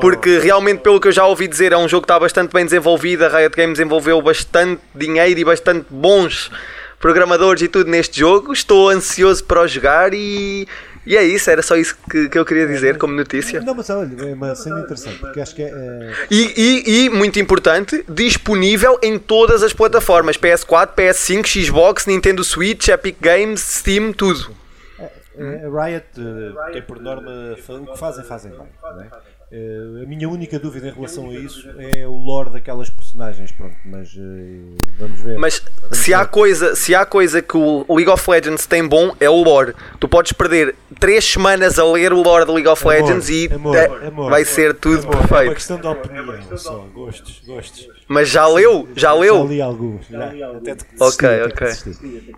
porque 0.00 0.38
realmente, 0.38 0.80
pelo 0.80 0.98
que 0.98 1.08
eu 1.08 1.12
já 1.12 1.26
ouvi 1.26 1.46
dizer, 1.46 1.72
é 1.72 1.76
um 1.76 1.86
jogo 1.86 2.02
que 2.02 2.12
está 2.12 2.18
bastante 2.18 2.52
bem 2.52 2.64
desenvolvido. 2.64 3.24
A 3.24 3.28
Riot 3.28 3.54
Games 3.54 3.78
envolveu 3.78 4.20
bastante 4.22 4.80
dinheiro 4.94 5.38
e 5.38 5.44
bastante 5.44 5.86
bons 5.90 6.50
programadores 6.98 7.62
e 7.62 7.68
tudo 7.68 7.90
neste 7.90 8.18
jogo. 8.18 8.52
Estou 8.52 8.88
ansioso 8.88 9.44
para 9.44 9.60
o 9.60 9.68
jogar 9.68 10.14
e 10.14 10.66
e 11.06 11.16
é 11.16 11.22
isso, 11.22 11.48
era 11.48 11.62
só 11.62 11.76
isso 11.76 11.96
que, 12.10 12.28
que 12.28 12.36
eu 12.36 12.44
queria 12.44 12.66
dizer 12.66 12.98
como 12.98 13.14
notícia. 13.14 13.60
Não, 13.60 13.74
mas 13.74 13.88
olha, 13.90 14.10
é 14.28 14.34
uma 14.34 14.54
cena 14.56 14.80
interessante, 14.80 15.18
porque 15.18 15.40
acho 15.40 15.54
que 15.54 15.62
é. 15.62 15.68
é... 15.68 16.12
E, 16.30 16.52
e, 16.56 17.04
e, 17.04 17.10
muito 17.10 17.38
importante, 17.38 18.04
disponível 18.08 18.98
em 19.00 19.18
todas 19.18 19.62
as 19.62 19.72
plataformas: 19.72 20.36
PS4, 20.36 20.94
PS5, 20.96 21.64
Xbox, 21.64 22.06
Nintendo 22.06 22.42
Switch, 22.42 22.88
Epic 22.88 23.16
Games, 23.20 23.60
Steam, 23.60 24.12
tudo. 24.12 24.50
É, 24.98 25.10
é, 25.36 25.66
a 25.66 25.84
Riot 25.84 26.06
uh, 26.18 26.72
tem 26.72 26.82
por 26.82 27.00
norma 27.00 27.30
o 27.68 27.86
que 27.86 27.98
fazem, 27.98 28.24
fazem 28.24 28.50
bem. 28.50 28.66
Não 28.82 29.02
é? 29.02 29.08
Uh, 29.48 30.02
a 30.02 30.06
minha 30.06 30.28
única 30.28 30.58
dúvida 30.58 30.88
em 30.88 30.92
relação 30.92 31.30
a 31.30 31.34
isso 31.34 31.70
é 31.78 32.04
o 32.04 32.16
lore 32.16 32.50
daquelas 32.50 32.90
personagens, 32.90 33.52
pronto, 33.52 33.76
mas 33.84 34.12
uh, 34.14 34.76
vamos 34.98 35.20
ver. 35.20 35.38
Mas 35.38 35.62
vamos 35.82 35.98
se, 35.98 36.10
ver. 36.10 36.14
Há 36.14 36.26
coisa, 36.26 36.74
se 36.74 36.94
há 36.96 37.06
coisa 37.06 37.40
que 37.40 37.56
o 37.56 37.86
League 37.88 38.10
of 38.10 38.28
Legends 38.28 38.66
tem 38.66 38.84
bom, 38.88 39.14
é 39.20 39.30
o 39.30 39.40
lore. 39.40 39.72
Tu 40.00 40.08
podes 40.08 40.32
perder 40.32 40.74
3 40.98 41.24
semanas 41.24 41.78
a 41.78 41.84
ler 41.84 42.12
o 42.12 42.22
lore 42.22 42.44
do 42.44 42.54
League 42.54 42.68
of 42.68 42.82
amor, 42.82 42.94
Legends 42.94 43.30
e 43.30 43.48
amor, 43.54 43.76
é, 43.76 44.06
amor, 44.08 44.30
vai 44.30 44.44
ser 44.44 44.74
tudo 44.74 45.06
perfeito. 45.06 45.34
É 45.34 45.44
uma 45.44 45.54
questão 45.54 45.80
de 45.80 45.86
opinião 45.86 46.58
só, 46.58 46.78
gostos, 46.92 47.40
gostos. 47.46 47.88
Mas 48.08 48.28
já 48.28 48.48
leu? 48.48 48.88
Já 48.96 49.12
leu? 49.12 49.42
Já 49.42 49.44
li 49.44 49.62
alguns, 49.62 50.08
já. 50.08 50.56
Até 50.56 50.74
te 50.74 50.86
ok, 50.98 51.28
ok. 51.44 51.68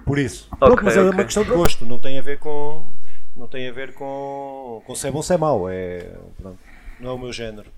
Por 0.05 0.19
isso. 0.19 0.47
Okay, 0.51 0.59
Pronto, 0.59 0.85
mas 0.85 0.95
é 0.95 1.01
uma 1.01 1.25
questão 1.25 1.43
de 1.43 1.51
gosto, 1.53 1.87
não 1.87 1.99
tem 1.99 2.19
a 2.19 2.23
ver 2.23 2.39
com. 2.39 2.87
Não 3.35 3.47
tem 3.47 3.67
a 3.67 3.73
ver 3.73 3.95
com, 3.95 4.83
com 4.85 4.95
se 4.95 5.07
é 5.07 5.11
bom 5.11 5.19
ou 5.19 5.23
se 5.23 5.33
é 5.33 5.39
mau. 5.39 5.71
É, 5.71 6.05
pronto 6.39 6.68
não 7.01 7.11
é 7.11 7.13
o 7.13 7.19
meu 7.19 7.33
género. 7.33 7.71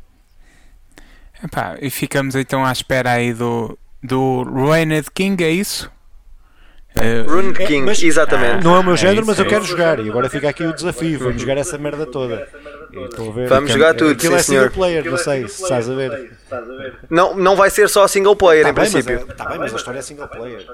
Epá, 1.43 1.77
e 1.81 1.91
ficamos 1.91 2.35
então 2.35 2.65
à 2.65 2.73
espera 2.73 3.13
aí 3.13 3.33
do, 3.33 3.79
do 4.03 4.43
Ruined 4.43 5.07
King, 5.15 5.43
é 5.43 5.51
isso? 5.51 5.91
Uh, 6.97 7.31
Rune 7.31 7.55
é, 7.57 7.67
King, 7.67 7.87
mas, 7.87 8.03
exatamente. 8.03 8.65
Não 8.65 8.75
é 8.75 8.81
o 8.81 8.83
meu 8.83 8.95
é 8.95 8.97
género, 8.97 9.23
é 9.23 9.25
mas 9.25 9.39
eu 9.39 9.47
quero 9.47 9.65
jogar. 9.65 10.01
E 10.01 10.09
agora 10.09 10.29
fica 10.29 10.49
aqui 10.49 10.65
o 10.65 10.73
desafio. 10.73 11.19
Vamos 11.21 11.41
jogar 11.41 11.57
essa 11.57 11.79
merda 11.79 12.05
toda. 12.05 12.49
Ver, 13.35 13.49
Vamos 13.49 13.71
jogar 13.71 13.95
tudo, 13.95 14.13
Aquilo 14.13 14.33
sim, 14.33 14.41
é 14.41 14.43
single 14.43 14.71
player, 14.71 15.05
não 15.09 15.17
sei 15.17 15.47
se 15.47 15.63
estás 15.63 15.89
a 15.89 15.95
ver. 15.95 16.33
Não, 17.09 17.37
não 17.37 17.55
vai 17.55 17.71
ser 17.71 17.89
só 17.89 18.09
single 18.09 18.35
player 18.35 18.65
tá 18.65 18.71
em 18.71 18.75
bem, 18.75 18.91
princípio. 18.91 19.27
Está 19.31 19.45
bem, 19.47 19.59
mas 19.59 19.73
a 19.73 19.77
história 19.77 19.99
é 20.01 20.03
single 20.03 20.27
player. 20.27 20.67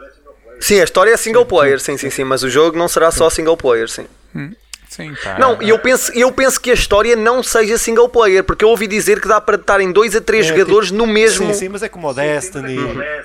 Sim, 0.59 0.81
a 0.81 0.85
história 0.85 1.11
é 1.11 1.17
single 1.19 1.45
player, 1.45 1.79
sim, 1.79 1.99
sim, 1.99 2.09
sim. 2.09 2.25
Mas 2.25 2.43
o 2.43 2.49
jogo 2.49 2.79
não 2.79 2.89
será 2.89 3.11
só 3.11 3.29
single 3.29 3.57
player, 3.57 3.89
sim. 3.89 4.07
Hum. 4.35 4.53
Sim, 4.89 5.15
tá. 5.23 5.39
Não, 5.39 5.61
eu 5.61 5.79
penso, 5.79 6.13
eu 6.13 6.33
penso 6.33 6.61
que 6.61 6.71
a 6.71 6.75
história 6.75 7.17
não 7.17 7.43
seja 7.43 7.77
single 7.77 8.09
player, 8.09 8.45
porque 8.45 8.65
eu 8.65 8.69
ouvi 8.69 8.87
dizer 8.87 9.21
que 9.21 9.29
dá 9.29 9.41
para 9.41 9.57
estar 9.57 9.81
em 9.81 9.91
dois 9.93 10.15
a 10.15 10.21
três 10.21 10.47
é, 10.47 10.49
jogadores 10.51 10.89
tipo, 10.89 10.99
no 10.99 11.07
mesmo. 11.07 11.47
Sim, 11.49 11.55
sim, 11.55 11.69
mas 11.69 11.83
é 11.83 11.89
como 11.89 12.09
o 12.09 12.15
Destiny. 12.15 12.79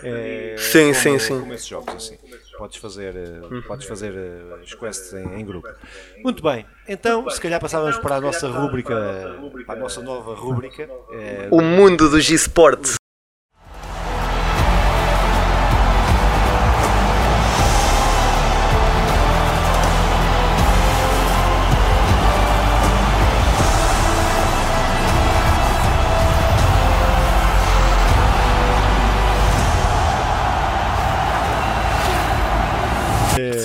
É, 0.04 0.56
sim, 0.58 0.94
sim, 0.94 1.20
sim. 1.20 1.40
Como 1.40 1.54
esses 1.54 1.68
jogos 1.68 1.96
assim. 1.96 2.18
Podes 2.58 2.78
fazer, 2.78 3.16
uh, 3.16 3.62
podes 3.64 3.88
fazer 3.88 4.12
uh, 4.12 4.62
as 4.62 4.74
quests 4.76 5.14
em, 5.14 5.40
em, 5.40 5.44
grupo. 5.44 5.68
Muito 6.24 6.44
bem, 6.44 6.64
então 6.88 7.28
se 7.28 7.42
calhar 7.42 7.60
passávamos 7.60 7.98
para 7.98 8.18
a 8.18 8.22
nossa 8.22 8.48
rúbrica, 8.48 9.36
para 9.66 9.80
a 9.80 9.82
nossa 9.82 10.00
nova 10.02 10.36
rúbrica. 10.36 10.88
Uh, 10.88 11.56
o 11.56 11.62
mundo 11.62 12.08
dos 12.08 12.30
esportes. 12.30 13.01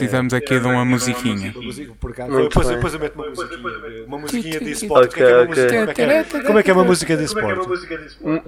Precisamos 0.07 0.35
aqui 0.35 0.61
de 0.61 0.67
uma 0.67 0.85
musiquinha. 0.85 1.53
Depois, 1.53 2.69
depois 2.69 2.95
eu 2.95 3.01
meto 3.01 3.15
uma 3.15 3.29
musiquinha. 3.29 4.05
Uma 4.07 4.19
musiquinha 4.19 4.61
de 4.61 4.71
esporte. 4.71 5.17
Como 6.47 6.59
é 6.59 6.63
que 6.63 6.71
é 6.71 6.75
uma 6.75 6.85
música 6.85 7.17
de 7.17 7.25
esporte? 7.25 7.69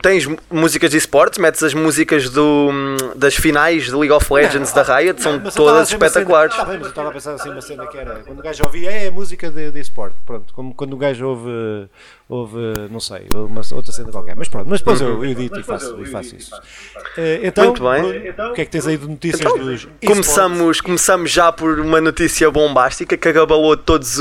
Tens 0.02 0.26
músicas 0.50 0.90
de 0.90 0.96
esportes, 0.96 1.38
metes 1.38 1.62
as 1.62 1.74
músicas 1.74 2.30
do, 2.30 2.70
das 3.16 3.34
finais 3.34 3.90
do 3.90 3.98
League 3.98 4.12
of 4.12 4.32
Legends 4.32 4.72
da 4.72 4.82
Riot, 4.82 5.20
são 5.22 5.40
todas 5.40 5.90
espetaculares. 5.90 6.52
Está 6.52 6.64
bem, 6.64 6.78
mas 6.78 6.86
eu 6.86 6.90
estava 6.90 7.08
a 7.08 7.12
pensar 7.12 7.34
assim 7.34 7.50
uma 7.50 7.60
cena 7.60 7.86
que 7.86 7.98
era. 7.98 8.20
Quando 8.20 8.38
o 8.38 8.42
gajo 8.42 8.62
ouvia, 8.64 8.90
é 8.90 9.10
música 9.10 9.50
de, 9.50 9.70
de 9.70 9.80
esporte. 9.80 10.16
Pronto, 10.24 10.52
como 10.54 10.74
quando 10.74 10.92
o 10.94 10.96
gajo 10.96 11.26
ouve 11.26 11.88
houve, 12.28 12.58
não 12.90 13.00
sei, 13.00 13.26
uma, 13.34 13.62
outra 13.72 13.90
cena 13.90 14.12
qualquer. 14.12 14.36
Mas 14.36 14.48
pronto, 14.48 14.68
mas 14.68 14.80
depois 14.80 15.00
eu 15.00 15.24
edito 15.24 15.58
e 15.58 15.62
faço, 15.62 15.98
e 16.00 16.06
faço 16.06 16.36
isso. 16.36 16.54
Uh, 16.54 17.40
então, 17.42 17.64
Muito 17.64 17.82
bem. 17.82 18.30
O 18.50 18.52
que 18.52 18.60
é 18.60 18.64
que 18.66 18.70
tens 18.70 18.86
aí 18.86 18.98
de 18.98 19.08
notícias 19.08 19.40
então, 19.40 19.64
dos 19.64 19.88
começamos, 20.04 20.80
começamos 20.80 21.30
já 21.30 21.50
por 21.50 21.80
uma 21.80 22.00
notícia 22.00 22.50
bombástica 22.50 23.16
que 23.16 23.28
acabalou 23.28 23.76
todas 23.76 24.18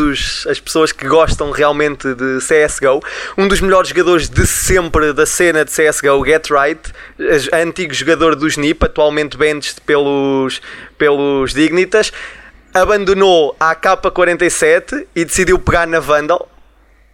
as 0.48 0.60
pessoas 0.60 0.94
que 0.94 1.06
gostam 1.06 1.52
realmente 1.52 2.14
de 2.16 2.40
CSGO. 2.40 3.02
Um 3.38 3.48
dos 3.48 3.60
melhores 3.60 3.90
jogadores 3.90 4.30
de 4.30 4.48
sempre 4.48 5.12
da 5.12 5.26
cena 5.26 5.66
de 5.66 5.72
CSGO, 5.72 6.26
Get 6.26 6.48
Right, 6.50 6.80
antigo 7.54 7.94
jogador 7.94 8.36
dos 8.36 8.56
NIP, 8.56 8.86
atualmente 8.86 9.38
benched 9.38 9.82
pelos, 9.82 10.62
pelos 10.98 11.54
Dignitas 11.54 12.12
abandonou 12.74 13.56
a 13.60 13.76
K47 13.76 15.08
e 15.16 15.26
decidiu 15.26 15.58
pegar 15.58 15.88
na 15.88 16.00
Vandal 16.00 16.48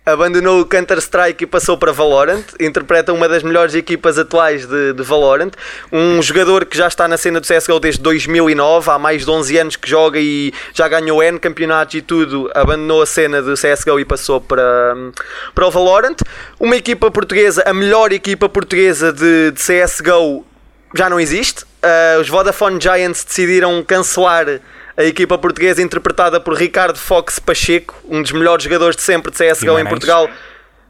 abandonou 0.06 0.62
o 0.62 0.66
Counter-Strike 0.66 1.43
e 1.43 1.47
passou 1.47 1.78
para 1.78 1.91
Valorant. 1.91 2.43
Interpreta 2.60 3.14
uma 3.14 3.28
das 3.30 3.41
melhores 3.41 3.74
equipas 3.74 4.18
atuais 4.18 4.66
de, 4.66 4.93
de, 4.93 5.04
Valorant. 5.04 5.51
Um 5.91 6.22
jogador 6.22 6.66
que 6.66 6.78
já 6.78 6.88
está 6.88 7.08
na 7.08 7.18
cena 7.18 7.39
do 7.39 7.47
CSGO 7.47 7.80
desde 7.80 8.01
2009, 8.01 8.91
há 8.91 8.99
mais 8.99 9.24
de 9.24 9.32
11 9.32 9.58
anos 9.58 9.76
que 9.76 9.89
joga 9.89 10.20
e 10.20 10.54
já 10.74 10.88
ganhou 10.88 11.24
N 11.24 11.39
campeonatos 11.39 11.95
e 11.95 12.01
tudo. 12.01 12.51
Abandonou 12.54 13.01
a 13.01 13.06
cena 13.06 13.41
do 13.41 13.54
CSGO 13.54 13.99
e 13.99 14.06
passou 14.06 14.41
para, 14.41 14.95
para 15.56 15.68
o 15.68 15.72
Valorant. 15.72 16.18
Uma 16.60 16.76
equipa 16.76 17.10
portuguesa, 17.10 17.64
a 17.66 17.74
melhor 17.74 18.12
equipa 18.12 18.49
portuguesa 18.49 19.14
de, 19.14 19.51
de 19.51 19.60
CSGO 19.60 20.45
já 20.95 21.10
não 21.10 21.20
existe. 21.20 21.64
Uh, 21.64 22.22
os 22.22 22.30
Vodafone 22.30 22.80
Giants 22.80 23.24
decidiram 23.24 23.84
cancelar 23.84 24.45
a 24.96 25.04
equipa 25.04 25.38
portuguesa 25.38 25.82
interpretada 25.82 26.39
por 26.39 26.56
Ricardo 26.56 26.98
Fox 26.98 27.39
Pacheco, 27.39 27.96
um 28.08 28.22
dos 28.22 28.32
melhores 28.32 28.64
jogadores 28.64 28.96
de 28.96 29.02
sempre 29.02 29.32
de 29.32 29.38
CSGO 29.38 29.60
Guimarães. 29.60 29.86
em 29.86 29.89
Portugal, 29.89 30.30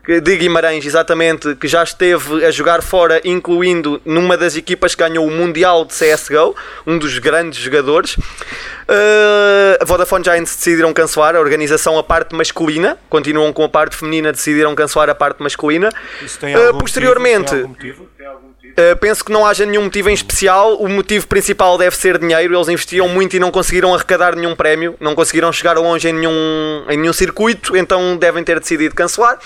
de 0.05 0.35
Guimarães, 0.35 0.85
exatamente, 0.85 1.55
que 1.55 1.65
já 1.65 1.81
esteve 1.81 2.45
a 2.45 2.51
jogar 2.51 2.81
fora, 2.81 3.21
incluindo 3.23 4.01
numa 4.03 4.35
das 4.35 4.57
equipas 4.57 4.93
que 4.93 5.01
ganhou 5.01 5.25
o 5.25 5.31
Mundial 5.31 5.85
de 5.85 5.93
CSGO, 5.93 6.53
um 6.85 6.97
dos 6.97 7.17
grandes 7.19 7.59
jogadores. 7.59 8.17
Uh, 8.17 9.79
a 9.79 9.85
Vodafone 9.85 10.21
Giants 10.21 10.57
decidiram 10.57 10.93
cancelar 10.93 11.37
a 11.37 11.39
organização, 11.39 11.97
a 11.97 12.03
parte 12.03 12.35
masculina, 12.35 12.97
continuam 13.09 13.53
com 13.53 13.63
a 13.63 13.69
parte 13.69 13.95
feminina, 13.95 14.33
decidiram 14.33 14.75
cancelar 14.75 15.09
a 15.09 15.15
parte 15.15 15.41
masculina. 15.41 15.87
Uh, 15.87 16.77
posteriormente. 16.77 17.55
Motivo? 17.55 17.63
Tem 17.63 17.63
algum 17.63 17.67
motivo? 17.69 18.09
Tem 18.17 18.27
algum 18.27 18.52
Uh, 18.73 18.97
penso 18.97 19.23
que 19.23 19.31
não 19.31 19.45
haja 19.45 19.65
nenhum 19.65 19.83
motivo 19.83 20.09
em 20.09 20.13
especial. 20.13 20.77
O 20.77 20.89
motivo 20.89 21.27
principal 21.27 21.77
deve 21.77 21.95
ser 21.95 22.17
dinheiro. 22.17 22.55
Eles 22.55 22.67
investiam 22.67 23.07
muito 23.07 23.35
e 23.35 23.39
não 23.39 23.51
conseguiram 23.51 23.93
arrecadar 23.93 24.35
nenhum 24.35 24.55
prémio, 24.55 24.95
não 24.99 25.13
conseguiram 25.13 25.51
chegar 25.53 25.77
longe 25.77 26.07
em 26.09 26.13
nenhum, 26.13 26.85
em 26.89 26.97
nenhum 26.97 27.13
circuito, 27.13 27.77
então 27.77 28.17
devem 28.17 28.43
ter 28.43 28.59
decidido 28.59 28.95
cancelar. 28.95 29.37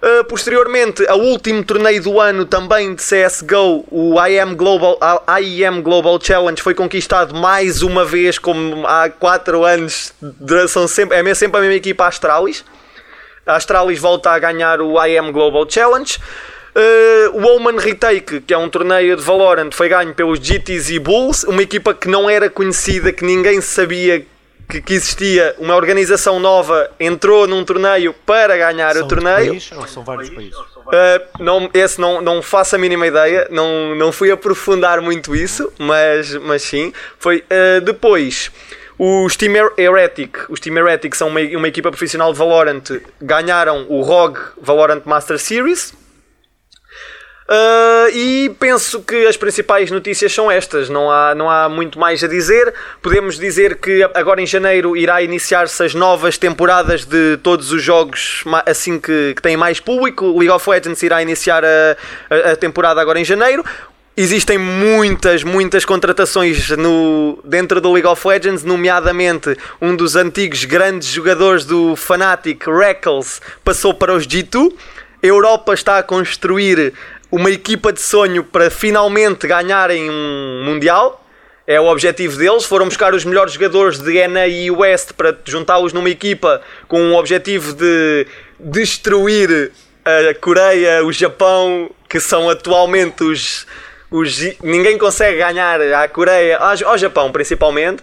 Uh, 0.00 0.22
posteriormente, 0.24 1.02
o 1.02 1.16
último 1.16 1.64
torneio 1.64 2.00
do 2.00 2.20
ano 2.20 2.44
também 2.44 2.94
de 2.94 3.02
CSGO, 3.02 3.84
o 3.90 4.14
IEM 4.26 4.54
Global, 4.54 4.96
IEM 5.40 5.82
Global 5.82 6.20
Challenge, 6.22 6.62
foi 6.62 6.74
conquistado 6.74 7.34
mais 7.34 7.82
uma 7.82 8.04
vez, 8.04 8.38
como 8.38 8.86
há 8.86 9.08
4 9.08 9.64
anos. 9.64 10.12
São 10.68 10.86
sempre, 10.86 11.16
é 11.16 11.34
sempre 11.34 11.58
a 11.58 11.60
mesma 11.62 11.74
equipa 11.76 12.06
Astralis. 12.06 12.64
A 13.44 13.56
Astralis 13.56 13.98
volta 13.98 14.30
a 14.30 14.38
ganhar 14.38 14.80
o 14.80 15.04
IEM 15.04 15.32
Global 15.32 15.68
Challenge. 15.68 16.18
Uh, 16.78 17.36
o 17.36 17.56
Oman 17.56 17.76
Retake, 17.76 18.40
que 18.40 18.54
é 18.54 18.58
um 18.58 18.68
torneio 18.68 19.16
de 19.16 19.22
Valorant, 19.22 19.72
foi 19.72 19.88
ganho 19.88 20.14
pelos 20.14 20.38
GTs 20.38 20.94
e 20.94 20.98
Bulls, 21.00 21.42
uma 21.42 21.60
equipa 21.60 21.92
que 21.92 22.06
não 22.06 22.30
era 22.30 22.48
conhecida, 22.48 23.12
que 23.12 23.24
ninguém 23.24 23.60
sabia 23.60 24.24
que, 24.68 24.80
que 24.80 24.94
existia. 24.94 25.56
Uma 25.58 25.74
organização 25.74 26.38
nova 26.38 26.88
entrou 27.00 27.48
num 27.48 27.64
torneio 27.64 28.14
para 28.24 28.56
ganhar 28.56 28.94
são 28.94 29.04
o 29.04 29.08
torneio. 29.08 29.48
País, 29.48 29.72
ou 29.72 29.86
são 29.88 30.04
vários 30.04 30.30
países? 30.30 30.56
Uh, 30.56 31.42
não, 31.42 31.68
esse 31.74 32.00
não, 32.00 32.20
não 32.20 32.40
faço 32.40 32.76
a 32.76 32.78
mínima 32.78 33.08
ideia, 33.08 33.48
não, 33.50 33.96
não 33.96 34.12
fui 34.12 34.30
aprofundar 34.30 35.00
muito 35.00 35.34
isso, 35.34 35.72
mas, 35.80 36.32
mas 36.36 36.62
sim. 36.62 36.92
Foi 37.18 37.38
uh, 37.38 37.80
depois. 37.80 38.52
Os 38.96 39.36
Team 39.36 39.72
Heretic, 39.76 40.38
os 40.48 40.58
Team 40.58 40.76
Heretic 40.76 41.14
são 41.14 41.28
uma, 41.28 41.40
uma 41.40 41.68
equipa 41.68 41.88
profissional 41.88 42.32
de 42.32 42.38
Valorant, 42.38 42.82
ganharam 43.20 43.86
o 43.88 44.00
ROG 44.02 44.38
Valorant 44.60 45.02
Master 45.04 45.38
Series 45.38 45.92
Uh, 47.50 48.10
e 48.12 48.50
penso 48.60 49.00
que 49.00 49.26
as 49.26 49.34
principais 49.34 49.90
notícias 49.90 50.34
são 50.34 50.50
estas, 50.50 50.90
não 50.90 51.10
há, 51.10 51.34
não 51.34 51.48
há 51.48 51.66
muito 51.66 51.98
mais 51.98 52.22
a 52.22 52.28
dizer. 52.28 52.74
Podemos 53.00 53.38
dizer 53.38 53.76
que 53.76 54.02
agora 54.12 54.42
em 54.42 54.46
janeiro 54.46 54.94
irá 54.94 55.22
iniciar-se 55.22 55.82
as 55.82 55.94
novas 55.94 56.36
temporadas 56.36 57.06
de 57.06 57.38
todos 57.42 57.72
os 57.72 57.82
jogos 57.82 58.44
assim 58.66 59.00
que, 59.00 59.32
que 59.34 59.40
têm 59.40 59.56
mais 59.56 59.80
público. 59.80 60.26
League 60.26 60.50
of 60.50 60.68
Legends 60.68 61.02
irá 61.02 61.22
iniciar 61.22 61.64
a, 61.64 61.96
a, 62.28 62.52
a 62.52 62.56
temporada 62.56 63.00
agora 63.00 63.18
em 63.18 63.24
janeiro. 63.24 63.64
Existem 64.14 64.58
muitas, 64.58 65.42
muitas 65.42 65.86
contratações 65.86 66.68
no, 66.70 67.38
dentro 67.44 67.80
do 67.80 67.90
League 67.92 68.08
of 68.08 68.28
Legends, 68.28 68.62
nomeadamente 68.62 69.56
um 69.80 69.96
dos 69.96 70.16
antigos 70.16 70.66
grandes 70.66 71.08
jogadores 71.08 71.64
do 71.64 71.96
Fnatic, 71.96 72.66
Reckles, 72.66 73.40
passou 73.64 73.94
para 73.94 74.12
os 74.12 74.26
G2. 74.26 74.74
A 75.22 75.26
Europa 75.26 75.72
está 75.72 75.98
a 75.98 76.02
construir 76.02 76.92
uma 77.30 77.50
equipa 77.50 77.92
de 77.92 78.00
sonho 78.00 78.42
para 78.42 78.70
finalmente 78.70 79.46
ganharem 79.46 80.10
um 80.10 80.64
Mundial. 80.64 81.24
É 81.66 81.78
o 81.78 81.84
objetivo 81.84 82.36
deles. 82.38 82.64
Foram 82.64 82.86
buscar 82.86 83.12
os 83.14 83.24
melhores 83.24 83.52
jogadores 83.52 83.98
de 83.98 84.26
NA 84.26 84.46
e 84.46 84.70
West 84.70 85.12
para 85.12 85.36
juntá-los 85.44 85.92
numa 85.92 86.08
equipa 86.08 86.62
com 86.86 87.10
o 87.10 87.14
objetivo 87.14 87.74
de 87.74 88.26
destruir 88.58 89.70
a 90.04 90.34
Coreia, 90.34 91.04
o 91.04 91.12
Japão, 91.12 91.90
que 92.08 92.18
são 92.18 92.48
atualmente 92.48 93.22
os. 93.22 93.66
os 94.10 94.40
ninguém 94.62 94.96
consegue 94.96 95.38
ganhar 95.38 95.80
à 95.80 96.08
Coreia, 96.08 96.58
ao 96.58 96.96
Japão 96.96 97.30
principalmente. 97.30 98.02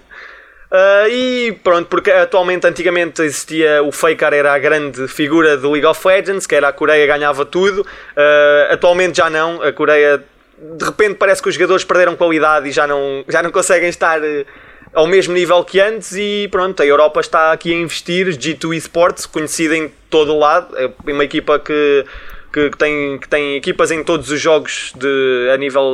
Uh, 0.71 1.07
e 1.09 1.51
pronto, 1.63 1.87
porque 1.87 2.11
atualmente, 2.11 2.65
antigamente 2.65 3.21
existia 3.21 3.83
o 3.83 3.91
Faker, 3.91 4.33
era 4.33 4.53
a 4.53 4.59
grande 4.59 5.07
figura 5.07 5.55
do 5.55 5.71
League 5.71 5.85
of 5.85 6.05
Legends, 6.07 6.47
que 6.47 6.55
era 6.55 6.67
a 6.67 6.73
Coreia 6.73 7.05
ganhava 7.05 7.45
tudo. 7.45 7.81
Uh, 7.81 8.73
atualmente 8.73 9.17
já 9.17 9.29
não, 9.29 9.61
a 9.61 9.71
Coreia 9.71 10.23
de 10.57 10.85
repente 10.85 11.15
parece 11.15 11.41
que 11.41 11.49
os 11.49 11.55
jogadores 11.55 11.83
perderam 11.83 12.15
qualidade 12.15 12.69
e 12.69 12.71
já 12.71 12.87
não, 12.87 13.25
já 13.27 13.43
não 13.43 13.51
conseguem 13.51 13.89
estar 13.89 14.19
uh, 14.21 14.45
ao 14.93 15.05
mesmo 15.05 15.33
nível 15.33 15.63
que 15.63 15.79
antes. 15.79 16.13
E 16.13 16.47
pronto, 16.49 16.81
a 16.81 16.85
Europa 16.85 17.19
está 17.19 17.51
aqui 17.51 17.71
a 17.71 17.75
investir. 17.75 18.27
G2 18.27 18.75
Esports, 18.75 19.25
conhecida 19.25 19.77
em 19.77 19.91
todo 20.09 20.33
o 20.33 20.39
lado, 20.39 20.75
é 20.77 20.89
uma 21.11 21.23
equipa 21.23 21.59
que, 21.59 22.05
que, 22.51 22.71
tem, 22.71 23.19
que 23.19 23.29
tem 23.29 23.55
equipas 23.55 23.91
em 23.91 24.03
todos 24.03 24.31
os 24.31 24.41
jogos 24.41 24.93
de, 24.95 25.49
a 25.53 25.57
nível 25.57 25.93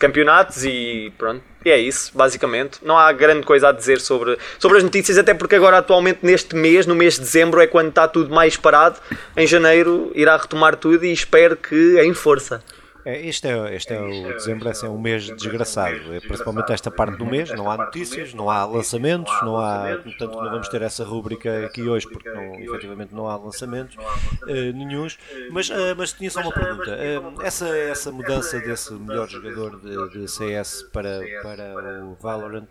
campeonatos 0.00 0.64
e 0.64 1.12
pronto 1.16 1.42
e 1.64 1.70
é 1.70 1.78
isso, 1.78 2.10
basicamente. 2.14 2.78
Não 2.82 2.96
há 2.96 3.12
grande 3.12 3.44
coisa 3.44 3.68
a 3.68 3.72
dizer 3.72 4.00
sobre, 4.00 4.38
sobre 4.58 4.78
as 4.78 4.84
notícias, 4.84 5.18
até 5.18 5.34
porque 5.34 5.54
agora, 5.54 5.78
atualmente, 5.78 6.20
neste 6.22 6.56
mês, 6.56 6.86
no 6.86 6.94
mês 6.94 7.14
de 7.14 7.20
dezembro, 7.20 7.60
é 7.60 7.66
quando 7.66 7.90
está 7.90 8.08
tudo 8.08 8.34
mais 8.34 8.56
parado. 8.56 8.98
Em 9.36 9.46
janeiro 9.46 10.10
irá 10.14 10.36
retomar 10.36 10.76
tudo 10.76 11.04
e 11.04 11.12
espero 11.12 11.56
que 11.56 12.00
em 12.00 12.14
força. 12.14 12.62
É, 13.04 13.26
este, 13.26 13.48
é, 13.48 13.74
este 13.74 13.94
é 13.94 14.00
o 14.00 14.34
dezembro, 14.34 14.68
é, 14.68 14.88
um 14.88 14.98
mês 14.98 15.26
desgraçado, 15.36 16.14
é, 16.14 16.20
principalmente 16.20 16.72
esta 16.72 16.90
parte 16.90 17.16
do 17.16 17.24
mês, 17.24 17.50
não 17.50 17.70
há 17.70 17.76
notícias, 17.76 18.34
não 18.34 18.50
há 18.50 18.64
lançamentos, 18.64 19.32
não 19.42 19.56
há, 19.58 19.98
portanto 20.02 20.36
não 20.36 20.50
vamos 20.50 20.68
ter 20.68 20.82
essa 20.82 21.04
rúbrica 21.04 21.66
aqui 21.66 21.88
hoje 21.88 22.06
porque 22.08 22.28
não, 22.28 22.54
efetivamente 22.56 23.14
não 23.14 23.28
há 23.28 23.36
lançamentos 23.36 23.96
uh, 23.96 24.72
nenhums, 24.74 25.18
mas, 25.50 25.68
uh, 25.70 25.94
mas 25.96 26.12
tinha 26.12 26.30
só 26.30 26.40
uma 26.40 26.52
pergunta, 26.52 26.90
uh, 26.90 27.42
essa, 27.42 27.68
essa 27.68 28.12
mudança 28.12 28.58
desse 28.60 28.92
melhor 28.92 29.28
jogador 29.28 29.80
de, 29.80 30.20
de 30.20 30.28
CS 30.30 30.82
para, 30.92 31.20
para 31.42 32.04
o 32.04 32.16
Valorant, 32.20 32.68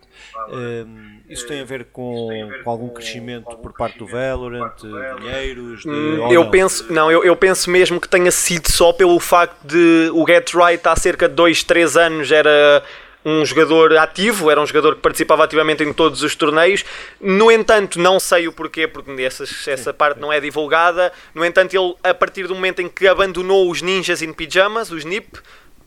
isso 1.28 1.46
tem 1.46 1.60
a 1.60 1.64
ver 1.64 1.86
com, 1.86 2.28
com 2.62 2.70
algum 2.70 2.88
crescimento 2.88 3.56
por 3.58 3.72
parte 3.72 3.98
do 3.98 4.06
Valorant, 4.06 4.74
dinheiros? 5.20 5.82
De, 5.82 5.88
hum, 5.88 6.32
eu 6.32 6.44
não? 6.44 6.50
penso, 6.50 6.92
não, 6.92 7.10
eu, 7.10 7.24
eu 7.24 7.36
penso 7.36 7.70
mesmo 7.70 8.00
que 8.00 8.08
tenha 8.08 8.30
sido 8.30 8.70
só 8.70 8.92
pelo 8.92 9.18
facto 9.18 9.66
de 9.66 10.10
o 10.20 10.26
Get 10.26 10.52
Right 10.54 10.86
há 10.86 10.96
cerca 10.96 11.28
de 11.28 11.34
2, 11.34 11.64
3 11.64 11.96
anos 11.96 12.30
era 12.30 12.82
um 13.24 13.44
jogador 13.44 13.96
ativo, 13.96 14.50
era 14.50 14.60
um 14.60 14.66
jogador 14.66 14.94
que 14.96 15.02
participava 15.02 15.44
ativamente 15.44 15.82
em 15.82 15.92
todos 15.92 16.22
os 16.22 16.34
torneios. 16.34 16.84
No 17.20 17.50
entanto, 17.50 17.98
não 17.98 18.18
sei 18.18 18.48
o 18.48 18.52
porquê, 18.52 18.86
porque 18.86 19.10
essa 19.22 19.92
parte 19.92 20.20
não 20.20 20.32
é 20.32 20.40
divulgada. 20.40 21.12
No 21.34 21.44
entanto, 21.44 21.74
ele, 21.74 21.94
a 22.02 22.14
partir 22.14 22.46
do 22.46 22.54
momento 22.54 22.80
em 22.80 22.88
que 22.88 23.06
abandonou 23.06 23.70
os 23.70 23.82
Ninjas 23.82 24.22
in 24.22 24.32
Pijamas, 24.32 24.90
os 24.90 25.04
NIP, 25.04 25.38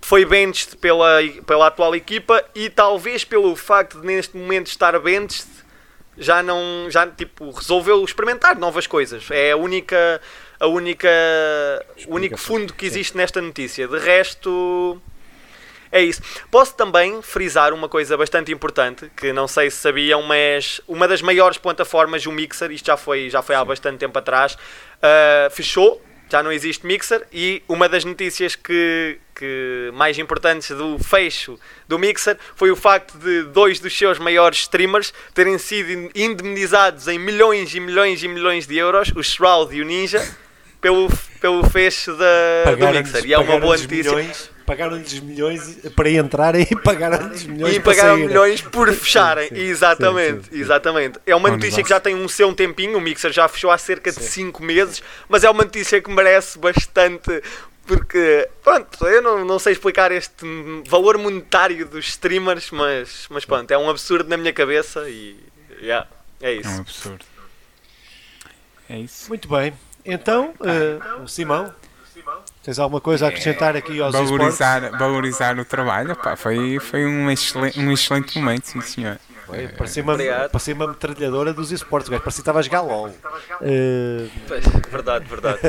foi 0.01 0.25
benched 0.25 0.77
pela, 0.77 1.19
pela 1.45 1.67
atual 1.67 1.95
equipa 1.95 2.43
e 2.53 2.69
talvez 2.69 3.23
pelo 3.23 3.55
facto 3.55 4.01
de 4.01 4.05
neste 4.05 4.35
momento 4.35 4.67
estar 4.67 4.99
benched 4.99 5.47
já 6.17 6.43
não 6.43 6.87
já 6.89 7.07
tipo 7.07 7.49
resolveu 7.51 8.03
experimentar 8.03 8.59
novas 8.59 8.85
coisas 8.85 9.31
é 9.31 9.51
a 9.51 9.57
única 9.57 10.21
a 10.63 10.67
única 10.67 11.09
o 12.07 12.15
único 12.15 12.37
fundo 12.37 12.73
que 12.73 12.85
existe 12.85 13.17
nesta 13.17 13.41
notícia. 13.41 13.85
De 13.85 13.99
resto, 13.99 15.01
é 15.91 16.01
isso. 16.01 16.21
Posso 16.49 16.73
também 16.73 17.21
frisar 17.21 17.73
uma 17.73 17.89
coisa 17.89 18.15
bastante 18.15 18.49
importante, 18.49 19.11
que 19.15 19.33
não 19.33 19.45
sei 19.45 19.69
se 19.69 19.77
sabiam, 19.77 20.21
mas 20.23 20.79
uma 20.87 21.05
das 21.05 21.21
maiores 21.21 21.57
plataformas, 21.57 22.25
o 22.25 22.31
Mixer, 22.31 22.71
isto 22.71 22.85
já 22.85 22.95
foi, 22.95 23.29
já 23.29 23.41
foi 23.41 23.55
há 23.55 23.65
bastante 23.65 23.97
tempo 23.97 24.17
atrás, 24.17 24.53
uh, 24.53 25.51
fechou, 25.51 26.01
já 26.29 26.41
não 26.41 26.51
existe 26.51 26.87
Mixer, 26.87 27.27
e 27.31 27.61
uma 27.67 27.89
das 27.89 28.05
notícias 28.05 28.55
que, 28.55 29.19
que 29.35 29.91
mais 29.93 30.17
importantes 30.17 30.69
do 30.69 30.97
fecho 30.97 31.59
do 31.89 31.99
Mixer 31.99 32.37
foi 32.55 32.71
o 32.71 32.75
facto 32.77 33.17
de 33.17 33.43
dois 33.43 33.81
dos 33.81 33.95
seus 33.95 34.17
maiores 34.17 34.59
streamers 34.59 35.13
terem 35.33 35.57
sido 35.57 36.09
indemnizados 36.15 37.09
em 37.09 37.19
milhões 37.19 37.75
e 37.75 37.81
milhões 37.81 38.23
e 38.23 38.29
milhões 38.29 38.65
de 38.65 38.77
euros, 38.77 39.11
o 39.13 39.21
Shroud 39.21 39.75
e 39.75 39.81
o 39.81 39.85
Ninja, 39.85 40.25
pelo, 40.83 41.09
pelo 41.39 41.63
fecho 41.69 42.13
da, 42.15 42.75
do 42.75 42.87
Mixer. 42.89 43.25
E 43.25 43.33
é 43.33 43.39
uma 43.39 43.57
boa 43.59 43.77
notícia. 43.77 44.11
Milhões. 44.15 44.51
Pagaram-lhes 44.65 45.19
milhões 45.19 45.77
para 45.95 46.09
entrarem 46.09 46.67
e 46.69 46.75
pagaram-lhes 46.79 47.43
milhões 47.45 47.75
E 47.75 47.79
para 47.81 47.91
pagaram 47.91 48.09
saírem. 48.13 48.27
milhões 48.27 48.61
por 48.61 48.93
fecharem. 48.93 49.49
Sim, 49.49 49.55
exatamente, 49.57 50.43
sim, 50.45 50.49
sim. 50.51 50.59
exatamente. 50.61 51.19
É 51.25 51.35
uma 51.35 51.49
notícia 51.49 51.81
que 51.83 51.89
já 51.89 51.99
tem 51.99 52.15
um 52.15 52.27
seu 52.27 52.53
tempinho, 52.53 52.97
o 52.97 53.01
Mixer 53.01 53.31
já 53.31 53.47
fechou 53.47 53.71
há 53.71 53.77
cerca 53.77 54.11
de 54.11 54.21
5 54.21 54.61
meses, 54.63 55.01
mas 55.27 55.43
é 55.43 55.49
uma 55.49 55.63
notícia 55.63 56.01
que 56.01 56.09
merece 56.11 56.57
bastante. 56.59 57.41
Porque, 57.85 58.47
pronto, 58.63 59.05
eu 59.05 59.21
não, 59.21 59.43
não 59.43 59.59
sei 59.59 59.73
explicar 59.73 60.09
este 60.13 60.45
valor 60.87 61.17
monetário 61.17 61.85
dos 61.85 62.07
streamers, 62.07 62.71
mas, 62.71 63.25
mas 63.29 63.43
pronto, 63.43 63.69
é 63.71 63.77
um 63.77 63.89
absurdo 63.89 64.29
na 64.29 64.37
minha 64.37 64.53
cabeça 64.53 65.09
e. 65.09 65.35
yeah, 65.81 66.07
é 66.41 66.53
É 66.53 66.57
um 66.57 66.61
isso. 66.61 66.79
absurdo. 66.81 67.25
É 68.89 68.97
isso. 68.99 69.27
Muito 69.27 69.49
bem. 69.49 69.73
Então, 70.05 70.53
eh, 70.63 70.99
Simão, 71.27 71.73
tens 72.61 72.77
alguma 72.79 72.99
coisa 72.99 73.25
a 73.25 73.29
acrescentar 73.29 73.75
aqui 73.75 74.01
aos 74.01 74.13
esportes? 74.13 74.29
Valorizar, 74.37 74.97
valorizar 74.97 75.59
o 75.59 75.65
trabalho, 75.65 76.15
pá, 76.15 76.35
foi, 76.35 76.79
foi 76.79 77.05
um, 77.05 77.29
excelente, 77.31 77.79
um 77.79 77.91
excelente 77.91 78.37
momento, 78.37 78.65
sim 78.65 78.81
senhor. 78.81 79.17
Foi, 79.53 79.67
Parecia 79.69 80.03
uma, 80.03 80.17
parecia 80.49 80.73
uma 80.73 80.87
metralhadora 80.87 81.53
dos 81.53 81.71
esportes, 81.71 82.09
gajo 82.09 82.21
parecia 82.23 82.37
que 82.37 82.41
estava 82.41 82.59
a 82.59 82.61
jogar 82.61 82.81
LOL. 82.81 83.09
Eh, 83.61 84.27
Pois, 84.47 84.63
verdade, 84.91 85.25
verdade. 85.25 85.59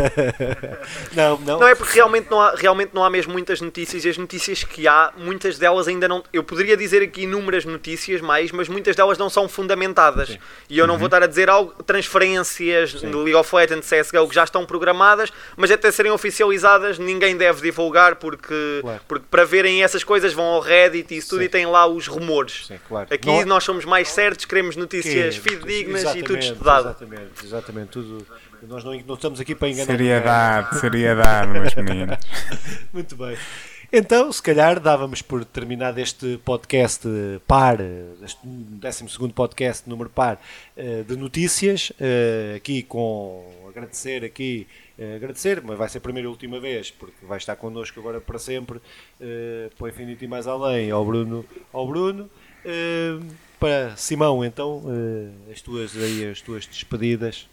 não, 1.14 1.38
não. 1.38 1.60
Não 1.60 1.68
é 1.68 1.74
porque 1.74 1.94
realmente 1.94 2.30
não, 2.30 2.40
há, 2.40 2.54
realmente 2.54 2.90
não 2.94 3.04
há 3.04 3.10
mesmo 3.10 3.32
muitas 3.32 3.60
notícias 3.60 4.04
e 4.04 4.08
as 4.08 4.16
notícias 4.18 4.64
que 4.64 4.86
há, 4.86 5.12
muitas 5.16 5.58
delas 5.58 5.88
ainda 5.88 6.06
não. 6.08 6.22
Eu 6.32 6.42
poderia 6.44 6.76
dizer 6.76 7.02
aqui 7.02 7.22
inúmeras 7.22 7.64
notícias 7.64 8.20
mais, 8.20 8.50
mas 8.52 8.68
muitas 8.68 8.94
delas 8.96 9.18
não 9.18 9.28
são 9.30 9.48
fundamentadas. 9.48 10.38
E 10.68 10.78
eu 10.78 10.86
não 10.86 10.96
vou 10.98 11.06
estar 11.06 11.22
a 11.22 11.26
dizer 11.26 11.48
algo, 11.50 11.82
transferências 11.82 12.90
de 13.00 13.06
League 13.06 13.34
of 13.34 13.54
Legends, 13.54 13.88
CSGO 13.90 14.28
que 14.28 14.34
já 14.34 14.44
estão 14.44 14.64
programadas, 14.64 15.32
mas 15.56 15.70
até 15.70 15.90
serem 15.90 16.12
oficializadas 16.12 16.98
ninguém 16.98 17.36
deve 17.36 17.60
divulgar 17.62 18.16
porque, 18.16 18.78
Claro. 18.80 19.00
porque 19.08 19.26
para 19.30 19.44
verem 19.44 19.82
essas 19.82 20.04
coisas 20.04 20.32
vão 20.32 20.44
ao 20.44 20.60
Reddit 20.60 21.12
e 21.14 21.18
isso 21.18 21.30
tudo 21.30 21.40
Sim. 21.40 21.46
e 21.46 21.48
tem 21.48 21.66
lá 21.66 21.86
os 21.86 22.06
rumores. 22.06 22.66
Sim, 22.66 22.78
claro. 22.88 23.08
Aqui 23.10 23.26
Não- 23.26 23.44
nós 23.46 23.64
somos 23.64 23.73
mais 23.84 24.08
certos, 24.10 24.44
queremos 24.44 24.74
que- 24.74 24.80
notícias 24.80 25.36
fidedignas 25.36 26.14
e 26.14 26.22
tudo 26.22 26.38
estudado. 26.38 26.88
Exatamente, 26.88 27.44
exatamente. 27.44 27.88
Tudo, 27.88 28.26
nós 28.68 28.84
não, 28.84 28.92
não 29.00 29.14
estamos 29.14 29.40
aqui 29.40 29.54
para 29.54 29.68
enganar. 29.68 29.86
Seriedade, 29.86 30.78
seriedade, 30.80 31.48
meus 31.48 31.74
meninos. 31.74 32.18
Muito 32.92 33.16
bem. 33.16 33.36
Então, 33.96 34.32
se 34.32 34.42
calhar, 34.42 34.80
dávamos 34.80 35.22
por 35.22 35.44
terminado 35.44 36.00
este 36.00 36.36
podcast 36.44 37.06
eh, 37.06 37.38
par, 37.46 37.80
eh, 37.80 38.06
este 38.24 38.40
12 38.44 39.32
podcast 39.32 39.88
número 39.88 40.10
par 40.10 40.40
eh, 40.76 41.04
de 41.06 41.16
notícias, 41.16 41.92
aqui 42.56 42.82
com 42.82 43.68
agradecer 43.68 44.24
aqui, 44.24 44.66
agradecer, 45.14 45.62
mas 45.62 45.78
vai 45.78 45.88
ser 45.88 45.98
a 45.98 46.00
primeira 46.00 46.26
e 46.26 46.28
última 46.28 46.58
vez, 46.58 46.90
porque 46.90 47.24
vai 47.24 47.38
estar 47.38 47.54
connosco 47.54 48.00
agora 48.00 48.20
para 48.20 48.38
sempre, 48.38 48.80
para 49.76 49.84
o 49.84 49.88
infinito 49.88 50.24
e 50.24 50.26
mais 50.26 50.48
além, 50.48 50.90
ao 50.90 51.04
Bruno, 51.04 51.44
ao 51.72 51.86
Bruno. 51.86 52.28
Para 53.64 53.96
Simão, 53.96 54.44
então, 54.44 54.82
eh, 54.88 55.52
as 55.52 55.62
tuas 55.62 55.96
aí, 55.96 56.26
as 56.30 56.42
tuas 56.42 56.66
despedidas. 56.66 57.48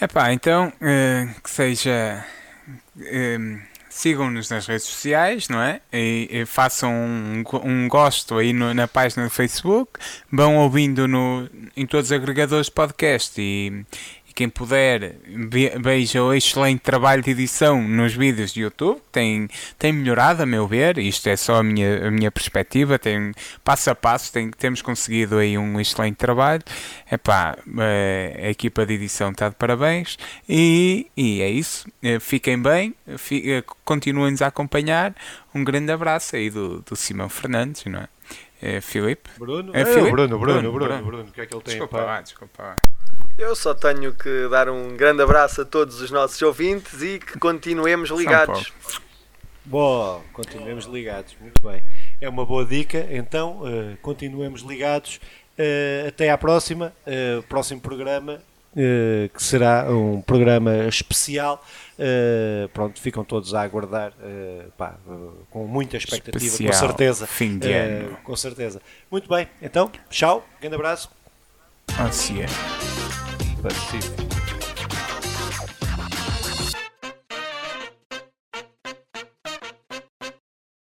Epá, 0.00 0.32
então, 0.32 0.72
eh, 0.80 1.28
que 1.44 1.50
seja. 1.50 2.24
eh, 3.02 3.38
Sigam-nos 3.90 4.48
nas 4.48 4.66
redes 4.66 4.84
sociais, 4.86 5.50
não 5.50 5.60
é? 5.60 5.82
E, 5.92 6.26
e 6.30 6.46
façam 6.46 6.90
um, 6.94 7.44
um 7.62 7.86
gosto 7.88 8.38
aí 8.38 8.54
no- 8.54 8.72
na 8.72 8.88
página 8.88 9.24
do 9.24 9.28
Facebook. 9.30 10.00
Vão 10.32 10.56
ouvindo 10.56 11.06
no, 11.06 11.46
em 11.76 11.86
todos 11.86 12.06
os 12.06 12.12
agregadores 12.12 12.66
de 12.68 12.72
podcast 12.72 13.38
e, 13.38 13.84
e 14.32 14.34
quem 14.34 14.48
puder 14.48 15.16
ve- 15.26 15.74
veja 15.78 16.22
o 16.22 16.32
excelente 16.32 16.80
trabalho 16.80 17.22
de 17.22 17.30
edição 17.30 17.80
nos 17.82 18.14
vídeos 18.14 18.50
de 18.52 18.62
YouTube. 18.62 18.98
Tem, 19.12 19.46
tem 19.78 19.92
melhorado, 19.92 20.42
a 20.42 20.46
meu 20.46 20.66
ver. 20.66 20.96
Isto 20.96 21.28
é 21.28 21.36
só 21.36 21.56
a 21.56 21.62
minha, 21.62 22.08
a 22.08 22.10
minha 22.10 22.30
perspectiva. 22.30 22.98
Tem, 22.98 23.32
passo 23.62 23.90
a 23.90 23.94
passo 23.94 24.32
tem, 24.32 24.50
temos 24.50 24.80
conseguido 24.80 25.36
aí 25.36 25.58
um 25.58 25.78
excelente 25.78 26.16
trabalho. 26.16 26.62
Epá, 27.10 27.56
eh, 27.78 28.40
a 28.44 28.48
equipa 28.48 28.86
de 28.86 28.94
edição 28.94 29.30
está 29.30 29.50
de 29.50 29.54
parabéns 29.54 30.16
e, 30.48 31.06
e 31.16 31.42
é 31.42 31.50
isso. 31.50 31.86
Eh, 32.02 32.18
Fiquem 32.18 32.60
bem, 32.60 32.94
eh, 33.06 33.62
continuem-nos 33.84 34.40
a 34.40 34.46
acompanhar. 34.46 35.14
Um 35.54 35.62
grande 35.62 35.92
abraço 35.92 36.36
aí 36.36 36.48
do, 36.48 36.80
do 36.80 36.96
Simão 36.96 37.28
Fernandes, 37.28 37.84
não 37.84 38.00
é? 38.00 38.08
Eh, 38.62 38.80
Filipe? 38.80 39.28
Bruno? 39.38 39.72
É, 39.76 39.84
Filipe? 39.84 40.10
Bruno, 40.12 40.38
Bruno, 40.38 40.38
Bruno, 40.38 40.72
Bruno, 40.72 41.04
Bruno, 41.04 41.22
o 41.24 41.32
que 41.32 41.40
é 41.42 41.46
que 41.46 41.54
ele 41.54 41.62
tem 41.62 41.74
Desculpa 41.74 41.98
para... 41.98 42.06
lá, 42.06 42.20
desculpa 42.22 42.62
lá. 42.62 42.76
Eu 43.42 43.56
só 43.56 43.74
tenho 43.74 44.14
que 44.14 44.48
dar 44.48 44.68
um 44.68 44.96
grande 44.96 45.20
abraço 45.20 45.62
a 45.62 45.64
todos 45.64 46.00
os 46.00 46.12
nossos 46.12 46.40
ouvintes 46.40 47.02
e 47.02 47.18
que 47.18 47.40
continuemos 47.40 48.08
ligados. 48.10 48.72
Bom, 49.64 50.22
continuemos 50.32 50.84
ligados, 50.84 51.34
muito 51.40 51.60
bem. 51.60 51.82
É 52.20 52.28
uma 52.28 52.46
boa 52.46 52.64
dica, 52.64 53.04
então 53.10 53.62
eh, 53.66 53.96
continuemos 54.00 54.62
ligados. 54.62 55.18
Eh, 55.58 56.04
até 56.06 56.30
à 56.30 56.38
próxima, 56.38 56.92
eh, 57.04 57.42
próximo 57.48 57.80
programa, 57.80 58.40
eh, 58.76 59.28
que 59.34 59.42
será 59.42 59.90
um 59.90 60.22
programa 60.22 60.86
especial. 60.86 61.64
Pronto, 62.72 63.00
ficam 63.00 63.24
todos 63.24 63.54
a 63.54 63.62
aguardar, 63.62 64.12
pá, 64.78 64.94
com 65.50 65.66
muita 65.66 65.96
expectativa, 65.96 66.44
Especial, 66.44 66.72
com 66.72 66.78
certeza. 66.78 67.26
fim 67.26 67.58
de 67.58 67.72
ano. 67.72 68.16
com 68.22 68.36
certeza. 68.36 68.80
Muito 69.10 69.28
bem, 69.28 69.48
então, 69.60 69.90
tchau, 70.08 70.46
grande 70.60 70.76
abraço. 70.76 71.10
Let's 73.62 73.76
see. 73.76 74.31